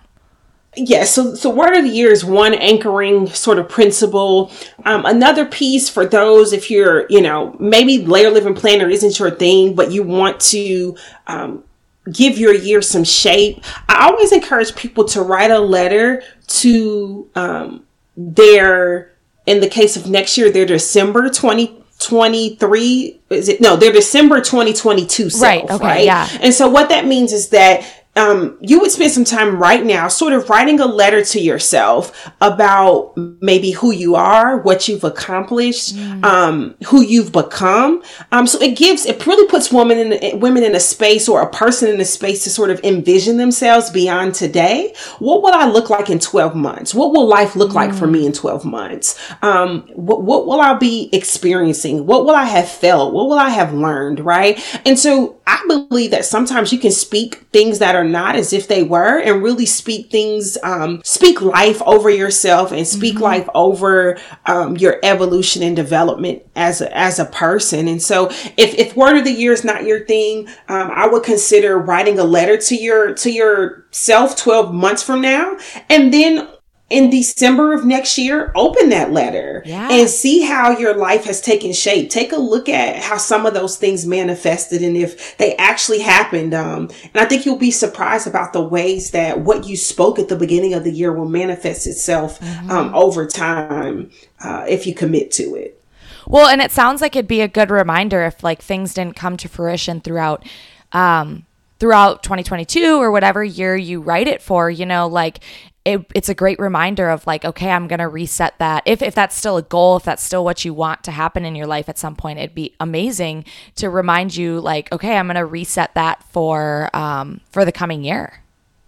Yeah, 0.77 1.03
so 1.03 1.33
so 1.33 1.49
word 1.49 1.75
of 1.75 1.83
the 1.83 1.89
year 1.89 2.11
is 2.11 2.23
one 2.23 2.53
anchoring 2.53 3.27
sort 3.27 3.57
of 3.57 3.67
principle. 3.67 4.51
Um, 4.85 5.05
another 5.05 5.45
piece 5.45 5.89
for 5.89 6.05
those 6.05 6.53
if 6.53 6.69
you're 6.69 7.07
you 7.09 7.21
know 7.21 7.55
maybe 7.59 8.05
layer 8.05 8.29
living 8.29 8.53
planner 8.53 8.87
isn't 8.87 9.17
your 9.17 9.31
thing, 9.31 9.73
but 9.73 9.91
you 9.91 10.03
want 10.03 10.39
to 10.41 10.95
um, 11.25 11.63
give 12.11 12.37
your 12.37 12.53
year 12.53 12.81
some 12.81 13.03
shape. 13.03 13.63
I 13.89 14.07
always 14.07 14.31
encourage 14.31 14.75
people 14.75 15.05
to 15.05 15.21
write 15.23 15.51
a 15.51 15.59
letter 15.59 16.21
to 16.47 17.27
um, 17.35 17.85
their 18.15 19.13
in 19.47 19.59
the 19.59 19.69
case 19.69 19.97
of 19.97 20.07
next 20.07 20.37
year 20.37 20.51
their 20.51 20.65
December 20.65 21.29
twenty 21.29 21.83
23 21.99 23.21
is 23.31 23.49
it 23.49 23.59
no 23.59 23.75
their 23.75 23.91
december 23.91 24.39
2022 24.39 25.31
self 25.31 25.41
right 25.41 25.63
okay 25.63 25.83
right? 25.83 26.05
yeah 26.05 26.29
and 26.41 26.53
so 26.53 26.69
what 26.69 26.89
that 26.89 27.07
means 27.07 27.33
is 27.33 27.49
that 27.49 27.96
um, 28.17 28.57
you 28.61 28.79
would 28.79 28.91
spend 28.91 29.11
some 29.11 29.23
time 29.23 29.59
right 29.59 29.85
now 29.85 30.07
sort 30.07 30.33
of 30.33 30.49
writing 30.49 30.79
a 30.79 30.85
letter 30.85 31.23
to 31.23 31.39
yourself 31.39 32.29
about 32.41 33.13
maybe 33.15 33.71
who 33.71 33.91
you 33.91 34.15
are, 34.15 34.57
what 34.57 34.87
you've 34.87 35.03
accomplished, 35.03 35.95
mm. 35.95 36.23
um, 36.23 36.75
who 36.87 37.01
you've 37.01 37.31
become. 37.31 38.03
Um, 38.31 38.47
so 38.47 38.59
it 38.61 38.75
gives, 38.75 39.05
it 39.05 39.25
really 39.25 39.47
puts 39.47 39.71
women 39.71 40.11
in, 40.13 40.39
women 40.39 40.63
in 40.63 40.75
a 40.75 40.79
space 40.79 41.29
or 41.29 41.41
a 41.41 41.49
person 41.49 41.89
in 41.89 42.01
a 42.01 42.05
space 42.05 42.43
to 42.43 42.49
sort 42.49 42.69
of 42.71 42.79
envision 42.83 43.37
themselves 43.37 43.89
beyond 43.89 44.33
today. 44.33 44.93
What 45.19 45.43
will 45.43 45.53
I 45.53 45.65
look 45.67 45.89
like 45.89 46.09
in 46.09 46.19
12 46.19 46.55
months? 46.55 46.95
What 46.95 47.11
will 47.11 47.27
life 47.27 47.55
look 47.55 47.71
mm. 47.71 47.75
like 47.75 47.93
for 47.93 48.07
me 48.07 48.25
in 48.25 48.33
12 48.33 48.65
months? 48.65 49.19
Um, 49.41 49.87
what, 49.93 50.23
what 50.23 50.47
will 50.47 50.59
I 50.59 50.73
be 50.73 51.09
experiencing? 51.13 52.05
What 52.05 52.25
will 52.25 52.35
I 52.35 52.45
have 52.45 52.69
felt? 52.69 53.13
What 53.13 53.27
will 53.27 53.39
I 53.39 53.49
have 53.49 53.73
learned? 53.73 54.19
Right. 54.19 54.59
And 54.85 54.97
so 54.97 55.36
I 55.47 55.63
believe 55.65 56.11
that 56.11 56.25
sometimes 56.25 56.73
you 56.73 56.77
can 56.77 56.91
speak 56.91 57.35
things 57.53 57.79
that 57.79 57.95
are 57.95 58.03
not 58.03 58.35
as 58.35 58.51
if 58.51 58.67
they 58.67 58.83
were 58.83 59.21
and 59.21 59.41
really 59.41 59.65
speak 59.65 60.11
things, 60.11 60.57
um, 60.61 61.01
speak 61.05 61.41
life 61.41 61.81
over 61.83 62.09
yourself 62.09 62.73
and 62.73 62.85
speak 62.85 63.15
mm-hmm. 63.15 63.23
life 63.23 63.49
over 63.55 64.19
um, 64.45 64.75
your 64.75 64.99
evolution 65.03 65.63
and 65.63 65.73
development 65.73 66.43
as 66.57 66.81
a, 66.81 66.95
as 66.95 67.17
a 67.17 67.25
person. 67.25 67.87
And 67.87 68.01
so 68.01 68.27
if, 68.57 68.73
if 68.75 68.97
word 68.97 69.17
of 69.17 69.23
the 69.23 69.31
year 69.31 69.53
is 69.53 69.63
not 69.63 69.85
your 69.85 70.05
thing, 70.05 70.49
um, 70.67 70.91
I 70.91 71.07
would 71.07 71.23
consider 71.23 71.79
writing 71.79 72.19
a 72.19 72.25
letter 72.25 72.57
to 72.57 72.75
your, 72.75 73.13
to 73.13 73.31
yourself 73.31 74.35
12 74.35 74.73
months 74.73 75.01
from 75.01 75.21
now 75.21 75.57
and 75.89 76.13
then 76.13 76.49
in 76.89 77.09
December 77.09 77.73
of 77.73 77.85
next 77.85 78.17
year, 78.17 78.51
open 78.55 78.89
that 78.89 79.11
letter 79.11 79.61
yeah. 79.65 79.89
and 79.91 80.09
see 80.09 80.43
how 80.43 80.77
your 80.77 80.95
life 80.95 81.25
has 81.25 81.41
taken 81.41 81.73
shape. 81.73 82.09
Take 82.09 82.31
a 82.31 82.37
look 82.37 82.69
at 82.69 83.03
how 83.03 83.17
some 83.17 83.45
of 83.45 83.53
those 83.53 83.75
things 83.77 84.05
manifested 84.05 84.81
and 84.81 84.95
if 84.95 85.37
they 85.37 85.55
actually 85.57 85.99
happened. 85.99 86.53
Um, 86.53 86.89
and 87.13 87.17
I 87.17 87.25
think 87.25 87.45
you'll 87.45 87.57
be 87.57 87.71
surprised 87.71 88.25
about 88.25 88.53
the 88.53 88.61
ways 88.61 89.11
that 89.11 89.41
what 89.41 89.67
you 89.67 89.75
spoke 89.75 90.17
at 90.17 90.29
the 90.29 90.37
beginning 90.37 90.73
of 90.73 90.85
the 90.85 90.91
year 90.91 91.11
will 91.11 91.27
manifest 91.27 91.87
itself 91.87 92.39
mm-hmm. 92.39 92.71
um, 92.71 92.95
over 92.95 93.27
time 93.27 94.09
uh, 94.41 94.65
if 94.69 94.87
you 94.87 94.95
commit 94.95 95.31
to 95.31 95.55
it. 95.55 95.83
Well, 96.25 96.47
and 96.47 96.61
it 96.61 96.71
sounds 96.71 97.01
like 97.01 97.15
it'd 97.17 97.27
be 97.27 97.41
a 97.41 97.47
good 97.49 97.69
reminder 97.69 98.23
if 98.23 98.43
like 98.43 98.61
things 98.61 98.93
didn't 98.93 99.17
come 99.17 99.35
to 99.37 99.49
fruition 99.49 99.99
throughout 99.99 100.45
um, 100.93 101.45
throughout 101.79 102.23
2022 102.23 102.95
or 102.95 103.11
whatever 103.11 103.43
year 103.43 103.75
you 103.75 104.01
write 104.01 104.27
it 104.27 104.41
for, 104.41 104.69
you 104.69 104.85
know, 104.85 105.07
like 105.07 105.39
it, 105.87 106.05
it's 106.13 106.27
a 106.27 106.33
great 106.33 106.59
reminder 106.59 107.09
of 107.09 107.25
like, 107.25 107.45
okay, 107.45 107.71
I'm 107.71 107.87
going 107.87 107.99
to 107.99 108.09
reset 108.09 108.59
that. 108.59 108.83
If, 108.85 109.01
if 109.01 109.15
that's 109.15 109.33
still 109.33 109.55
a 109.55 109.61
goal, 109.61 109.95
if 109.95 110.03
that's 110.03 110.21
still 110.21 110.43
what 110.43 110.65
you 110.65 110.73
want 110.73 111.01
to 111.05 111.11
happen 111.11 111.45
in 111.45 111.55
your 111.55 111.65
life 111.65 111.87
at 111.87 111.97
some 111.97 112.13
point, 112.13 112.39
it'd 112.39 112.53
be 112.53 112.75
amazing 112.81 113.45
to 113.75 113.89
remind 113.89 114.35
you 114.35 114.59
like, 114.59 114.91
okay, 114.91 115.15
I'm 115.15 115.27
going 115.27 115.37
to 115.37 115.45
reset 115.45 115.93
that 115.93 116.21
for, 116.23 116.93
um, 116.93 117.39
for 117.51 117.63
the 117.63 117.71
coming 117.71 118.03
year. 118.03 118.41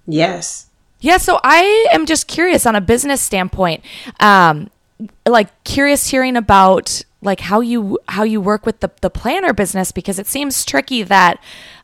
Yes. 0.06 0.68
Yeah. 1.00 1.16
So 1.16 1.40
I 1.42 1.88
am 1.94 2.06
just 2.06 2.28
curious 2.28 2.66
on 2.66 2.76
a 2.76 2.82
business 2.82 3.22
standpoint, 3.22 3.82
um, 4.20 4.70
like 5.26 5.64
curious 5.64 6.08
hearing 6.08 6.36
about 6.36 7.02
like 7.22 7.40
how 7.40 7.62
you, 7.62 7.98
how 8.10 8.24
you 8.24 8.42
work 8.42 8.66
with 8.66 8.82
the, 8.82 8.92
the 9.00 9.10
planner 9.10 9.54
business, 9.54 9.94
because 9.94 10.20
it 10.20 10.28
seems 10.28 10.66
tricky 10.66 11.04
that, 11.04 11.42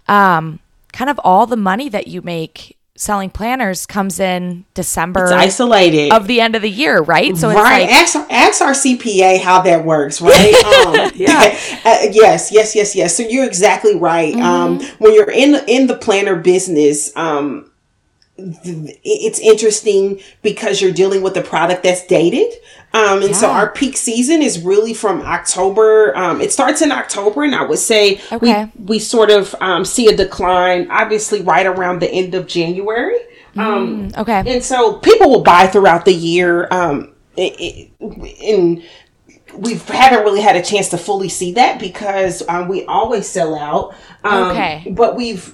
um, 0.10 0.60
kind 0.92 1.10
of 1.10 1.20
all 1.24 1.46
the 1.46 1.56
money 1.58 1.88
that 1.88 2.08
you 2.08 2.22
make 2.22 2.75
selling 2.98 3.30
planners 3.30 3.86
comes 3.86 4.20
in 4.22 4.66
December 4.74 5.26
it's 5.26 5.32
isolated 5.34 6.14
of 6.14 6.28
the 6.28 6.40
end 6.40 6.56
of 6.56 6.62
the 6.62 6.70
year, 6.70 7.02
right? 7.02 7.36
So 7.36 7.50
right. 7.50 7.82
Like, 7.82 7.92
ask, 7.92 8.16
ask 8.16 8.62
our 8.62 8.72
CPA 8.72 9.42
how 9.42 9.62
that 9.64 9.84
works, 9.84 10.22
right? 10.22 10.54
um, 10.88 11.12
yeah. 11.16 11.58
Uh, 11.86 12.08
yes, 12.12 12.52
yes, 12.52 12.76
yes, 12.76 12.96
yes. 12.96 13.16
So 13.16 13.22
you're 13.22 13.46
exactly 13.46 13.96
right. 13.96 14.34
Mm-hmm. 14.34 14.42
Um, 14.42 14.82
when 14.98 15.14
you're 15.14 15.30
in 15.30 15.56
in 15.68 15.86
the 15.86 15.96
planner 15.96 16.36
business, 16.36 17.16
um, 17.16 17.72
it's 18.38 19.40
interesting 19.40 20.20
because 20.42 20.82
you're 20.82 20.92
dealing 20.92 21.22
with 21.22 21.38
a 21.38 21.44
product 21.44 21.84
that's 21.84 22.06
dated. 22.08 22.52
Um, 22.96 23.20
and 23.20 23.32
yeah. 23.32 23.36
so 23.36 23.52
our 23.52 23.70
peak 23.70 23.98
season 23.98 24.42
is 24.42 24.64
really 24.64 24.94
from 24.94 25.22
October. 25.22 26.16
Um, 26.16 26.40
it 26.40 26.54
starts 26.54 26.82
in 26.82 26.94
October, 26.94 27.44
and 27.44 27.54
I 27.54 27.64
would 27.64 27.78
say 27.78 28.22
okay. 28.32 28.72
we, 28.74 28.86
we 28.86 29.00
sort 29.00 29.30
of 29.30 29.54
um, 29.60 29.84
see 29.84 30.08
a 30.08 30.16
decline, 30.16 30.90
obviously, 30.90 31.42
right 31.42 31.66
around 31.66 32.00
the 32.00 32.10
end 32.10 32.36
of 32.36 32.48
January. 32.48 33.18
Um, 33.58 34.12
mm, 34.12 34.18
okay. 34.18 34.44
And 34.48 34.64
so 34.64 34.94
people 35.00 35.30
will 35.30 35.44
buy 35.44 35.68
throughout 35.68 36.06
the 36.06 36.14
year. 36.14 36.70
Um, 36.72 37.14
it, 37.36 37.92
it, 38.00 38.84
we 39.58 39.74
haven't 39.74 40.24
really 40.24 40.42
had 40.42 40.56
a 40.56 40.64
chance 40.64 40.88
to 40.90 40.98
fully 40.98 41.28
see 41.28 41.52
that 41.52 41.82
because 41.82 42.48
um, 42.48 42.70
we 42.70 42.86
always 42.86 43.28
sell 43.28 43.56
out. 43.56 43.94
okay. 44.24 44.90
But 44.90 45.18
we've, 45.18 45.54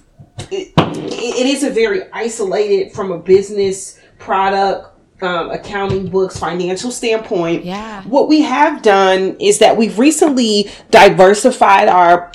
it, 0.51 0.73
it 0.77 1.45
is 1.47 1.63
a 1.63 1.71
very 1.71 2.03
isolated 2.11 2.93
from 2.93 3.11
a 3.11 3.17
business 3.17 3.99
product 4.19 4.90
um, 5.21 5.51
accounting 5.51 6.09
books, 6.09 6.37
financial 6.39 6.91
standpoint. 6.91 7.65
Yeah. 7.65 8.03
What 8.03 8.27
we 8.27 8.41
have 8.41 8.81
done 8.81 9.35
is 9.39 9.59
that 9.59 9.77
we've 9.77 9.97
recently 9.99 10.69
diversified 10.89 11.87
our 11.87 12.31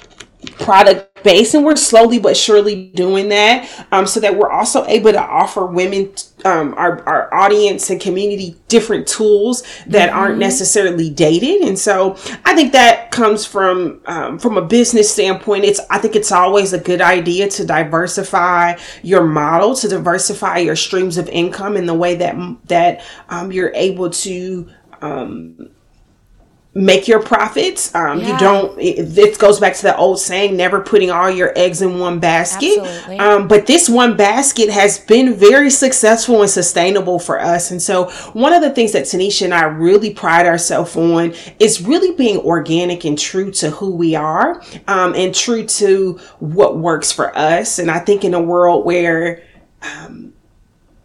product 0.58 1.15
base 1.26 1.54
and 1.54 1.64
we're 1.64 1.74
slowly 1.74 2.20
but 2.20 2.36
surely 2.36 2.86
doing 2.94 3.28
that 3.28 3.68
um, 3.90 4.06
so 4.06 4.20
that 4.20 4.38
we're 4.38 4.50
also 4.50 4.86
able 4.86 5.10
to 5.10 5.20
offer 5.20 5.66
women 5.66 6.08
um, 6.44 6.72
our, 6.78 7.02
our 7.02 7.34
audience 7.34 7.90
and 7.90 8.00
community 8.00 8.56
different 8.68 9.08
tools 9.08 9.64
that 9.88 10.10
mm-hmm. 10.10 10.18
aren't 10.18 10.38
necessarily 10.38 11.10
dated 11.10 11.62
and 11.62 11.76
so 11.76 12.12
i 12.44 12.54
think 12.54 12.72
that 12.72 13.10
comes 13.10 13.44
from 13.44 14.00
um, 14.06 14.38
from 14.38 14.56
a 14.56 14.62
business 14.62 15.12
standpoint 15.12 15.64
it's 15.64 15.80
i 15.90 15.98
think 15.98 16.14
it's 16.14 16.30
always 16.30 16.72
a 16.72 16.78
good 16.78 17.00
idea 17.00 17.48
to 17.48 17.66
diversify 17.66 18.76
your 19.02 19.24
model 19.24 19.74
to 19.74 19.88
diversify 19.88 20.58
your 20.58 20.76
streams 20.76 21.18
of 21.18 21.28
income 21.30 21.76
in 21.76 21.86
the 21.86 21.94
way 21.94 22.14
that 22.14 22.36
that 22.66 23.04
um, 23.30 23.50
you're 23.50 23.72
able 23.74 24.08
to 24.08 24.68
um, 25.02 25.70
make 26.76 27.08
your 27.08 27.22
profits. 27.22 27.92
Um, 27.94 28.20
yeah. 28.20 28.32
You 28.32 28.38
don't. 28.38 28.78
It, 28.78 29.18
it, 29.18 29.38
goes 29.38 29.58
back 29.58 29.74
to 29.76 29.82
the 29.82 29.96
old 29.96 30.20
saying, 30.20 30.56
never 30.56 30.80
putting 30.80 31.10
all 31.10 31.30
your 31.30 31.52
eggs 31.56 31.80
in 31.80 31.98
one 31.98 32.20
basket. 32.20 32.78
Um, 33.18 33.48
but 33.48 33.66
this 33.66 33.88
one 33.88 34.16
basket 34.16 34.68
has 34.68 34.98
been 34.98 35.34
very 35.34 35.70
successful 35.70 36.42
and 36.42 36.50
sustainable 36.50 37.18
for 37.18 37.40
us. 37.40 37.70
And 37.70 37.80
so, 37.80 38.10
one 38.34 38.52
of 38.52 38.62
the 38.62 38.70
things 38.70 38.92
that 38.92 39.04
Tanisha 39.04 39.42
and 39.42 39.54
I 39.54 39.64
really 39.64 40.12
pride 40.12 40.46
ourselves 40.46 40.94
on 40.96 41.34
is 41.58 41.82
really 41.82 42.14
being 42.14 42.38
organic 42.38 43.04
and 43.04 43.18
true 43.18 43.50
to 43.52 43.70
who 43.70 43.94
we 43.94 44.14
are, 44.14 44.62
um, 44.86 45.14
and 45.14 45.34
true 45.34 45.64
to 45.64 46.20
what 46.40 46.76
works 46.76 47.10
for 47.10 47.36
us. 47.36 47.78
And 47.78 47.90
I 47.90 48.00
think 48.00 48.24
in 48.24 48.34
a 48.34 48.40
world 48.40 48.84
where 48.84 49.42
um, 49.80 50.34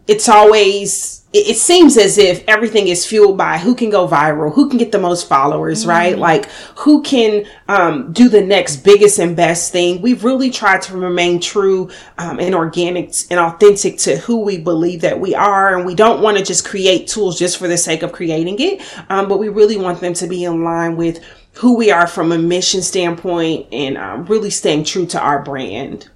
it's 0.06 0.28
always 0.28 1.21
it, 1.32 1.56
seems 1.56 1.96
as 1.96 2.18
if 2.18 2.44
everything 2.46 2.88
is 2.88 3.06
fueled 3.06 3.38
by 3.38 3.58
who 3.58 3.74
can 3.74 3.90
go 3.90 4.06
viral, 4.06 4.52
who 4.52 4.68
can 4.68 4.78
get 4.78 4.92
the 4.92 4.98
most 4.98 5.28
followers, 5.28 5.84
mm 5.84 5.88
right? 5.88 6.18
Like 6.18 6.50
who 6.78 7.02
can 7.02 7.44
um, 7.68 8.12
do 8.12 8.28
the 8.28 8.40
next 8.40 8.76
biggest 8.76 9.18
and 9.18 9.36
best 9.36 9.72
thing. 9.72 10.00
We've 10.00 10.24
really 10.24 10.50
tried 10.50 10.82
to 10.82 10.96
remain 10.96 11.40
true 11.40 11.90
um, 12.18 12.38
and 12.38 12.54
organic 12.54 13.12
and 13.30 13.38
authentic 13.38 13.98
to 13.98 14.16
who 14.16 14.40
we 14.40 14.58
believe 14.58 15.02
that 15.02 15.20
we 15.20 15.34
are. 15.34 15.76
And 15.76 15.86
we 15.86 15.94
don't 15.94 16.22
want 16.22 16.38
to 16.38 16.44
just 16.44 16.64
create 16.64 17.08
tools 17.08 17.38
just 17.38 17.58
for 17.58 17.68
the 17.68 17.76
sake 17.76 18.02
of 18.02 18.12
creating 18.12 18.58
it. 18.58 18.80
Um, 19.10 19.28
but 19.28 19.38
we 19.38 19.48
really 19.48 19.76
want 19.76 20.00
them 20.00 20.14
to 20.14 20.26
be 20.26 20.44
in 20.44 20.64
line 20.64 20.96
with 20.96 21.22
who 21.54 21.76
we 21.76 21.90
are 21.90 22.06
from 22.06 22.32
a 22.32 22.38
mission 22.38 22.80
standpoint 22.80 23.66
and 23.72 23.98
um, 23.98 24.24
really 24.26 24.50
staying 24.50 24.84
true 24.84 25.06
to 25.06 25.20
our 25.20 25.42
brand. 25.42 26.08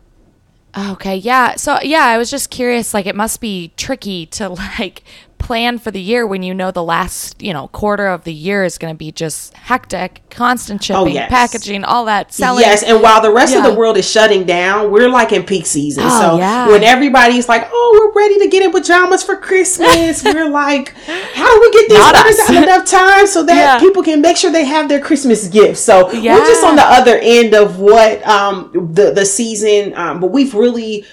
Okay, 0.78 1.16
yeah. 1.16 1.56
So 1.56 1.78
yeah, 1.82 2.04
I 2.04 2.18
was 2.18 2.30
just 2.30 2.50
curious. 2.50 2.92
Like, 2.92 3.06
it 3.06 3.16
must 3.16 3.40
be 3.40 3.72
tricky 3.76 4.26
to 4.26 4.48
like 4.78 5.02
plan 5.38 5.78
for 5.78 5.90
the 5.90 6.00
year 6.00 6.26
when 6.26 6.42
you 6.42 6.54
know 6.54 6.70
the 6.70 6.82
last 6.82 7.40
you 7.40 7.52
know 7.52 7.68
quarter 7.68 8.06
of 8.06 8.24
the 8.24 8.32
year 8.32 8.64
is 8.64 8.78
going 8.78 8.92
to 8.92 8.98
be 8.98 9.12
just 9.12 9.54
hectic, 9.54 10.22
constant 10.30 10.82
shipping, 10.82 11.02
oh, 11.02 11.06
yes. 11.06 11.30
packaging, 11.30 11.84
all 11.84 12.04
that 12.06 12.32
selling. 12.32 12.62
Yes, 12.62 12.82
and 12.82 13.02
while 13.02 13.20
the 13.20 13.32
rest 13.32 13.52
yeah. 13.52 13.58
of 13.58 13.64
the 13.64 13.78
world 13.78 13.96
is 13.96 14.10
shutting 14.10 14.44
down, 14.44 14.90
we're 14.90 15.08
like 15.08 15.32
in 15.32 15.44
peak 15.44 15.66
season. 15.66 16.04
Oh, 16.06 16.20
so 16.20 16.38
yeah. 16.38 16.68
when 16.68 16.82
everybody's 16.82 17.48
like, 17.48 17.68
"Oh, 17.70 18.12
we're 18.14 18.20
ready 18.20 18.38
to 18.40 18.48
get 18.48 18.62
in 18.62 18.72
pajamas 18.72 19.22
for 19.22 19.36
Christmas," 19.36 20.24
we're 20.24 20.48
like, 20.48 20.94
"How 21.06 21.54
do 21.54 21.60
we 21.60 21.70
get 21.72 21.88
these 21.88 21.98
orders 21.98 22.40
out 22.40 22.62
enough 22.62 22.86
time 22.86 23.26
so 23.26 23.42
that 23.44 23.56
yeah. 23.56 23.78
people 23.78 24.02
can 24.02 24.20
make 24.20 24.36
sure 24.36 24.50
they 24.50 24.64
have 24.64 24.88
their 24.88 25.00
Christmas 25.00 25.48
gifts?" 25.48 25.80
So 25.80 26.06
we're 26.06 26.46
just 26.46 26.64
on 26.64 26.76
the 26.76 26.84
other 26.84 27.18
end 27.20 27.54
of 27.54 27.78
what 27.78 28.26
um, 28.26 28.70
the 28.94 29.12
the 29.12 29.24
season, 29.24 29.94
um, 29.94 30.20
but 30.20 30.28
we've 30.28 30.54
really 30.54 31.04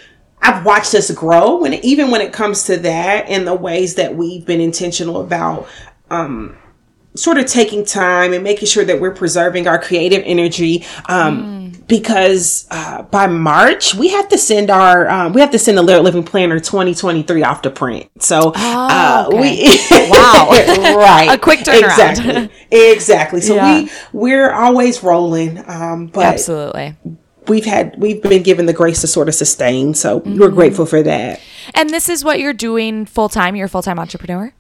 I've 0.43 0.65
watched 0.65 0.93
us 0.93 1.10
grow 1.12 1.58
when 1.58 1.73
even 1.75 2.12
when 2.12 2.21
it 2.21 2.34
comes 2.34 2.63
to 2.65 2.77
that 2.77 3.29
and 3.29 3.47
the 3.47 3.56
ways 3.56 3.95
that 3.95 4.15
we've 4.15 4.45
been 4.45 4.62
intentional 4.62 5.21
about 5.21 5.67
um, 6.10 6.58
sort 7.15 7.38
of 7.38 7.45
taking 7.45 7.86
time 7.86 8.34
and 8.34 8.43
making 8.43 8.67
sure 8.67 8.84
that 8.84 8.99
we're 8.99 9.13
preserving 9.13 9.67
our 9.67 9.79
creative 9.79 10.21
energy 10.25 10.86
um, 11.08 11.71
mm. 11.71 11.88
because 11.88 12.67
uh, 12.71 13.03
by 13.03 13.27
march 13.27 13.93
we 13.93 14.10
have 14.10 14.27
to 14.27 14.38
send 14.38 14.69
our 14.69 15.08
um, 15.10 15.34
we 15.34 15.39
have 15.39 15.51
to 15.51 15.60
send 15.60 15.77
the 15.77 15.84
living 15.84 16.23
planner 16.23 16.60
2023 16.60 17.43
off 17.43 17.62
to 17.62 17.69
print. 17.69 18.10
So 18.21 18.51
oh, 18.56 18.88
uh, 18.91 19.25
okay. 19.27 19.39
we 19.39 19.79
wow. 20.10 20.49
Right. 21.03 21.29
A 21.32 21.38
quick 21.38 21.60
turnaround. 21.60 22.10
Exactly. 22.10 22.49
Exactly. 22.71 23.41
So 23.41 23.56
yeah. 23.56 23.84
we 23.84 23.91
we're 24.12 24.51
always 24.51 25.03
rolling 25.03 25.63
um, 25.69 26.08
but 26.08 26.25
absolutely 26.25 26.95
we've 27.47 27.65
had 27.65 27.95
we've 27.97 28.21
been 28.21 28.43
given 28.43 28.65
the 28.65 28.73
grace 28.73 29.01
to 29.01 29.08
sort 29.08 29.27
of 29.27 29.36
sustain 29.36 29.93
so 29.93 30.19
mm-hmm. 30.19 30.39
we're 30.39 30.49
grateful 30.49 30.86
for 30.86 31.03
that 31.03 31.39
and 31.73 31.89
this 31.89 32.10
is 32.10 32.23
what 32.23 32.39
you're 32.39 32.53
doing 32.53 33.06
full-time 33.06 33.56
you're 33.56 33.65
a 33.65 33.69
full-time 33.69 33.99
entrepreneur 33.99 34.53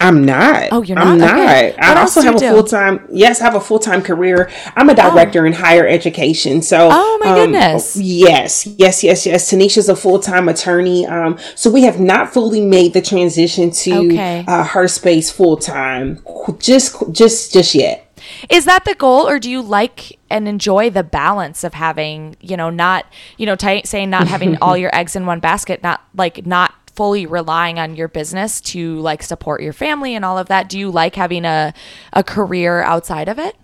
I'm 0.00 0.24
not. 0.24 0.68
Oh, 0.70 0.82
you're 0.82 0.96
not. 0.96 1.06
I'm 1.08 1.18
not. 1.18 1.34
Okay. 1.34 1.76
I 1.76 2.00
also 2.00 2.22
have 2.22 2.36
a 2.36 2.38
full 2.38 2.62
time. 2.62 3.06
Yes, 3.10 3.40
I 3.40 3.44
have 3.44 3.54
a 3.54 3.60
full 3.60 3.78
time 3.78 4.02
career. 4.02 4.50
I'm 4.76 4.88
a 4.88 4.94
director 4.94 5.42
oh. 5.42 5.46
in 5.46 5.52
higher 5.52 5.86
education. 5.86 6.62
So, 6.62 6.88
oh 6.92 7.18
my 7.22 7.30
um, 7.30 7.36
goodness. 7.36 7.96
Yes, 7.96 8.66
yes, 8.66 9.02
yes, 9.02 9.26
yes. 9.26 9.50
Tanisha's 9.50 9.88
a 9.88 9.96
full 9.96 10.20
time 10.20 10.48
attorney. 10.48 11.06
Um, 11.06 11.38
so 11.54 11.70
we 11.70 11.82
have 11.82 11.98
not 11.98 12.32
fully 12.32 12.60
made 12.60 12.92
the 12.92 13.02
transition 13.02 13.70
to 13.70 13.94
okay. 14.06 14.44
uh, 14.46 14.64
HerSpace 14.64 15.32
full 15.32 15.56
time. 15.56 16.22
Just, 16.58 17.12
just, 17.12 17.52
just 17.52 17.74
yet. 17.74 18.07
Is 18.48 18.64
that 18.64 18.84
the 18.84 18.94
goal, 18.94 19.28
or 19.28 19.38
do 19.38 19.50
you 19.50 19.62
like 19.62 20.18
and 20.30 20.48
enjoy 20.48 20.90
the 20.90 21.04
balance 21.04 21.64
of 21.64 21.74
having, 21.74 22.36
you 22.40 22.56
know, 22.56 22.70
not, 22.70 23.06
you 23.36 23.46
know, 23.46 23.56
t- 23.56 23.82
saying 23.84 24.10
not 24.10 24.28
having 24.28 24.56
all 24.62 24.76
your 24.76 24.94
eggs 24.94 25.16
in 25.16 25.26
one 25.26 25.40
basket, 25.40 25.82
not 25.82 26.02
like 26.14 26.46
not 26.46 26.74
fully 26.98 27.26
relying 27.26 27.78
on 27.78 27.94
your 27.94 28.08
business 28.08 28.60
to 28.60 28.98
like 28.98 29.22
support 29.22 29.62
your 29.62 29.72
family 29.72 30.16
and 30.16 30.24
all 30.24 30.36
of 30.36 30.48
that? 30.48 30.68
Do 30.68 30.78
you 30.78 30.90
like 30.90 31.14
having 31.14 31.44
a 31.44 31.72
a 32.12 32.24
career 32.24 32.82
outside 32.82 33.28
of 33.28 33.38
it? 33.38 33.56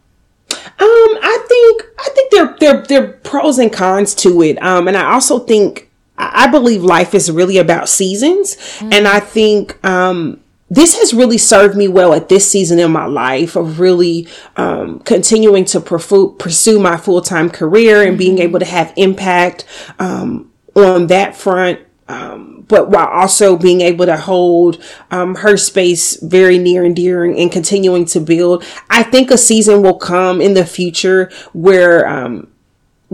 Um, 0.50 0.78
I 0.78 1.44
think 1.48 1.82
I 1.98 2.08
think 2.10 2.30
there 2.30 2.56
there 2.60 2.82
there 2.82 3.04
are 3.04 3.12
pros 3.24 3.58
and 3.58 3.72
cons 3.72 4.14
to 4.16 4.42
it. 4.42 4.62
Um, 4.62 4.86
and 4.86 4.96
I 4.96 5.12
also 5.12 5.40
think 5.40 5.90
I 6.16 6.46
believe 6.46 6.84
life 6.84 7.12
is 7.12 7.28
really 7.30 7.58
about 7.58 7.88
seasons, 7.88 8.56
mm. 8.78 8.92
and 8.94 9.08
I 9.08 9.18
think 9.18 9.84
um 9.84 10.40
this 10.74 10.98
has 10.98 11.14
really 11.14 11.38
served 11.38 11.76
me 11.76 11.88
well 11.88 12.12
at 12.14 12.28
this 12.28 12.50
season 12.50 12.78
in 12.78 12.90
my 12.90 13.06
life 13.06 13.56
of 13.56 13.78
really 13.78 14.26
um, 14.56 14.98
continuing 15.00 15.64
to 15.66 15.80
pursue, 15.80 16.34
pursue 16.38 16.80
my 16.80 16.96
full 16.96 17.20
time 17.20 17.48
career 17.48 18.02
and 18.02 18.18
being 18.18 18.38
able 18.38 18.58
to 18.58 18.64
have 18.64 18.92
impact 18.96 19.64
um, 19.98 20.50
on 20.74 21.06
that 21.08 21.36
front. 21.36 21.80
Um, 22.08 22.66
but 22.68 22.90
while 22.90 23.06
also 23.06 23.56
being 23.56 23.80
able 23.80 24.04
to 24.06 24.16
hold 24.16 24.82
um, 25.10 25.36
HerSpace 25.36 26.20
very 26.28 26.58
near 26.58 26.84
and 26.84 26.94
dear 26.94 27.24
and, 27.24 27.36
and, 27.36 27.50
continuing 27.50 28.04
to 28.06 28.20
build, 28.20 28.64
I 28.90 29.02
think 29.02 29.30
a 29.30 29.38
season 29.38 29.82
will 29.82 29.96
come 29.96 30.40
in 30.42 30.52
the 30.52 30.66
future 30.66 31.30
where 31.54 32.06
um, 32.06 32.48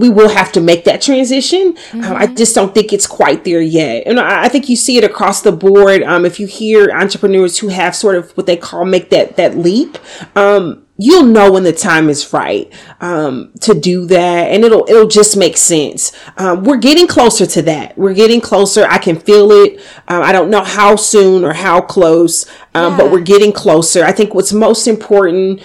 we 0.01 0.09
will 0.09 0.31
have 0.31 0.51
to 0.53 0.61
make 0.61 0.85
that 0.85 1.03
transition. 1.03 1.75
Mm-hmm. 1.75 2.05
Um, 2.05 2.17
I 2.17 2.27
just 2.27 2.55
don't 2.55 2.75
think 2.75 2.93
it's 2.93 3.07
quite 3.07 3.45
there 3.45 3.61
yet. 3.61 4.05
And 4.07 4.19
I, 4.19 4.45
I 4.45 4.49
think 4.49 4.69
you 4.69 4.77
see 4.77 4.97
it 4.97 5.05
across 5.05 5.43
the 5.43 5.53
board. 5.53 6.03
Um, 6.03 6.25
if 6.25 6.41
you 6.41 6.47
hear 6.47 6.91
entrepreneurs 6.91 7.59
who 7.59 7.69
have 7.69 7.95
sort 7.95 8.17
of 8.17 8.31
what 8.33 8.47
they 8.47 8.57
call 8.57 8.85
make 8.85 9.11
that, 9.11 9.37
that 9.37 9.57
leap, 9.57 9.99
um, 10.35 10.87
you'll 11.03 11.25
know 11.25 11.51
when 11.51 11.63
the 11.63 11.73
time 11.73 12.11
is 12.11 12.31
right 12.33 12.71
um, 13.01 13.51
to 13.61 13.73
do 13.73 14.05
that 14.07 14.51
and 14.51 14.65
it'll 14.65 14.85
it'll 14.87 15.09
just 15.09 15.35
make 15.35 15.57
sense 15.57 16.13
um, 16.37 16.63
we're 16.63 16.77
getting 16.77 17.07
closer 17.07 17.47
to 17.47 17.63
that 17.63 17.97
we're 17.97 18.13
getting 18.13 18.39
closer 18.39 18.85
i 18.91 18.99
can 18.99 19.19
feel 19.19 19.51
it 19.51 19.81
um, 20.09 20.23
i 20.23 20.31
don't 20.31 20.51
know 20.51 20.63
how 20.63 20.95
soon 20.95 21.43
or 21.43 21.55
how 21.55 21.81
close 21.81 22.47
um, 22.75 22.93
yeah. 22.93 22.97
but 22.99 23.11
we're 23.11 23.21
getting 23.21 23.51
closer 23.51 24.05
i 24.05 24.13
think 24.13 24.35
what's 24.35 24.53
most 24.53 24.87
important 24.87 25.63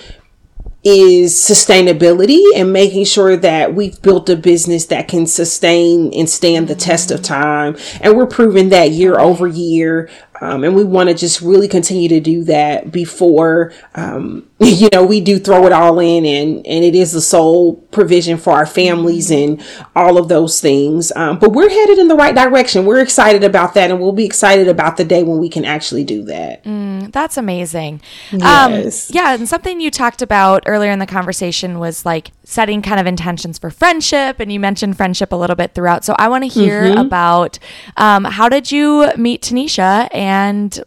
is 0.86 1.34
sustainability 1.34 2.44
and 2.56 2.72
making 2.72 3.06
sure 3.06 3.36
that 3.36 3.74
we've 3.74 4.00
built 4.04 4.30
a 4.30 4.36
business 4.36 4.86
that 4.86 5.08
can 5.08 5.26
sustain 5.26 6.14
and 6.14 6.30
stand 6.30 6.68
the 6.68 6.76
test 6.76 7.10
of 7.10 7.24
time. 7.24 7.76
And 8.02 8.16
we're 8.16 8.28
proving 8.28 8.70
that 8.70 8.92
year 8.92 9.20
over 9.20 9.48
year. 9.48 10.10
Um, 10.42 10.64
and 10.64 10.76
we 10.76 10.84
want 10.84 11.10
to 11.10 11.16
just 11.16 11.42
really 11.42 11.68
continue 11.68 12.10
to 12.10 12.20
do 12.20 12.44
that 12.46 12.92
before, 12.92 13.74
um, 13.96 14.48
you 14.60 14.90
know, 14.92 15.06
we 15.06 15.22
do 15.22 15.40
throw 15.40 15.66
it 15.66 15.72
all 15.72 16.00
in 16.00 16.26
and, 16.26 16.66
and 16.66 16.84
it 16.84 16.96
is 16.96 17.14
the 17.14 17.22
sole 17.22 17.76
provision 17.92 18.38
for 18.38 18.54
our 18.54 18.66
families 18.66 19.32
and 19.32 19.64
all 19.96 20.18
of 20.18 20.28
those 20.28 20.60
things. 20.60 21.12
Um, 21.16 21.40
but 21.40 21.52
we're 21.52 21.70
headed 21.70 22.00
in 22.00 22.08
the 22.08 22.16
right 22.16 22.36
direction. 22.36 22.86
We're 22.86 23.02
excited 23.02 23.44
about 23.44 23.74
that 23.76 23.92
and 23.92 24.00
we'll 24.00 24.12
be 24.12 24.26
excited 24.26 24.68
about 24.68 24.98
the 24.98 25.06
day 25.06 25.24
when 25.24 25.40
we 25.40 25.50
can 25.50 25.66
actually 25.66 26.04
do 26.04 26.24
that. 26.24 26.64
Mm, 26.64 27.12
that's 27.12 27.38
amazing. 27.38 28.02
Um, 28.34 28.74
yes. 28.74 29.12
yeah. 29.12 29.34
And 29.36 29.48
something 29.48 29.80
you 29.80 29.92
talked 29.92 30.22
about 30.22 30.64
earlier 30.66 30.92
in 30.92 31.00
the 31.00 31.06
conversation 31.06 31.80
was 31.80 32.06
like 32.06 32.32
setting 32.44 32.82
kind 32.82 33.00
of 33.00 33.08
intentions 33.08 33.58
for 33.58 33.70
friendship. 33.70 34.40
And 34.40 34.52
you 34.52 34.60
mentioned 34.60 34.98
friendship 34.98 35.32
a 35.32 35.36
little 35.36 35.56
bit 35.56 35.74
throughout. 35.74 36.04
So 36.04 36.16
I 36.18 36.28
want 36.28 36.44
to 36.44 36.48
hear 36.48 36.84
mm-hmm. 36.84 37.00
about 37.00 37.60
um, 37.98 38.26
how 38.26 38.50
did 38.50 38.72
you 38.72 39.12
meet 39.18 39.42
Tanisha 39.42 40.08
and 40.12 40.25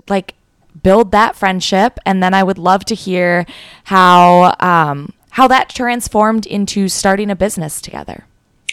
like 0.08 0.34
build 0.82 1.12
that 1.12 1.36
friendship. 1.36 1.98
And 2.06 2.22
then 2.22 2.34
i 2.34 2.42
would 2.42 2.58
love 2.58 2.84
to 2.86 2.94
hear 2.94 3.46
how 3.84 4.54
um, 4.60 5.12
how 5.30 5.48
that 5.48 5.68
transformed 5.68 6.46
into 6.46 6.88
starting 6.88 7.30
a 7.30 7.36
business 7.36 7.80
together. 7.80 8.24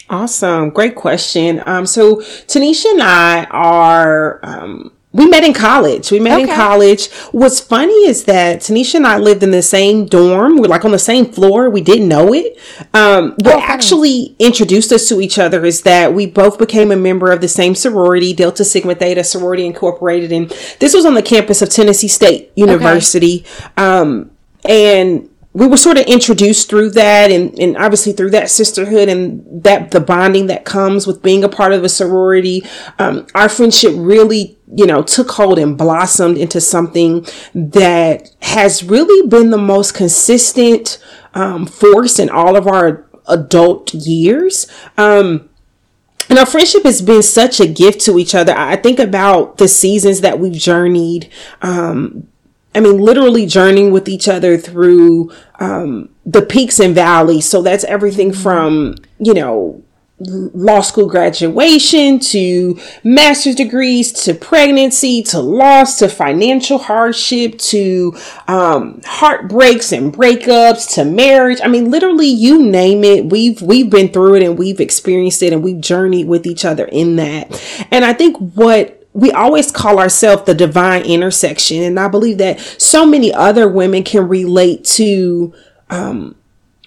Awesome. 0.10 0.70
Great 0.70 0.96
question. 0.96 1.64
Um, 1.66 1.86
so 1.86 2.18
tanisha 2.48 2.86
and 2.92 3.02
i 3.02 3.46
are 3.46 4.40
um, 4.44 4.92
we 5.16 5.28
met 5.28 5.46
in 5.46 5.54
college. 5.54 6.12
We 6.12 6.20
met 6.20 6.42
okay. 6.42 6.50
in 6.50 6.56
college. 6.56 7.10
What's 7.32 7.62
funny 7.62 8.06
is 8.06 8.26
that 8.26 8.60
Tanisha 8.60 8.96
and 8.96 9.08
I 9.08 9.18
lived 9.18 9.44
in 9.44 9.52
the 9.52 9.62
same 9.62 10.08
dorm. 10.08 10.58
We're 10.58 10.68
like 10.68 10.84
on 10.84 10.92
the 10.92 11.00
same 11.00 11.32
floor. 11.32 11.70
We 11.70 11.80
didn't 11.80 12.10
know 12.10 12.34
it. 12.34 12.60
Um, 12.94 13.32
what 13.38 13.56
oh, 13.56 13.62
actually 13.62 14.36
introduced 14.40 14.92
us 14.92 15.08
to 15.08 15.22
each 15.22 15.40
other 15.40 15.64
is 15.64 15.84
that 15.84 16.14
we 16.14 16.26
both 16.26 16.60
became 16.60 16.92
a 16.92 16.98
member 16.98 17.32
of 17.32 17.40
the 17.40 17.48
same 17.48 17.76
sorority, 17.76 18.34
Delta 18.34 18.66
Sigma 18.66 18.94
Theta 18.94 19.24
Sorority 19.24 19.66
Incorporated. 19.66 20.34
And 20.34 20.50
this 20.80 20.94
was 20.94 21.06
on 21.06 21.14
the 21.14 21.24
campus 21.24 21.62
of 21.62 21.70
Tennessee 21.70 22.10
State 22.10 22.52
University. 22.58 23.46
Okay. 23.46 23.70
Um, 23.78 24.32
and 24.68 25.30
we 25.54 25.66
were 25.66 25.78
sort 25.78 25.98
of 25.98 26.04
introduced 26.08 26.70
through 26.70 26.90
that 26.90 27.32
and, 27.32 27.58
and 27.58 27.78
obviously 27.78 28.12
through 28.12 28.32
that 28.32 28.50
sisterhood 28.50 29.08
and 29.08 29.64
that 29.64 29.92
the 29.92 30.02
bonding 30.02 30.48
that 30.48 30.66
comes 30.66 31.08
with 31.08 31.22
being 31.24 31.46
a 31.46 31.50
part 31.50 31.72
of 31.72 31.86
a 31.86 31.90
sorority 31.90 32.62
um, 33.00 33.26
our 33.34 33.48
friendship 33.48 33.94
really 33.96 34.55
you 34.74 34.86
know 34.86 35.04
took 35.04 35.32
hold 35.32 35.60
and 35.60 35.78
blossomed 35.78 36.38
into 36.38 36.60
something 36.60 37.26
that 37.54 38.32
has 38.42 38.84
really 38.84 39.28
been 39.28 39.52
the 39.52 39.58
most 39.58 39.94
consistent 39.94 40.98
um, 41.34 41.66
force 41.66 42.18
in 42.20 42.30
all 42.30 42.56
of 42.56 42.68
our 42.68 43.06
adult 43.28 43.94
years 43.94 44.68
um, 44.98 45.50
and 46.30 46.40
our 46.40 46.46
friendship 46.46 46.84
has 46.84 47.02
been 47.02 47.22
such 47.22 47.60
a 47.60 47.68
gift 47.68 48.02
to 48.02 48.18
each 48.18 48.34
other. 48.34 48.54
I 48.56 48.76
think 48.78 49.00
about 49.00 49.58
the 49.58 49.68
seasons 49.68 50.22
that 50.22 50.40
we've 50.40 50.54
journeyed, 50.54 51.30
um, 51.62 52.28
I 52.74 52.80
mean, 52.80 52.98
literally 52.98 53.46
journeying 53.46 53.92
with 53.92 54.10
each 54.10 54.28
other 54.28 54.58
through 54.58 55.32
um, 55.60 56.10
the 56.26 56.42
peaks 56.42 56.80
and 56.80 56.96
valleys. 56.96 57.48
So 57.48 57.62
that's 57.62 57.84
everything 57.84 58.32
mm-hmm. 58.32 58.42
from, 58.42 58.96
you 59.20 59.34
know, 59.34 59.84
law 60.20 60.80
school 60.80 61.10
graduation 61.10 62.20
to 62.20 62.80
master's 63.04 63.56
degrees 63.56 64.14
to 64.14 64.34
pregnancy 64.34 65.22
to 65.22 65.40
loss 65.40 66.00
to 66.00 66.08
financial 66.08 66.78
hardship 66.78 67.58
to 67.58 68.16
um, 68.48 69.02
heartbreaks 69.04 69.92
and 69.92 70.14
breakups 70.14 70.94
to 70.96 71.04
marriage. 71.04 71.60
I 71.62 71.68
mean 71.68 71.92
literally 71.92 72.28
you 72.28 72.64
name 72.64 73.04
it. 73.04 73.26
We've 73.26 73.62
we've 73.62 73.90
been 73.90 74.08
through 74.08 74.36
it 74.36 74.44
and 74.44 74.58
we've 74.58 74.80
experienced 74.80 75.44
it 75.44 75.52
and 75.52 75.62
we've 75.64 75.82
journeyed 75.82 76.28
with 76.28 76.46
each 76.46 76.64
other 76.64 76.86
in 76.86 77.18
that. 77.18 77.62
And 77.92 78.06
i 78.06 78.14
think 78.14 78.38
what 78.38 79.06
we 79.16 79.32
always 79.32 79.72
call 79.72 79.98
ourselves 79.98 80.44
the 80.44 80.54
divine 80.54 81.04
intersection. 81.04 81.82
And 81.84 81.98
I 81.98 82.10
believe 82.10 82.38
that 82.40 82.60
so 82.60 83.06
many 83.06 83.34
other 83.34 83.68
women 83.68 84.04
can 84.04 84.28
relate 84.28 84.84
to, 84.96 85.54
um, 85.90 86.36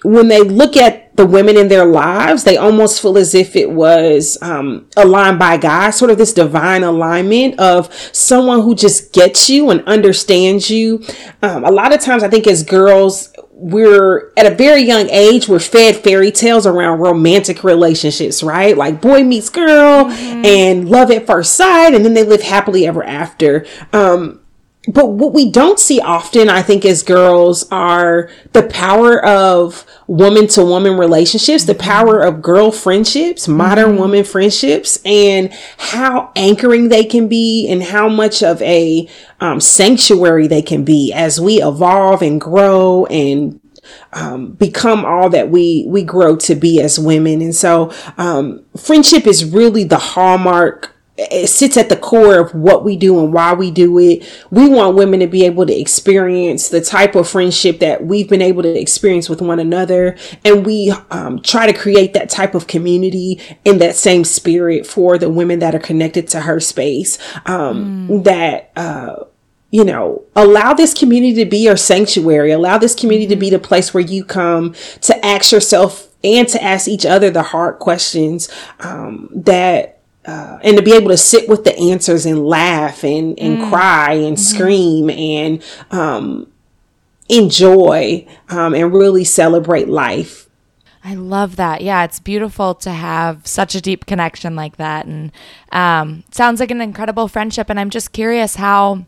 when 0.03 0.27
they 0.27 0.41
look 0.41 0.77
at 0.77 1.15
the 1.15 1.25
women 1.25 1.57
in 1.57 1.67
their 1.67 1.85
lives, 1.85 2.45
they 2.45 2.55
almost 2.55 3.01
feel 3.01 3.17
as 3.17 3.35
if 3.35 3.55
it 3.55 3.69
was 3.69 4.37
um, 4.41 4.87
aligned 4.95 5.37
by 5.37 5.57
God, 5.57 5.91
sort 5.91 6.11
of 6.11 6.17
this 6.17 6.31
divine 6.31 6.83
alignment 6.83 7.59
of 7.59 7.93
someone 8.13 8.61
who 8.61 8.73
just 8.73 9.11
gets 9.11 9.49
you 9.49 9.69
and 9.69 9.83
understands 9.85 10.69
you. 10.69 11.03
Um, 11.41 11.65
a 11.65 11.71
lot 11.71 11.93
of 11.93 11.99
times, 11.99 12.23
I 12.23 12.29
think 12.29 12.47
as 12.47 12.63
girls, 12.63 13.33
we're 13.59 14.31
at 14.37 14.49
a 14.49 14.55
very 14.55 14.81
young 14.81 15.09
age 15.09 15.49
we're 15.49 15.59
fed 15.59 15.97
fairy 15.97 16.31
tales 16.31 16.65
around 16.65 16.99
romantic 16.99 17.61
relationships 17.61 18.41
right 18.41 18.77
like 18.77 19.01
boy 19.01 19.21
meets 19.21 19.49
girl 19.49 20.05
mm-hmm. 20.05 20.45
and 20.45 20.89
love 20.89 21.11
at 21.11 21.27
first 21.27 21.55
sight 21.55 21.93
and 21.93 22.05
then 22.05 22.13
they 22.13 22.23
live 22.23 22.41
happily 22.41 22.87
ever 22.87 23.03
after 23.03 23.65
um, 23.91 24.38
but 24.93 25.11
what 25.11 25.33
we 25.33 25.51
don't 25.51 25.79
see 25.79 25.99
often, 25.99 26.49
I 26.49 26.61
think, 26.61 26.83
as 26.83 27.03
girls 27.03 27.69
are 27.71 28.29
the 28.53 28.63
power 28.63 29.23
of 29.23 29.85
woman 30.07 30.47
to 30.47 30.65
woman 30.65 30.97
relationships, 30.97 31.65
the 31.65 31.75
power 31.75 32.21
of 32.21 32.41
girl 32.41 32.71
friendships, 32.71 33.47
modern 33.47 33.91
mm-hmm. 33.91 33.99
woman 33.99 34.23
friendships, 34.23 34.99
and 35.05 35.53
how 35.77 36.31
anchoring 36.35 36.89
they 36.89 37.03
can 37.03 37.27
be 37.27 37.67
and 37.69 37.83
how 37.83 38.09
much 38.09 38.41
of 38.41 38.61
a 38.63 39.07
um, 39.39 39.59
sanctuary 39.59 40.47
they 40.47 40.61
can 40.61 40.83
be 40.83 41.13
as 41.13 41.39
we 41.39 41.61
evolve 41.61 42.21
and 42.21 42.41
grow 42.41 43.05
and 43.07 43.59
um, 44.13 44.53
become 44.53 45.05
all 45.05 45.29
that 45.29 45.49
we 45.49 45.85
we 45.87 46.03
grow 46.03 46.35
to 46.37 46.55
be 46.55 46.81
as 46.81 46.97
women. 46.97 47.41
And 47.41 47.55
so, 47.55 47.93
um, 48.17 48.63
friendship 48.77 49.27
is 49.27 49.45
really 49.45 49.83
the 49.83 49.97
hallmark 49.97 50.95
it 51.19 51.47
sits 51.47 51.75
at 51.75 51.89
the 51.89 51.97
core 51.97 52.39
of 52.39 52.53
what 52.53 52.85
we 52.85 52.95
do 52.95 53.19
and 53.19 53.33
why 53.33 53.53
we 53.53 53.71
do 53.71 53.99
it. 53.99 54.25
We 54.51 54.69
want 54.69 54.95
women 54.95 55.19
to 55.19 55.27
be 55.27 55.45
able 55.45 55.65
to 55.65 55.77
experience 55.77 56.69
the 56.69 56.81
type 56.81 57.15
of 57.15 57.27
friendship 57.27 57.79
that 57.79 58.05
we've 58.05 58.29
been 58.29 58.41
able 58.41 58.63
to 58.63 58.79
experience 58.79 59.27
with 59.27 59.41
one 59.41 59.59
another. 59.59 60.17
And 60.45 60.65
we 60.65 60.93
um, 61.11 61.41
try 61.41 61.69
to 61.69 61.77
create 61.77 62.13
that 62.13 62.29
type 62.29 62.55
of 62.55 62.67
community 62.67 63.41
in 63.65 63.79
that 63.79 63.95
same 63.95 64.23
spirit 64.23 64.87
for 64.87 65.17
the 65.17 65.29
women 65.29 65.59
that 65.59 65.75
are 65.75 65.79
connected 65.79 66.27
to 66.29 66.39
HerSpace. 66.39 67.19
Um, 67.49 68.07
mm. 68.07 68.23
That, 68.23 68.71
uh, 68.75 69.25
you 69.71 69.83
know, 69.83 70.23
allow 70.35 70.73
this 70.73 70.93
community 70.93 71.43
to 71.43 71.49
be 71.49 71.59
your 71.59 71.77
sanctuary. 71.77 72.51
Allow 72.51 72.77
this 72.77 72.95
community 72.95 73.27
to 73.27 73.35
be 73.35 73.49
the 73.49 73.59
place 73.59 73.93
where 73.93 74.03
you 74.03 74.23
come 74.23 74.73
to 75.01 75.25
ask 75.25 75.51
yourself 75.51 76.07
and 76.23 76.47
to 76.49 76.61
ask 76.63 76.87
each 76.87 77.05
other 77.05 77.29
the 77.29 77.43
hard 77.43 77.79
questions 77.79 78.49
um, 78.79 79.29
that 79.33 79.98
uh, 80.29 80.59
and 80.61 80.77
to 80.77 80.83
be 80.83 80.93
able 80.93 81.09
to 81.09 81.17
sit 81.17 81.49
with 81.49 81.63
the 81.63 81.75
answers 81.75 82.23
and 82.23 82.45
laugh 82.45 83.03
and, 83.03 83.37
and 83.39 83.57
mm. 83.57 83.69
cry 83.69 84.13
and 84.13 84.37
mm-hmm. 84.37 84.55
scream 84.55 85.09
and 85.09 85.63
um, 85.89 86.51
enjoy 87.29 88.27
um, 88.49 88.75
and 88.75 88.93
really 88.93 89.23
celebrate 89.23 89.89
life. 89.89 90.47
I 91.03 91.15
love 91.15 91.55
that. 91.55 91.81
Yeah, 91.81 92.03
it's 92.03 92.19
beautiful 92.19 92.75
to 92.75 92.91
have 92.91 93.47
such 93.47 93.73
a 93.73 93.81
deep 93.81 94.05
connection 94.05 94.55
like 94.55 94.77
that, 94.77 95.07
and 95.07 95.31
um, 95.71 96.25
sounds 96.29 96.59
like 96.59 96.71
an 96.71 96.81
incredible 96.81 97.27
friendship. 97.27 97.69
And 97.69 97.79
I'm 97.79 97.89
just 97.89 98.11
curious 98.11 98.55
how 98.55 99.05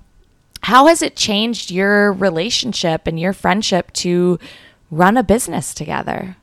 how 0.64 0.88
has 0.88 1.04
it 1.04 1.16
changed 1.16 1.70
your 1.70 2.14
relationship 2.14 3.06
and 3.06 3.20
your 3.20 3.34
friendship 3.34 3.92
to 3.94 4.40
run 4.90 5.18
a 5.18 5.24
business 5.24 5.74
together? 5.74 6.38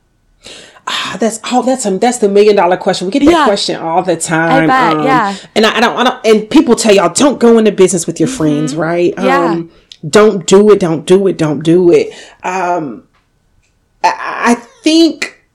Ah, 0.89 1.17
that's 1.19 1.39
oh, 1.51 1.61
that's 1.61 1.85
a, 1.85 1.97
that's 1.97 2.17
the 2.17 2.27
million 2.27 2.55
dollar 2.55 2.75
question. 2.75 3.07
We 3.07 3.11
get 3.11 3.23
that 3.25 3.31
yeah. 3.31 3.45
question 3.45 3.75
all 3.77 4.03
the 4.03 4.17
time. 4.17 4.63
I 4.63 4.67
bet, 4.67 4.97
um, 4.97 5.03
yeah. 5.03 5.37
And 5.55 5.65
I, 5.65 5.77
I, 5.77 5.79
don't, 5.79 5.97
I 5.97 6.03
don't, 6.03 6.25
and 6.25 6.49
people 6.49 6.75
tell 6.75 6.93
y'all 6.93 7.13
don't 7.13 7.39
go 7.39 7.57
into 7.57 7.71
business 7.71 8.07
with 8.07 8.19
your 8.19 8.27
mm-hmm. 8.27 8.37
friends, 8.37 8.75
right? 8.75 9.13
Yeah. 9.17 9.51
Um, 9.51 9.71
don't 10.07 10.45
do 10.45 10.71
it. 10.71 10.79
Don't 10.79 11.05
do 11.05 11.27
it. 11.27 11.37
Don't 11.37 11.63
do 11.63 11.91
it. 11.91 12.13
Um, 12.43 13.07
I, 14.03 14.13
I 14.51 14.55
think 14.83 15.45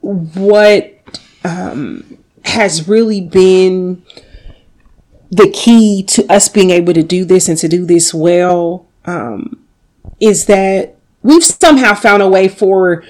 what 0.00 0.94
um, 1.44 2.18
has 2.44 2.88
really 2.88 3.20
been 3.20 4.04
the 5.30 5.48
key 5.50 6.02
to 6.02 6.26
us 6.30 6.48
being 6.48 6.70
able 6.70 6.92
to 6.92 7.02
do 7.02 7.24
this 7.24 7.48
and 7.48 7.56
to 7.58 7.68
do 7.68 7.86
this 7.86 8.12
well 8.12 8.86
um, 9.04 9.64
is 10.18 10.46
that 10.46 10.96
we've 11.22 11.44
somehow 11.44 11.94
found 11.94 12.22
a 12.22 12.28
way 12.28 12.48
for 12.48 13.04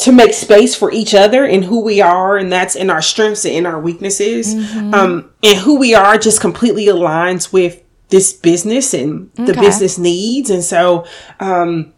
to 0.00 0.12
make 0.12 0.34
space 0.34 0.74
for 0.74 0.90
each 0.90 1.14
other 1.14 1.44
and 1.44 1.64
who 1.64 1.80
we 1.80 2.00
are 2.00 2.36
and 2.36 2.52
that's 2.52 2.74
in 2.76 2.90
our 2.90 3.02
strengths 3.02 3.44
and 3.44 3.54
in 3.54 3.66
our 3.66 3.80
weaknesses. 3.80 4.54
Mm-hmm. 4.54 4.94
um, 4.94 5.30
and 5.42 5.58
who 5.58 5.78
we 5.78 5.94
are 5.94 6.18
just 6.18 6.40
completely 6.40 6.86
aligns 6.86 7.52
with 7.52 7.82
this 8.08 8.32
business 8.32 8.94
and 8.94 9.30
okay. 9.38 9.52
the 9.52 9.54
business 9.54 9.98
needs. 9.98 10.50
And 10.50 10.62
so 10.62 11.06
um, 11.40 11.92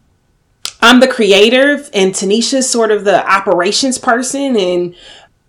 i'm 0.80 1.00
the 1.00 1.08
creative 1.08 1.90
and 1.92 2.14
tanisha's 2.14 2.70
sort 2.70 2.92
of 2.92 3.02
the 3.02 3.28
operations 3.28 3.98
person 3.98 4.56
and 4.56 4.94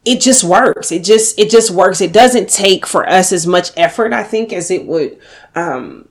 it 0.05 0.21
just 0.21 0.43
works. 0.43 0.91
It 0.91 1.03
just 1.03 1.37
it 1.37 1.51
just 1.51 1.69
works. 1.69 2.01
It 2.01 2.13
doesn't 2.13 2.49
take 2.49 2.85
for 2.85 3.07
us 3.07 3.31
as 3.31 3.45
much 3.45 3.71
effort 3.77 4.13
i 4.13 4.23
think 4.23 4.51
as 4.53 4.71
it 4.71 4.85
would 4.85 5.19
um, 5.55 6.07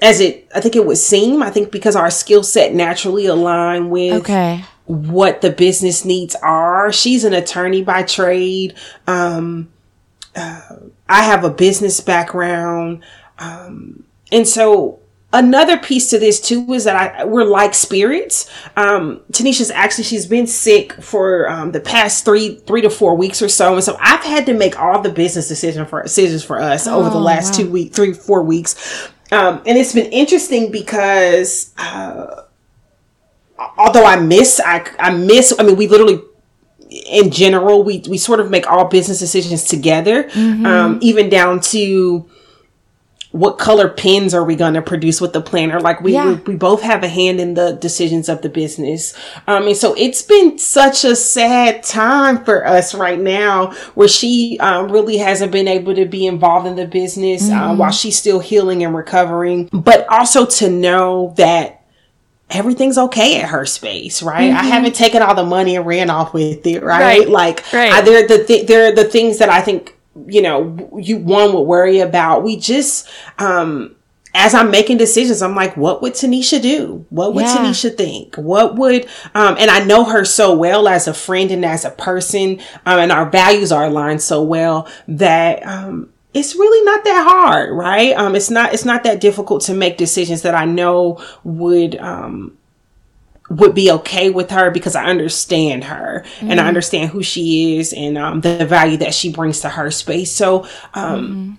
as 0.00 0.20
it 0.20 0.48
i 0.54 0.60
think 0.60 0.74
it 0.74 0.84
would 0.84 0.98
seem 0.98 1.42
i 1.42 1.50
think 1.50 1.70
because 1.70 1.94
our 1.94 2.10
skill 2.10 2.42
set 2.42 2.74
naturally 2.74 3.26
align 3.26 3.88
with 3.88 4.14
okay 4.14 4.64
what 4.86 5.40
the 5.40 5.50
business 5.50 6.04
needs 6.04 6.34
are. 6.36 6.92
She's 6.92 7.24
an 7.24 7.32
attorney 7.32 7.82
by 7.82 8.02
trade. 8.02 8.74
Um, 9.06 9.72
uh, 10.34 10.76
I 11.08 11.22
have 11.22 11.44
a 11.44 11.50
business 11.50 12.00
background. 12.00 13.02
Um, 13.38 14.04
and 14.30 14.46
so 14.46 15.00
another 15.32 15.78
piece 15.78 16.10
to 16.10 16.18
this 16.18 16.40
too 16.40 16.72
is 16.72 16.84
that 16.84 16.96
I 16.96 17.24
we're 17.24 17.44
like 17.44 17.74
spirits. 17.74 18.50
Um, 18.76 19.20
Tanisha's 19.32 19.70
actually 19.70 20.04
she's 20.04 20.26
been 20.26 20.46
sick 20.46 20.92
for 20.94 21.48
um, 21.48 21.72
the 21.72 21.80
past 21.80 22.24
three 22.24 22.56
three 22.56 22.82
to 22.82 22.90
four 22.90 23.14
weeks 23.16 23.42
or 23.42 23.48
so, 23.48 23.74
and 23.74 23.84
so 23.84 23.96
I've 24.00 24.24
had 24.24 24.46
to 24.46 24.54
make 24.54 24.78
all 24.78 25.00
the 25.00 25.10
business 25.10 25.48
decision 25.48 25.86
for 25.86 26.02
decisions 26.02 26.44
for 26.44 26.60
us 26.60 26.86
oh, 26.86 27.00
over 27.00 27.10
the 27.10 27.16
oh, 27.16 27.20
last 27.20 27.52
wow. 27.52 27.64
two 27.64 27.70
week 27.70 27.92
three 27.92 28.12
four 28.12 28.42
weeks, 28.42 29.08
um, 29.30 29.62
and 29.66 29.78
it's 29.78 29.94
been 29.94 30.10
interesting 30.12 30.70
because. 30.70 31.72
Uh, 31.78 32.42
although 33.76 34.04
I 34.04 34.16
miss, 34.20 34.60
I, 34.64 34.86
I 34.98 35.10
miss, 35.10 35.54
I 35.58 35.62
mean, 35.62 35.76
we 35.76 35.88
literally, 35.88 36.20
in 36.90 37.30
general, 37.30 37.82
we, 37.82 38.02
we 38.08 38.18
sort 38.18 38.40
of 38.40 38.50
make 38.50 38.70
all 38.70 38.86
business 38.88 39.18
decisions 39.18 39.64
together, 39.64 40.24
mm-hmm. 40.24 40.66
um, 40.66 40.98
even 41.02 41.28
down 41.28 41.60
to 41.60 42.28
what 43.32 43.58
color 43.58 43.88
pins 43.88 44.34
are 44.34 44.44
we 44.44 44.54
going 44.54 44.74
to 44.74 44.82
produce 44.82 45.20
with 45.20 45.32
the 45.32 45.40
planner 45.40 45.80
like 45.80 46.00
we, 46.02 46.12
yeah. 46.12 46.32
we, 46.32 46.34
we 46.34 46.54
both 46.54 46.82
have 46.82 47.02
a 47.02 47.08
hand 47.08 47.40
in 47.40 47.54
the 47.54 47.72
decisions 47.72 48.28
of 48.28 48.42
the 48.42 48.48
business 48.48 49.14
um 49.48 49.66
and 49.66 49.76
so 49.76 49.94
it's 49.94 50.22
been 50.22 50.58
such 50.58 51.04
a 51.04 51.16
sad 51.16 51.82
time 51.82 52.44
for 52.44 52.66
us 52.66 52.94
right 52.94 53.18
now 53.18 53.72
where 53.94 54.08
she 54.08 54.58
um, 54.60 54.92
really 54.92 55.16
hasn't 55.16 55.50
been 55.50 55.66
able 55.66 55.94
to 55.94 56.04
be 56.04 56.26
involved 56.26 56.66
in 56.66 56.76
the 56.76 56.86
business 56.86 57.48
uh, 57.48 57.54
mm-hmm. 57.54 57.62
uh, 57.62 57.74
while 57.74 57.90
she's 57.90 58.18
still 58.18 58.38
healing 58.38 58.84
and 58.84 58.94
recovering 58.94 59.68
but 59.72 60.06
also 60.08 60.44
to 60.44 60.70
know 60.70 61.32
that 61.36 61.81
everything's 62.52 62.98
okay 62.98 63.40
at 63.40 63.48
HerSpace, 63.48 64.22
right? 64.22 64.50
Mm-hmm. 64.50 64.58
I 64.58 64.64
haven't 64.64 64.94
taken 64.94 65.22
all 65.22 65.34
the 65.34 65.44
money 65.44 65.76
and 65.76 65.86
ran 65.86 66.10
off 66.10 66.34
with 66.34 66.66
it, 66.66 66.82
right? 66.82 67.00
right. 67.00 67.28
Like, 67.28 67.64
right. 67.72 67.92
I, 67.92 68.00
they're 68.00 68.26
the 68.26 68.44
th- 68.44 68.66
they're 68.66 68.94
the 68.94 69.04
things 69.04 69.38
that 69.38 69.48
I 69.48 69.60
think 69.60 69.96
you 70.26 70.42
know 70.42 70.98
you 71.00 71.18
one 71.18 71.52
would 71.54 71.62
worry 71.62 72.00
about. 72.00 72.42
We 72.42 72.56
just 72.56 73.08
um 73.38 73.96
as 74.34 74.54
I'm 74.54 74.70
making 74.70 74.96
decisions, 74.96 75.42
I'm 75.42 75.54
like, 75.54 75.76
what 75.76 76.00
would 76.00 76.14
Tanisha 76.14 76.60
do? 76.60 77.04
What 77.10 77.34
would 77.34 77.44
yeah. 77.44 77.56
Tanisha 77.56 77.94
think? 77.94 78.36
What 78.36 78.76
would, 78.76 79.06
um, 79.34 79.56
and 79.58 79.70
I 79.70 79.84
know 79.84 80.04
her 80.04 80.24
so 80.24 80.54
well 80.54 80.88
as 80.88 81.06
a 81.06 81.12
friend 81.12 81.50
and 81.50 81.64
as 81.64 81.84
a 81.84 81.90
person, 81.90 82.60
um, 82.86 82.98
and 82.98 83.12
our 83.12 83.28
values 83.28 83.72
are 83.72 83.84
aligned 83.84 84.22
so 84.22 84.42
well 84.42 84.88
that, 85.06 85.66
um, 85.66 86.11
it's 86.34 86.54
really 86.54 86.84
not 86.84 87.04
that 87.04 87.26
hard, 87.28 87.74
right? 87.74 88.16
Um, 88.16 88.34
it's 88.34 88.50
not, 88.50 88.72
it's 88.72 88.84
not 88.84 89.04
that 89.04 89.20
difficult 89.20 89.62
to 89.62 89.74
make 89.74 89.98
decisions 89.98 90.42
that 90.42 90.54
I 90.54 90.64
know 90.64 91.22
would, 91.44 91.96
um, 91.96 92.56
would 93.50 93.74
be 93.74 93.90
okay 93.90 94.30
with 94.30 94.50
her 94.50 94.70
because 94.70 94.96
I 94.96 95.04
understand 95.04 95.84
her 95.84 96.24
mm-hmm. 96.24 96.50
and 96.50 96.52
I 96.52 96.62
mm-hmm. 96.62 96.68
understand 96.68 97.10
who 97.10 97.22
she 97.22 97.76
is 97.76 97.92
and 97.92 98.16
um, 98.16 98.40
the 98.40 98.64
value 98.64 98.96
that 98.98 99.14
she 99.14 99.30
brings 99.30 99.60
to 99.60 99.68
HerSpace. 99.68 100.28
So, 100.28 100.66
um, 100.94 101.26
mm-hmm. 101.26 101.54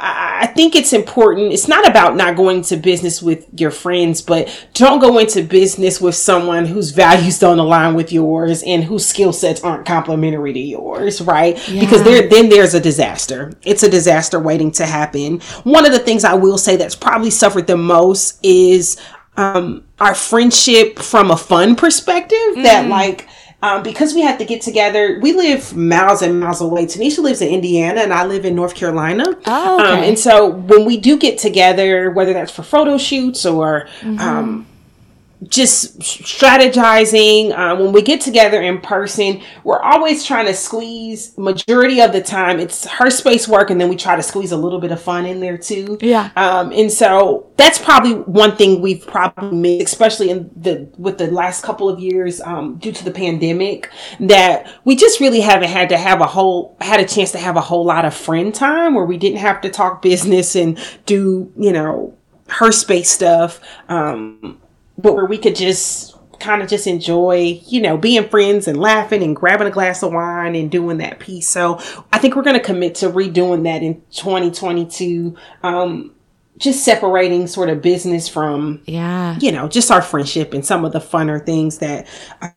I, 0.00 0.38
I, 0.42 0.46
think 0.46 0.74
it's 0.74 0.92
important. 0.92 1.52
It's 1.52 1.68
not 1.68 1.86
about 1.86 2.16
not 2.16 2.36
going 2.36 2.62
to 2.62 2.76
business 2.76 3.22
with 3.22 3.46
your 3.58 3.70
friends, 3.70 4.22
but 4.22 4.66
don't 4.74 5.00
go 5.00 5.18
into 5.18 5.42
business 5.42 6.00
with 6.00 6.14
someone 6.14 6.66
whose 6.66 6.90
values 6.90 7.38
don't 7.38 7.58
align 7.58 7.94
with 7.94 8.12
yours 8.12 8.62
and 8.62 8.84
whose 8.84 9.06
skill 9.06 9.32
sets 9.32 9.62
aren't 9.62 9.86
complementary 9.86 10.52
to 10.52 10.58
yours, 10.58 11.20
right? 11.20 11.56
Yeah. 11.68 11.80
Because 11.80 12.02
there, 12.02 12.28
then 12.28 12.48
there's 12.48 12.74
a 12.74 12.80
disaster. 12.80 13.52
It's 13.62 13.82
a 13.82 13.88
disaster 13.90 14.38
waiting 14.38 14.70
to 14.72 14.86
happen. 14.86 15.40
One 15.64 15.86
of 15.86 15.92
the 15.92 15.98
things 15.98 16.24
I 16.24 16.34
will 16.34 16.58
say 16.58 16.76
that's 16.76 16.96
probably 16.96 17.30
suffered 17.30 17.66
the 17.66 17.76
most 17.76 18.38
is 18.42 19.00
um, 19.36 19.84
our 19.98 20.14
friendship 20.14 20.98
from 20.98 21.30
a 21.30 21.36
fun 21.36 21.76
perspective. 21.76 22.38
Mm. 22.56 22.62
That 22.64 22.88
like 22.88 23.28
um, 23.62 23.82
because 23.82 24.12
we 24.12 24.20
had 24.20 24.38
to 24.40 24.44
get 24.44 24.60
together. 24.60 25.18
We 25.22 25.32
live 25.32 25.76
miles 25.76 26.20
and 26.20 26.40
miles 26.40 26.60
away. 26.60 26.86
Tanisha 26.86 27.18
lives 27.18 27.40
in 27.40 27.48
Indiana 27.48 28.00
and 28.00 28.12
I 28.12 28.26
live 28.26 28.44
in 28.44 28.54
North 28.54 28.74
Carolina. 28.74 29.24
Oh, 29.46 29.80
okay. 29.80 29.88
um, 29.88 29.98
and 30.00 30.18
so 30.18 30.48
when 30.48 30.84
we 30.84 30.96
do 30.96 31.16
get 31.16 31.38
together, 31.38 32.10
whether 32.10 32.32
that's 32.32 32.52
for 32.52 32.62
photo 32.62 32.98
shoots 32.98 33.46
or, 33.46 33.88
mm-hmm. 34.00 34.18
um, 34.18 34.66
just 35.48 35.98
strategizing 36.00 37.56
um, 37.56 37.78
when 37.80 37.92
we 37.92 38.02
get 38.02 38.20
together 38.20 38.62
in 38.62 38.80
person 38.80 39.42
we're 39.64 39.80
always 39.80 40.24
trying 40.24 40.46
to 40.46 40.54
squeeze 40.54 41.36
majority 41.36 42.00
of 42.00 42.12
the 42.12 42.20
time 42.22 42.60
it's 42.60 42.86
HerSpace 42.86 43.48
work 43.48 43.70
and 43.70 43.80
then 43.80 43.88
we 43.88 43.96
try 43.96 44.14
to 44.16 44.22
squeeze 44.22 44.52
a 44.52 44.56
little 44.56 44.80
bit 44.80 44.92
of 44.92 45.00
fun 45.00 45.26
in 45.26 45.40
there 45.40 45.58
too 45.58 45.98
Yeah. 46.00 46.30
um, 46.36 46.72
and 46.72 46.90
so 46.90 47.50
that's 47.56 47.78
probably 47.78 48.14
one 48.14 48.56
thing 48.56 48.80
we've 48.80 49.06
probably 49.06 49.56
missed 49.56 49.82
especially 49.92 50.30
in 50.30 50.50
the 50.56 50.88
with 50.98 51.18
the 51.18 51.30
last 51.30 51.62
couple 51.64 51.88
of 51.88 51.98
years 51.98 52.40
um, 52.42 52.76
due 52.78 52.92
to 52.92 53.04
the 53.04 53.10
pandemic 53.10 53.90
that 54.20 54.72
we 54.84 54.94
just 54.96 55.20
really 55.20 55.40
haven't 55.40 55.68
had 55.70 55.88
to 55.88 55.96
have 55.98 56.20
a 56.20 56.26
whole 56.26 56.76
had 56.80 57.00
a 57.00 57.04
chance 57.06 57.32
to 57.32 57.38
have 57.38 57.56
a 57.56 57.60
whole 57.60 57.84
lot 57.84 58.04
of 58.04 58.14
friend 58.14 58.54
time 58.54 58.94
where 58.94 59.04
we 59.04 59.16
didn't 59.18 59.38
have 59.38 59.60
to 59.60 59.70
talk 59.70 60.02
business 60.12 60.54
and 60.56 60.78
do 61.06 61.52
you 61.56 61.72
know 61.72 62.16
HerSpace 62.48 63.06
stuff 63.06 63.60
um, 63.88 64.60
but 65.02 65.14
where 65.14 65.26
we 65.26 65.38
could 65.38 65.56
just 65.56 66.16
kind 66.42 66.62
of 66.62 66.68
just 66.68 66.86
enjoy, 66.86 67.60
you 67.66 67.80
know, 67.80 67.96
being 67.96 68.28
friends 68.28 68.66
and 68.66 68.78
laughing 68.78 69.22
and 69.22 69.36
grabbing 69.36 69.66
a 69.66 69.70
glass 69.70 70.02
of 70.02 70.12
wine 70.12 70.54
and 70.54 70.70
doing 70.70 70.98
that 70.98 71.20
piece. 71.20 71.48
So 71.48 71.78
I 72.12 72.18
think 72.18 72.34
we're 72.34 72.42
going 72.42 72.58
to 72.58 72.64
commit 72.64 72.96
to 72.96 73.10
redoing 73.10 73.62
that 73.64 73.82
in 73.82 74.02
2022. 74.10 75.36
Um, 75.62 76.14
just 76.62 76.84
separating 76.84 77.46
sort 77.48 77.68
of 77.68 77.82
business 77.82 78.28
from, 78.28 78.80
Yeah. 78.86 79.36
you 79.40 79.50
know, 79.50 79.66
just 79.68 79.90
our 79.90 80.00
friendship 80.00 80.54
and 80.54 80.64
some 80.64 80.84
of 80.84 80.92
the 80.92 81.00
funner 81.00 81.44
things 81.44 81.78
that 81.78 82.06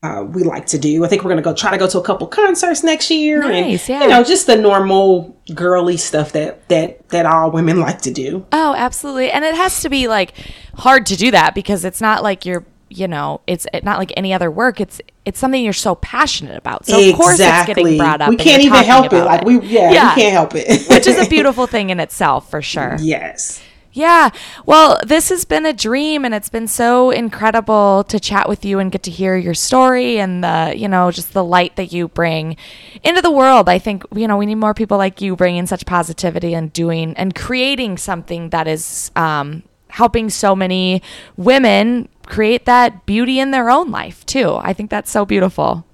uh, 0.03 0.23
we 0.27 0.43
like 0.43 0.67
to 0.67 0.77
do. 0.77 1.03
I 1.03 1.07
think 1.07 1.23
we're 1.23 1.31
going 1.31 1.43
to 1.43 1.49
go 1.49 1.53
try 1.55 1.71
to 1.71 1.77
go 1.77 1.87
to 1.87 1.97
a 1.99 2.03
couple 2.03 2.27
concerts 2.27 2.83
next 2.83 3.09
year 3.09 3.41
Nice, 3.41 3.89
and, 3.89 3.99
yeah. 3.99 4.03
you 4.03 4.09
know, 4.09 4.23
just 4.23 4.45
the 4.45 4.55
normal 4.55 5.35
girly 5.55 5.97
stuff 5.97 6.33
that, 6.33 6.69
that, 6.69 7.09
that 7.09 7.25
all 7.25 7.49
women 7.51 7.79
like 7.79 8.01
to 8.03 8.11
do. 8.13 8.45
Oh, 8.51 8.75
absolutely. 8.77 9.31
And 9.31 9.43
it 9.43 9.55
has 9.55 9.81
to 9.81 9.89
be 9.89 10.07
like 10.07 10.33
hard 10.75 11.07
to 11.07 11.15
do 11.15 11.31
that 11.31 11.55
because 11.55 11.83
it's 11.83 11.99
not 11.99 12.21
like 12.21 12.45
you're, 12.45 12.63
you 12.89 13.07
know, 13.07 13.41
it's 13.47 13.65
not 13.81 13.97
like 13.97 14.13
any 14.15 14.31
other 14.31 14.51
work. 14.51 14.79
It's 14.79 15.01
it's 15.25 15.39
something 15.39 15.63
you're 15.63 15.73
so 15.73 15.95
passionate 15.95 16.55
about. 16.55 16.85
So 16.85 16.99
of 17.09 17.15
course 17.15 17.39
it's 17.39 17.65
getting 17.65 17.97
brought 17.97 18.21
up. 18.21 18.29
We 18.29 18.37
can't 18.37 18.61
even 18.61 18.83
help 18.83 19.11
it. 19.11 19.23
Like 19.23 19.43
we, 19.43 19.59
yeah, 19.61 19.89
we 19.89 20.21
can't 20.21 20.31
help 20.33 20.51
it. 20.53 20.87
Which 20.87 21.07
is 21.07 21.17
a 21.17 21.27
beautiful 21.29 21.65
thing 21.65 21.89
in 21.89 21.99
itself 21.99 22.51
for 22.51 22.61
sure. 22.61 22.97
yes. 22.99 23.59
Yeah. 23.95 24.31
Well, 24.65 24.99
this 25.05 25.29
has 25.29 25.45
been 25.45 25.65
a 25.65 25.71
dream 25.71 26.25
and 26.25 26.35
it's 26.35 26.49
been 26.49 26.67
so 26.67 27.11
incredible 27.11 28.03
to 28.09 28.19
chat 28.19 28.49
with 28.49 28.65
you 28.65 28.77
and 28.79 28.91
get 28.91 29.03
to 29.03 29.11
hear 29.11 29.37
your 29.37 29.53
story 29.53 30.19
and 30.19 30.43
the, 30.43 30.73
you 30.75 30.89
know, 30.89 31.11
just 31.11 31.31
the 31.31 31.45
light 31.45 31.77
that 31.77 31.93
you 31.93 32.09
bring 32.09 32.57
into 33.03 33.21
the 33.21 33.31
world. 33.31 33.69
I 33.69 33.79
think, 33.79 34.03
you 34.13 34.27
know, 34.27 34.35
we 34.35 34.47
need 34.47 34.55
more 34.55 34.73
people 34.73 34.97
like 34.97 35.21
you 35.21 35.37
bringing 35.37 35.65
such 35.65 35.85
positivity 35.85 36.53
and 36.53 36.73
doing 36.73 37.13
and 37.15 37.33
creating 37.33 37.97
something 37.97 38.49
that 38.49 38.67
is 38.67 39.11
um, 39.15 39.63
helping 39.87 40.29
so 40.29 40.57
many 40.57 41.01
women 41.37 42.09
create 42.25 42.65
that 42.65 43.05
beauty 43.05 43.39
in 43.39 43.51
their 43.51 43.69
own 43.69 43.91
life 43.91 44.25
too. 44.25 44.55
I 44.59 44.73
think 44.73 44.89
that's 44.89 45.09
so 45.09 45.25
beautiful. 45.25 45.85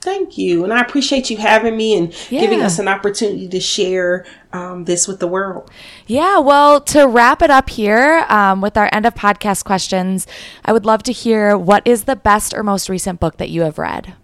Thank 0.00 0.38
you. 0.38 0.64
And 0.64 0.72
I 0.72 0.80
appreciate 0.80 1.28
you 1.28 1.36
having 1.36 1.76
me 1.76 1.94
and 1.94 2.10
giving 2.30 2.62
us 2.62 2.78
an 2.78 2.88
opportunity 2.88 3.46
to 3.48 3.60
share 3.60 4.24
um, 4.50 4.84
this 4.84 5.06
with 5.06 5.20
the 5.20 5.26
world. 5.26 5.70
Yeah, 6.06 6.38
well, 6.38 6.80
to 6.80 7.06
wrap 7.06 7.42
it 7.42 7.50
up 7.50 7.68
here 7.68 8.24
um, 8.30 8.62
with 8.62 8.78
our 8.78 8.88
end 8.92 9.04
of 9.04 9.14
podcast 9.14 9.64
questions, 9.64 10.26
I 10.64 10.72
would 10.72 10.86
love 10.86 11.02
to 11.02 11.12
hear 11.12 11.56
what 11.56 11.86
is 11.86 12.04
the 12.04 12.16
best 12.16 12.54
or 12.54 12.62
most 12.62 12.88
recent 12.88 13.20
book 13.20 13.36
that 13.36 13.50
you 13.50 13.60
have 13.60 13.76
read? 13.76 14.14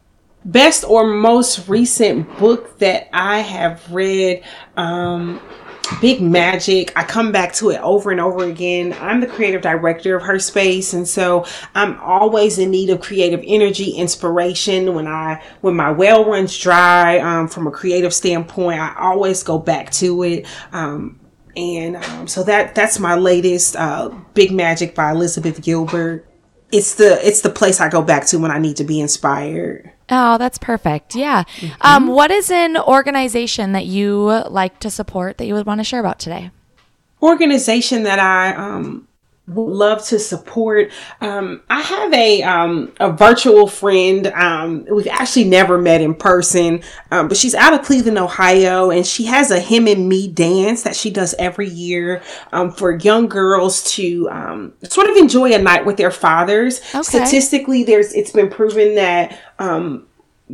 Best 0.47 0.83
or 0.85 1.07
most 1.07 1.68
recent 1.68 2.39
book 2.39 2.79
that 2.79 3.11
I 3.12 3.41
have 3.41 3.93
read. 3.93 4.45
Um, 4.79 5.41
Big 6.01 6.20
Magic. 6.20 6.93
I 6.97 7.05
come 7.05 7.32
back 7.32 7.53
to 7.55 7.70
it 7.70 7.80
over 7.80 8.11
and 8.11 8.20
over 8.20 8.45
again. 8.45 8.95
I'm 9.01 9.20
the 9.20 9.26
creative 9.26 9.62
director 9.62 10.16
of 10.16 10.22
HerSpace, 10.22 10.95
and 10.95 11.07
so 11.07 11.45
I'm 11.74 11.99
always 12.01 12.59
in 12.59 12.70
need 12.70 12.91
of 12.91 13.01
creative 13.01 13.43
energy, 13.47 13.91
inspiration. 13.93 14.95
When 14.95 15.07
I 15.07 15.43
when 15.61 15.76
my 15.76 15.91
well 15.91 16.24
runs 16.24 16.57
dry, 16.59 17.18
um, 17.18 17.49
from 17.49 17.66
a 17.66 17.70
creative 17.70 18.12
standpoint, 18.14 18.80
I 18.80 18.95
always 18.99 19.43
go 19.43 19.59
back 19.59 19.91
to 19.93 20.22
it. 20.22 20.47
Um, 20.72 21.20
and 21.57 21.97
um, 21.97 22.28
so 22.28 22.43
that 22.45 22.74
that's 22.74 22.99
my 22.99 23.14
latest 23.14 23.76
uh, 23.76 24.11
Big 24.34 24.53
Magic 24.53 24.95
by 24.95 25.11
Elizabeth 25.11 25.62
Gilbert. 25.62 26.28
It's 26.70 26.95
the 26.97 27.18
it's 27.26 27.41
the 27.41 27.51
place 27.51 27.80
I 27.80 27.89
go 27.89 28.03
back 28.03 28.26
to 28.26 28.39
when 28.39 28.51
I 28.51 28.59
need 28.59 28.76
to 28.76 28.84
be 28.84 29.01
inspired. 29.01 29.93
Oh, 30.09 30.38
that's 30.38 30.59
perfect. 30.59 31.14
Yeah. 31.14 31.42
Mm-hmm. 31.42 31.74
Um, 31.80 32.07
what 32.07 32.30
is 32.30 32.50
an 32.50 32.76
organization 32.76 33.72
that 33.72 33.86
you 33.86 34.42
like 34.48 34.78
to 34.80 34.90
support 34.90 35.38
that 35.38 35.46
you 35.46 35.54
would 35.54 35.66
want 35.66 35.80
to 35.80 35.84
share 35.84 36.00
about 36.00 36.18
today? 36.18 36.50
organization 37.22 38.02
that 38.04 38.18
I 38.18 38.54
um 38.54 39.05
would 39.49 39.72
love 39.72 40.05
to 40.07 40.18
support. 40.18 40.90
Um, 41.20 41.62
I 41.70 41.80
have 41.80 42.12
a 42.12 42.42
um, 42.42 42.92
a 42.99 43.12
virtual 43.12 43.68
friend. 43.68 44.26
Um, 44.28 44.84
we've 44.90 45.07
actually 45.07 45.44
never 45.44 45.78
met 45.78 46.01
in 46.01 46.14
person, 46.14 46.82
um, 47.11 47.28
but 47.28 47.36
she's 47.36 47.55
out 47.55 47.72
of 47.72 47.82
Cleveland, 47.82 48.18
Ohio, 48.18 48.90
and 48.90 49.07
she 49.07 49.26
has 49.26 49.51
a 49.51 49.61
him 49.61 49.86
and 49.86 50.09
me 50.09 50.26
dance 50.28 50.82
that 50.82 50.97
she 50.97 51.11
does 51.11 51.34
every 51.38 51.68
year 51.68 52.22
um, 52.53 52.72
for 52.72 52.97
young 52.97 53.28
girls 53.28 53.84
to 53.92 54.28
um, 54.30 54.72
sort 54.82 55.09
of 55.09 55.16
enjoy 55.16 55.53
a 55.53 55.59
night 55.59 55.86
with 55.86 55.97
their 55.97 56.11
fathers. 56.11 56.80
Okay. 56.94 57.03
Statistically, 57.03 57.84
there's 57.84 58.12
it's 58.14 58.32
been 58.32 58.51
proven 58.51 58.97
that 58.97 59.38
um, 59.59 60.07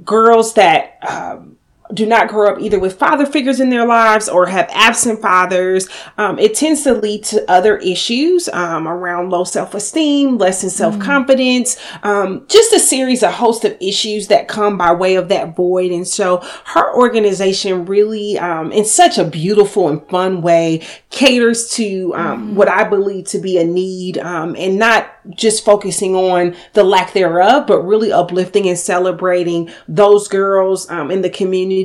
girls 0.05 0.55
that 0.55 0.99
um, 1.09 1.57
do 1.93 2.07
not 2.07 2.29
grow 2.29 2.53
up 2.53 2.61
either 2.61 2.79
with 2.79 2.99
father 2.99 3.27
figures 3.27 3.61
in 3.61 3.71
their 3.71 3.87
lives 3.87 4.29
or 4.29 4.47
have 4.47 4.69
absent 4.73 5.21
fathers, 5.21 5.89
um, 6.19 6.39
it 6.39 6.55
tends 6.55 6.83
to 6.85 6.95
lead 6.95 7.25
to 7.25 7.51
other 7.51 7.77
issues 7.79 8.49
um, 8.51 8.89
around 8.89 9.31
low 9.31 9.45
self 9.45 9.75
esteem, 9.75 10.39
less 10.39 10.65
in 10.65 10.71
self 10.71 10.99
confidence, 10.99 11.77
um, 12.03 12.45
just 12.49 12.73
a 12.73 12.81
series, 12.81 13.23
a 13.23 13.31
host 13.31 13.65
of 13.65 13.77
issues 13.81 14.29
that 14.29 14.49
come 14.49 14.79
by 14.79 14.93
way 14.93 15.17
of 15.17 15.29
that 15.29 15.55
void. 15.57 15.93
And 15.93 16.07
so 16.07 16.39
her 16.67 16.95
organization 16.95 17.85
really, 17.85 18.39
um, 18.39 18.73
in 18.73 18.85
such 18.85 19.19
a 19.19 19.25
beautiful 19.25 19.89
and 19.89 20.07
fun 20.09 20.43
way, 20.43 20.87
caters 21.11 21.69
to 21.71 22.15
um, 22.15 22.55
what 22.55 22.69
I 22.69 22.85
believe 22.85 23.27
to 23.27 23.39
be 23.39 23.59
a 23.59 23.65
need 23.65 24.19
um, 24.19 24.57
and 24.57 24.79
not 24.79 25.11
just 25.31 25.65
focusing 25.65 26.15
on 26.15 26.57
the 26.73 26.85
lack 26.85 27.13
thereof, 27.13 27.67
but 27.67 27.83
really 27.83 28.13
uplifting 28.13 28.69
and 28.69 28.79
celebrating 28.79 29.71
those 29.87 30.29
girls 30.29 30.91
um, 30.91 31.11
in 31.11 31.23
the 31.23 31.31
community 31.31 31.82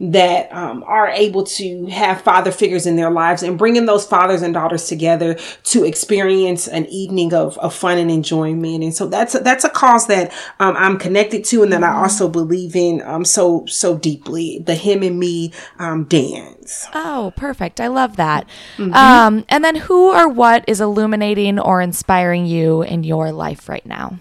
that 0.00 0.52
um, 0.52 0.82
are 0.86 1.08
able 1.08 1.44
to 1.44 1.86
have 1.86 2.20
father 2.22 2.50
figures 2.50 2.86
in 2.86 2.96
their 2.96 3.10
lives 3.10 3.42
and 3.42 3.58
bringing 3.58 3.86
those 3.86 4.06
fathers 4.06 4.42
and 4.42 4.54
daughters 4.54 4.86
together 4.86 5.34
to 5.64 5.84
experience 5.84 6.68
an 6.68 6.86
evening 6.86 7.32
of, 7.34 7.58
of 7.58 7.74
fun 7.74 7.98
and 7.98 8.10
enjoyment. 8.10 8.82
And 8.82 8.94
so 8.94 9.06
that's 9.06 9.34
a, 9.34 9.40
that's 9.40 9.64
a 9.64 9.70
cause 9.70 10.06
that 10.06 10.32
um, 10.60 10.76
I'm 10.76 10.98
connected 10.98 11.44
to 11.46 11.62
and 11.62 11.72
that 11.72 11.82
I 11.82 11.92
also 11.94 12.28
believe 12.28 12.76
in 12.76 13.02
um, 13.02 13.24
so 13.24 13.66
so 13.66 13.96
deeply. 13.96 14.58
The 14.58 14.74
him 14.74 15.02
and 15.02 15.18
me 15.18 15.52
um, 15.78 16.04
dance. 16.04 16.86
Oh, 16.94 17.32
perfect. 17.36 17.80
I 17.80 17.88
love 17.88 18.16
that. 18.16 18.46
Um, 18.78 19.44
and 19.48 19.64
then 19.64 19.76
who 19.76 20.12
or 20.12 20.28
what 20.28 20.64
is 20.68 20.80
illuminating 20.80 21.58
or 21.58 21.80
inspiring 21.80 22.46
you 22.46 22.82
in 22.82 23.04
your 23.04 23.32
life 23.32 23.68
right 23.68 23.84
now? 23.84 24.18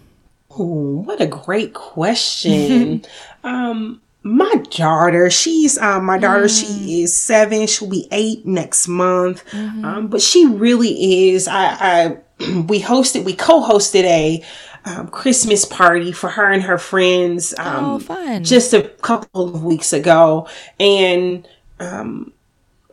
Ooh, 0.60 1.04
what 1.06 1.22
a 1.22 1.28
great 1.28 1.74
question. 1.74 3.06
um, 3.44 4.02
my 4.24 4.54
daughter, 4.70 5.30
she's 5.30 5.78
um 5.78 6.06
my 6.06 6.18
daughter, 6.18 6.48
she 6.48 7.02
is 7.04 7.16
seven, 7.18 7.68
she'll 7.68 7.90
be 7.90 8.08
eight 8.12 8.46
next 8.46 8.88
month. 8.88 9.44
Um, 9.54 10.08
but 10.08 10.22
she 10.22 10.46
really 10.46 11.30
is. 11.32 11.48
I, 11.48 11.66
I 11.80 12.18
we 12.68 12.82
hosted, 12.82 13.24
we 13.24 13.34
co-hosted 13.36 14.04
a 14.04 14.44
um, 14.86 15.08
Christmas 15.10 15.66
party 15.66 16.12
for 16.12 16.30
her 16.30 16.52
and 16.52 16.64
her 16.64 16.78
friends. 16.78 17.54
Um, 17.58 17.86
Oh, 17.86 18.00
fun. 18.00 18.44
Just 18.44 18.74
a 18.74 18.84
couple 19.02 19.56
of 19.56 19.64
weeks 19.64 19.94
ago, 19.94 20.48
and 20.80 21.48
um, 21.80 22.34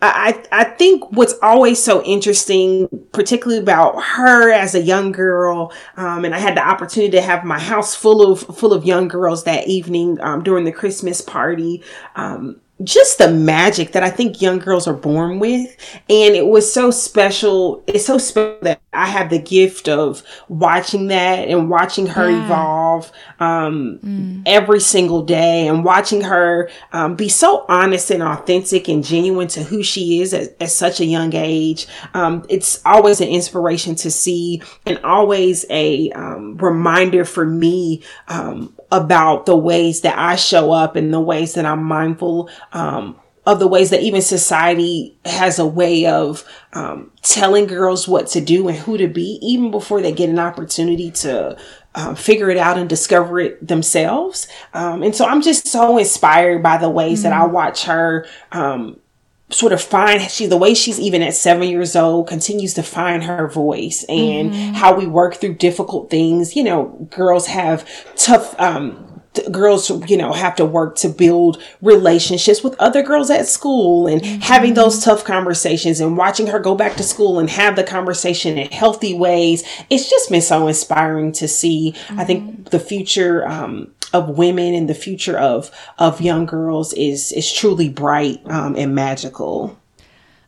I, 0.01 0.45
I 0.53 0.65
think 0.65 1.11
what's 1.11 1.35
always 1.43 1.83
so 1.83 2.03
interesting, 2.05 2.89
particularly 3.13 3.61
about 3.61 4.01
her 4.03 4.53
as 4.53 4.75
a 4.75 4.81
young 4.81 5.13
girl, 5.13 5.73
um, 5.97 6.25
and 6.25 6.35
I 6.35 6.39
had 6.39 6.57
the 6.57 6.67
opportunity 6.67 7.11
to 7.13 7.23
have 7.23 7.45
my 7.45 7.59
house 7.59 7.95
full 7.95 8.33
of 8.33 8.41
full 8.41 8.73
of 8.73 8.85
young 8.85 9.09
girls 9.09 9.45
that 9.45 9.67
evening 9.67 10.21
um, 10.21 10.43
during 10.43 10.65
the 10.65 10.73
Christmas 10.73 11.21
party. 11.21 11.83
Um, 12.17 12.61
just 12.85 13.19
the 13.19 13.29
magic 13.29 13.91
that 13.93 14.05
I 14.05 14.11
think 14.11 14.41
young 14.41 14.61
girls 14.61 14.87
are 14.87 14.95
born 14.95 15.41
with, 15.41 15.77
and 16.09 16.37
it 16.37 16.47
was 16.47 16.73
so 16.73 16.91
special. 16.91 17.83
It's 17.89 18.07
so 18.07 18.19
special 18.19 18.59
that 18.63 18.81
I 18.99 19.07
have 19.07 19.31
the 19.31 19.39
gift 19.39 19.89
of 19.89 20.23
watching 20.49 21.07
that 21.09 21.49
and 21.49 21.71
watching 21.71 22.07
her 22.07 22.29
Yeah. 22.31 22.45
evolve 22.45 23.13
um, 23.41 24.43
every 24.47 24.81
single 24.81 25.23
day, 25.23 25.69
and 25.69 25.85
watching 25.85 26.23
her 26.23 26.69
um, 26.93 27.15
be 27.15 27.29
so 27.29 27.65
honest 27.69 28.11
and 28.11 28.23
authentic 28.23 28.89
and 28.89 29.05
genuine 29.05 29.49
to 29.49 29.63
who 29.63 29.83
she 29.83 30.21
is 30.21 30.35
at, 30.35 30.57
at 30.61 30.71
such 30.71 31.01
a 31.01 31.05
young 31.05 31.35
age. 31.35 31.87
Um, 32.15 32.45
it's 32.49 32.81
always 32.85 33.21
an 33.21 33.29
inspiration 33.29 33.95
to 33.97 34.11
see, 34.11 34.63
and 34.87 34.99
always 35.05 35.65
a 35.71 36.11
um, 36.13 36.57
reminder 36.59 37.25
for 37.25 37.45
me 37.47 38.03
um, 38.29 38.75
about 38.91 39.47
the 39.47 39.57
ways 39.57 40.01
that 40.01 40.19
I 40.19 40.37
show 40.37 40.73
up 40.73 40.97
and 40.97 41.13
the 41.15 41.21
ways 41.21 41.55
that 41.55 41.65
I'm 41.67 41.85
mindful 41.85 42.51
um, 42.73 43.17
of 43.49 43.59
the 43.59 43.67
ways 43.67 43.89
that 43.89 44.03
even 44.03 44.21
society 44.21 45.17
has 45.25 45.59
a 45.59 45.67
way 45.67 46.05
of 46.05 46.45
um, 46.75 47.11
telling 47.23 47.67
girls 47.67 48.07
what 48.07 48.27
to 48.27 48.43
do 48.43 48.69
and 48.69 48.77
who 48.77 48.99
to 48.99 49.09
be, 49.09 49.39
even 49.41 49.71
before 49.71 50.03
they 50.03 50.13
get 50.13 50.29
an 50.29 50.39
opportunity 50.39 51.11
to 51.11 51.57
um, 51.95 52.15
figure 52.15 52.51
it 52.51 52.59
out 52.59 52.77
and 52.77 52.91
discover 52.91 53.41
it 53.41 53.67
themselves. 53.67 54.49
Um, 54.75 55.03
and 55.03 55.17
so 55.17 55.25
I'm 55.25 55.41
just 55.41 55.67
so 55.67 55.97
inspired 55.97 56.63
by 56.63 56.77
the 56.77 56.91
ways 56.91 57.21
mm-hmm. 57.21 57.31
that 57.31 57.41
I 57.41 57.45
mm-hmm. 57.45 57.55
watch 57.55 57.85
her 57.85 58.27
um, 58.53 59.01
sort 59.49 59.73
of 59.73 59.81
find 59.81 60.21
she 60.31 60.45
the 60.45 60.59
way 60.59 60.75
she's 60.75 61.01
even 61.01 61.23
at 61.23 61.33
seven 61.33 61.67
years 61.67 61.97
old 61.97 62.29
continues 62.29 62.75
to 62.75 62.83
find 62.83 63.25
her 63.25 63.49
voice 63.49 64.05
and 64.11 64.53
mm-hmm. 64.53 64.75
how 64.75 64.95
we 64.95 65.07
work 65.07 65.37
through 65.37 65.55
difficult 65.55 66.11
things 66.11 66.55
you 66.55 66.63
know 66.63 67.09
girls 67.09 67.47
have 67.47 67.89
tough 68.15 68.55
um 68.61 69.08
girls 69.51 69.91
you 70.11 70.17
know 70.17 70.33
have 70.33 70.57
to 70.57 70.65
work 70.65 70.97
to 70.97 71.09
build 71.09 71.63
relationships 71.81 72.63
with 72.63 72.75
other 72.79 73.03
girls 73.03 73.31
at 73.31 73.47
school 73.47 74.07
and 74.07 74.23
mm-hmm. 74.23 74.41
having 74.41 74.75
those 74.75 75.05
tough 75.05 75.25
conversations 75.25 76.01
and 76.01 76.17
watching 76.17 76.47
her 76.47 76.59
go 76.59 76.75
back 76.75 76.97
to 76.97 77.03
school 77.03 77.39
and 77.39 77.51
have 77.51 77.77
the 77.77 77.85
conversation 77.85 78.59
in 78.59 78.71
healthy 78.71 79.15
ways 79.15 79.63
it's 79.91 80.11
just 80.11 80.31
been 80.31 80.43
so 80.43 80.67
inspiring 80.67 81.31
to 81.31 81.47
see 81.47 81.93
mm-hmm. 81.93 82.21
i 82.21 82.25
think 82.25 82.45
mm-hmm. 82.45 82.63
the 82.65 82.81
future 82.81 83.47
um, 83.47 83.91
of 84.13 84.39
women 84.39 84.75
and 84.75 84.89
the 84.89 84.95
future 84.95 85.39
of 85.39 85.71
of 85.99 86.21
young 86.21 86.47
girls 86.47 86.93
is 86.95 87.33
is 87.33 87.53
truly 87.53 87.89
bright 87.89 88.41
um, 88.47 88.75
and 88.77 88.95
magical 88.95 89.79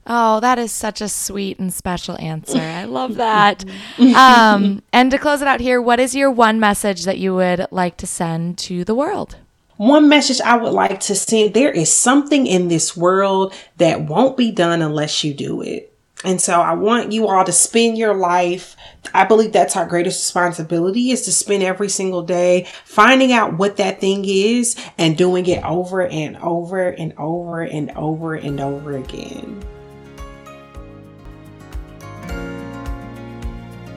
Oh, 0.07 0.41
that 0.41 0.59
is 0.59 0.73
such 0.73 1.01
a 1.01 1.09
sweet 1.09 1.59
and 1.59 1.73
special 1.73 2.19
answer. 2.19 2.59
I 2.59 2.85
love 2.85 3.15
that. 3.17 3.65
Um, 3.99 4.83
and 4.93 5.11
to 5.11 5.19
close 5.19 5.43
it 5.43 5.49
out 5.49 5.61
here, 5.61 5.81
what 5.81 6.01
is 6.01 6.15
your 6.15 6.31
one 6.31 6.59
message 6.59 7.05
that 7.05 7.19
you 7.19 7.35
would 7.35 7.67
like 7.71 7.97
to 7.99 8.07
send 8.07 8.59
to 8.59 8.85
the 8.85 8.95
world? 8.95 9.37
One 9.77 10.09
message 10.09 10.41
I 10.43 10.57
would 10.57 10.73
like 10.73 11.01
to 11.01 11.15
send 11.15 11.55
there 11.55 11.71
is 11.71 11.91
something 11.91 12.47
in 12.47 12.69
this 12.69 12.97
world 12.97 13.55
that 13.79 14.03
won't 14.03 14.37
be 14.37 14.51
done 14.51 14.83
unless 14.83 15.25
you 15.25 15.33
do 15.33 15.63
it. 15.63 15.91
And 16.23 16.39
so 16.39 16.61
I 16.61 16.75
want 16.75 17.13
you 17.13 17.29
all 17.29 17.45
to 17.45 17.53
spend 17.53 17.97
your 17.97 18.15
life. 18.15 18.77
I 19.15 19.25
believe 19.25 19.53
that's 19.53 19.77
our 19.77 19.87
greatest 19.87 20.21
responsibility 20.21 21.13
is 21.13 21.23
to 21.23 21.33
spend 21.33 21.63
every 21.63 21.89
single 21.89 22.23
day 22.23 22.69
finding 22.85 23.33
out 23.33 23.57
what 23.57 23.79
that 23.79 24.01
thing 24.01 24.27
is 24.27 24.77
and 24.99 25.17
doing 25.17 25.47
it 25.47 25.65
over 25.65 26.07
and 26.07 26.37
over 26.39 26.89
and 26.91 27.15
over 27.17 27.63
and 27.63 27.91
over 27.93 28.35
and 28.35 28.61
over 28.61 28.97
again. 28.99 29.63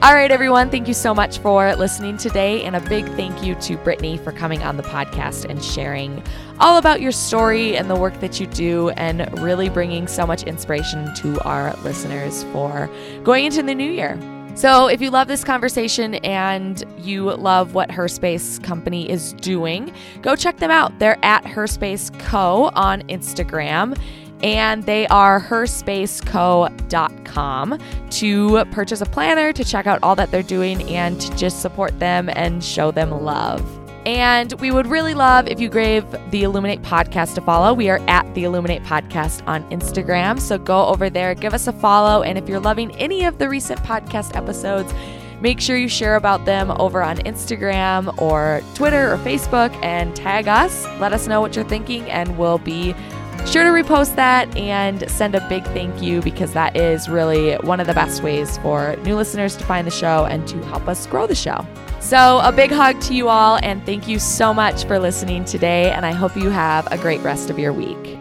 All 0.04 0.12
right, 0.12 0.30
everyone. 0.30 0.68
Thank 0.68 0.86
you 0.86 0.92
so 0.92 1.14
much 1.14 1.38
for 1.38 1.74
listening 1.76 2.18
today. 2.18 2.62
And 2.64 2.76
a 2.76 2.80
big 2.90 3.06
thank 3.16 3.42
you 3.42 3.54
to 3.54 3.78
Brittani 3.78 4.22
for 4.22 4.32
coming 4.32 4.62
on 4.62 4.76
the 4.76 4.82
podcast 4.82 5.46
and 5.48 5.64
sharing 5.64 6.22
all 6.60 6.76
about 6.76 7.00
your 7.00 7.10
story 7.10 7.74
and 7.74 7.88
the 7.88 7.96
work 7.96 8.20
that 8.20 8.38
you 8.38 8.46
do 8.46 8.90
and 8.90 9.26
really 9.40 9.70
bringing 9.70 10.06
so 10.06 10.26
much 10.26 10.42
inspiration 10.42 11.14
to 11.14 11.40
our 11.44 11.74
listeners 11.76 12.44
for 12.52 12.90
going 13.22 13.46
into 13.46 13.62
the 13.62 13.74
new 13.74 13.90
year. 13.90 14.20
So, 14.56 14.88
if 14.88 15.00
you 15.00 15.10
love 15.10 15.26
this 15.26 15.42
conversation 15.42 16.16
and 16.16 16.84
you 16.98 17.32
love 17.32 17.72
what 17.72 17.88
HerSpace 17.88 18.62
Company 18.62 19.10
is 19.10 19.32
doing, 19.32 19.90
go 20.20 20.36
check 20.36 20.58
them 20.58 20.70
out. 20.70 20.98
They're 20.98 21.18
at 21.24 21.44
HerSpace 21.44 22.16
Co 22.20 22.70
on 22.74 23.00
Instagram 23.08 23.98
and 24.44 24.84
they 24.84 25.06
are 25.06 25.40
herspaceco.com 25.40 27.78
to 28.10 28.64
purchase 28.66 29.00
a 29.00 29.06
planner, 29.06 29.54
to 29.54 29.64
check 29.64 29.86
out 29.86 29.98
all 30.02 30.14
that 30.14 30.30
they're 30.30 30.42
doing, 30.42 30.82
and 30.90 31.18
to 31.18 31.34
just 31.34 31.62
support 31.62 31.98
them 31.98 32.28
and 32.28 32.62
show 32.62 32.90
them 32.90 33.10
love. 33.10 33.66
And 34.04 34.52
we 34.60 34.70
would 34.70 34.86
really 34.86 35.14
love 35.14 35.48
if 35.48 35.60
you 35.60 35.70
gave 35.70 36.04
the 36.30 36.42
Illuminate 36.42 36.82
podcast 36.82 37.38
a 37.38 37.40
follow. 37.40 37.72
We 37.72 37.88
are 37.88 38.00
at 38.06 38.34
the 38.34 38.44
Illuminate 38.44 38.82
podcast 38.82 39.42
on 39.48 39.64
Instagram. 39.70 40.38
So 40.38 40.58
go 40.58 40.88
over 40.88 41.08
there, 41.08 41.34
give 41.34 41.54
us 41.54 41.66
a 41.66 41.72
follow. 41.72 42.22
And 42.22 42.36
if 42.36 42.46
you're 42.46 42.60
loving 42.60 42.94
any 42.96 43.24
of 43.24 43.38
the 43.38 43.48
recent 43.48 43.80
podcast 43.80 44.36
episodes, 44.36 44.92
make 45.40 45.58
sure 45.58 45.78
you 45.78 45.88
share 45.88 46.16
about 46.16 46.44
them 46.44 46.70
over 46.72 47.02
on 47.02 47.16
Instagram 47.20 48.14
or 48.20 48.60
Twitter 48.74 49.10
or 49.10 49.16
Facebook 49.16 49.74
and 49.82 50.14
tag 50.14 50.48
us. 50.48 50.84
Let 51.00 51.14
us 51.14 51.26
know 51.26 51.40
what 51.40 51.56
you're 51.56 51.64
thinking, 51.64 52.10
and 52.10 52.36
we'll 52.36 52.58
be 52.58 52.94
sure 53.52 53.64
to 53.64 53.70
repost 53.70 54.16
that 54.16 54.54
and 54.56 55.08
send 55.10 55.34
a 55.34 55.48
big 55.48 55.64
thank 55.64 56.02
you 56.02 56.22
because 56.22 56.52
that 56.54 56.76
is 56.76 57.08
really 57.08 57.54
one 57.56 57.80
of 57.80 57.86
the 57.86 57.94
best 57.94 58.22
ways 58.22 58.58
for 58.58 58.96
new 59.04 59.16
listeners 59.16 59.56
to 59.56 59.64
find 59.64 59.86
the 59.86 59.90
show 59.90 60.24
and 60.24 60.46
to 60.48 60.62
help 60.64 60.88
us 60.88 61.06
grow 61.06 61.26
the 61.26 61.34
show. 61.34 61.66
So, 62.00 62.40
a 62.42 62.52
big 62.52 62.70
hug 62.70 63.00
to 63.02 63.14
you 63.14 63.28
all, 63.28 63.58
and 63.62 63.84
thank 63.86 64.06
you 64.06 64.18
so 64.18 64.52
much 64.52 64.84
for 64.84 64.98
listening 64.98 65.44
today. 65.44 65.90
And 65.90 66.04
I 66.04 66.12
hope 66.12 66.36
you 66.36 66.50
have 66.50 66.86
a 66.92 66.98
great 66.98 67.20
rest 67.22 67.48
of 67.48 67.58
your 67.58 67.72
week. 67.72 68.13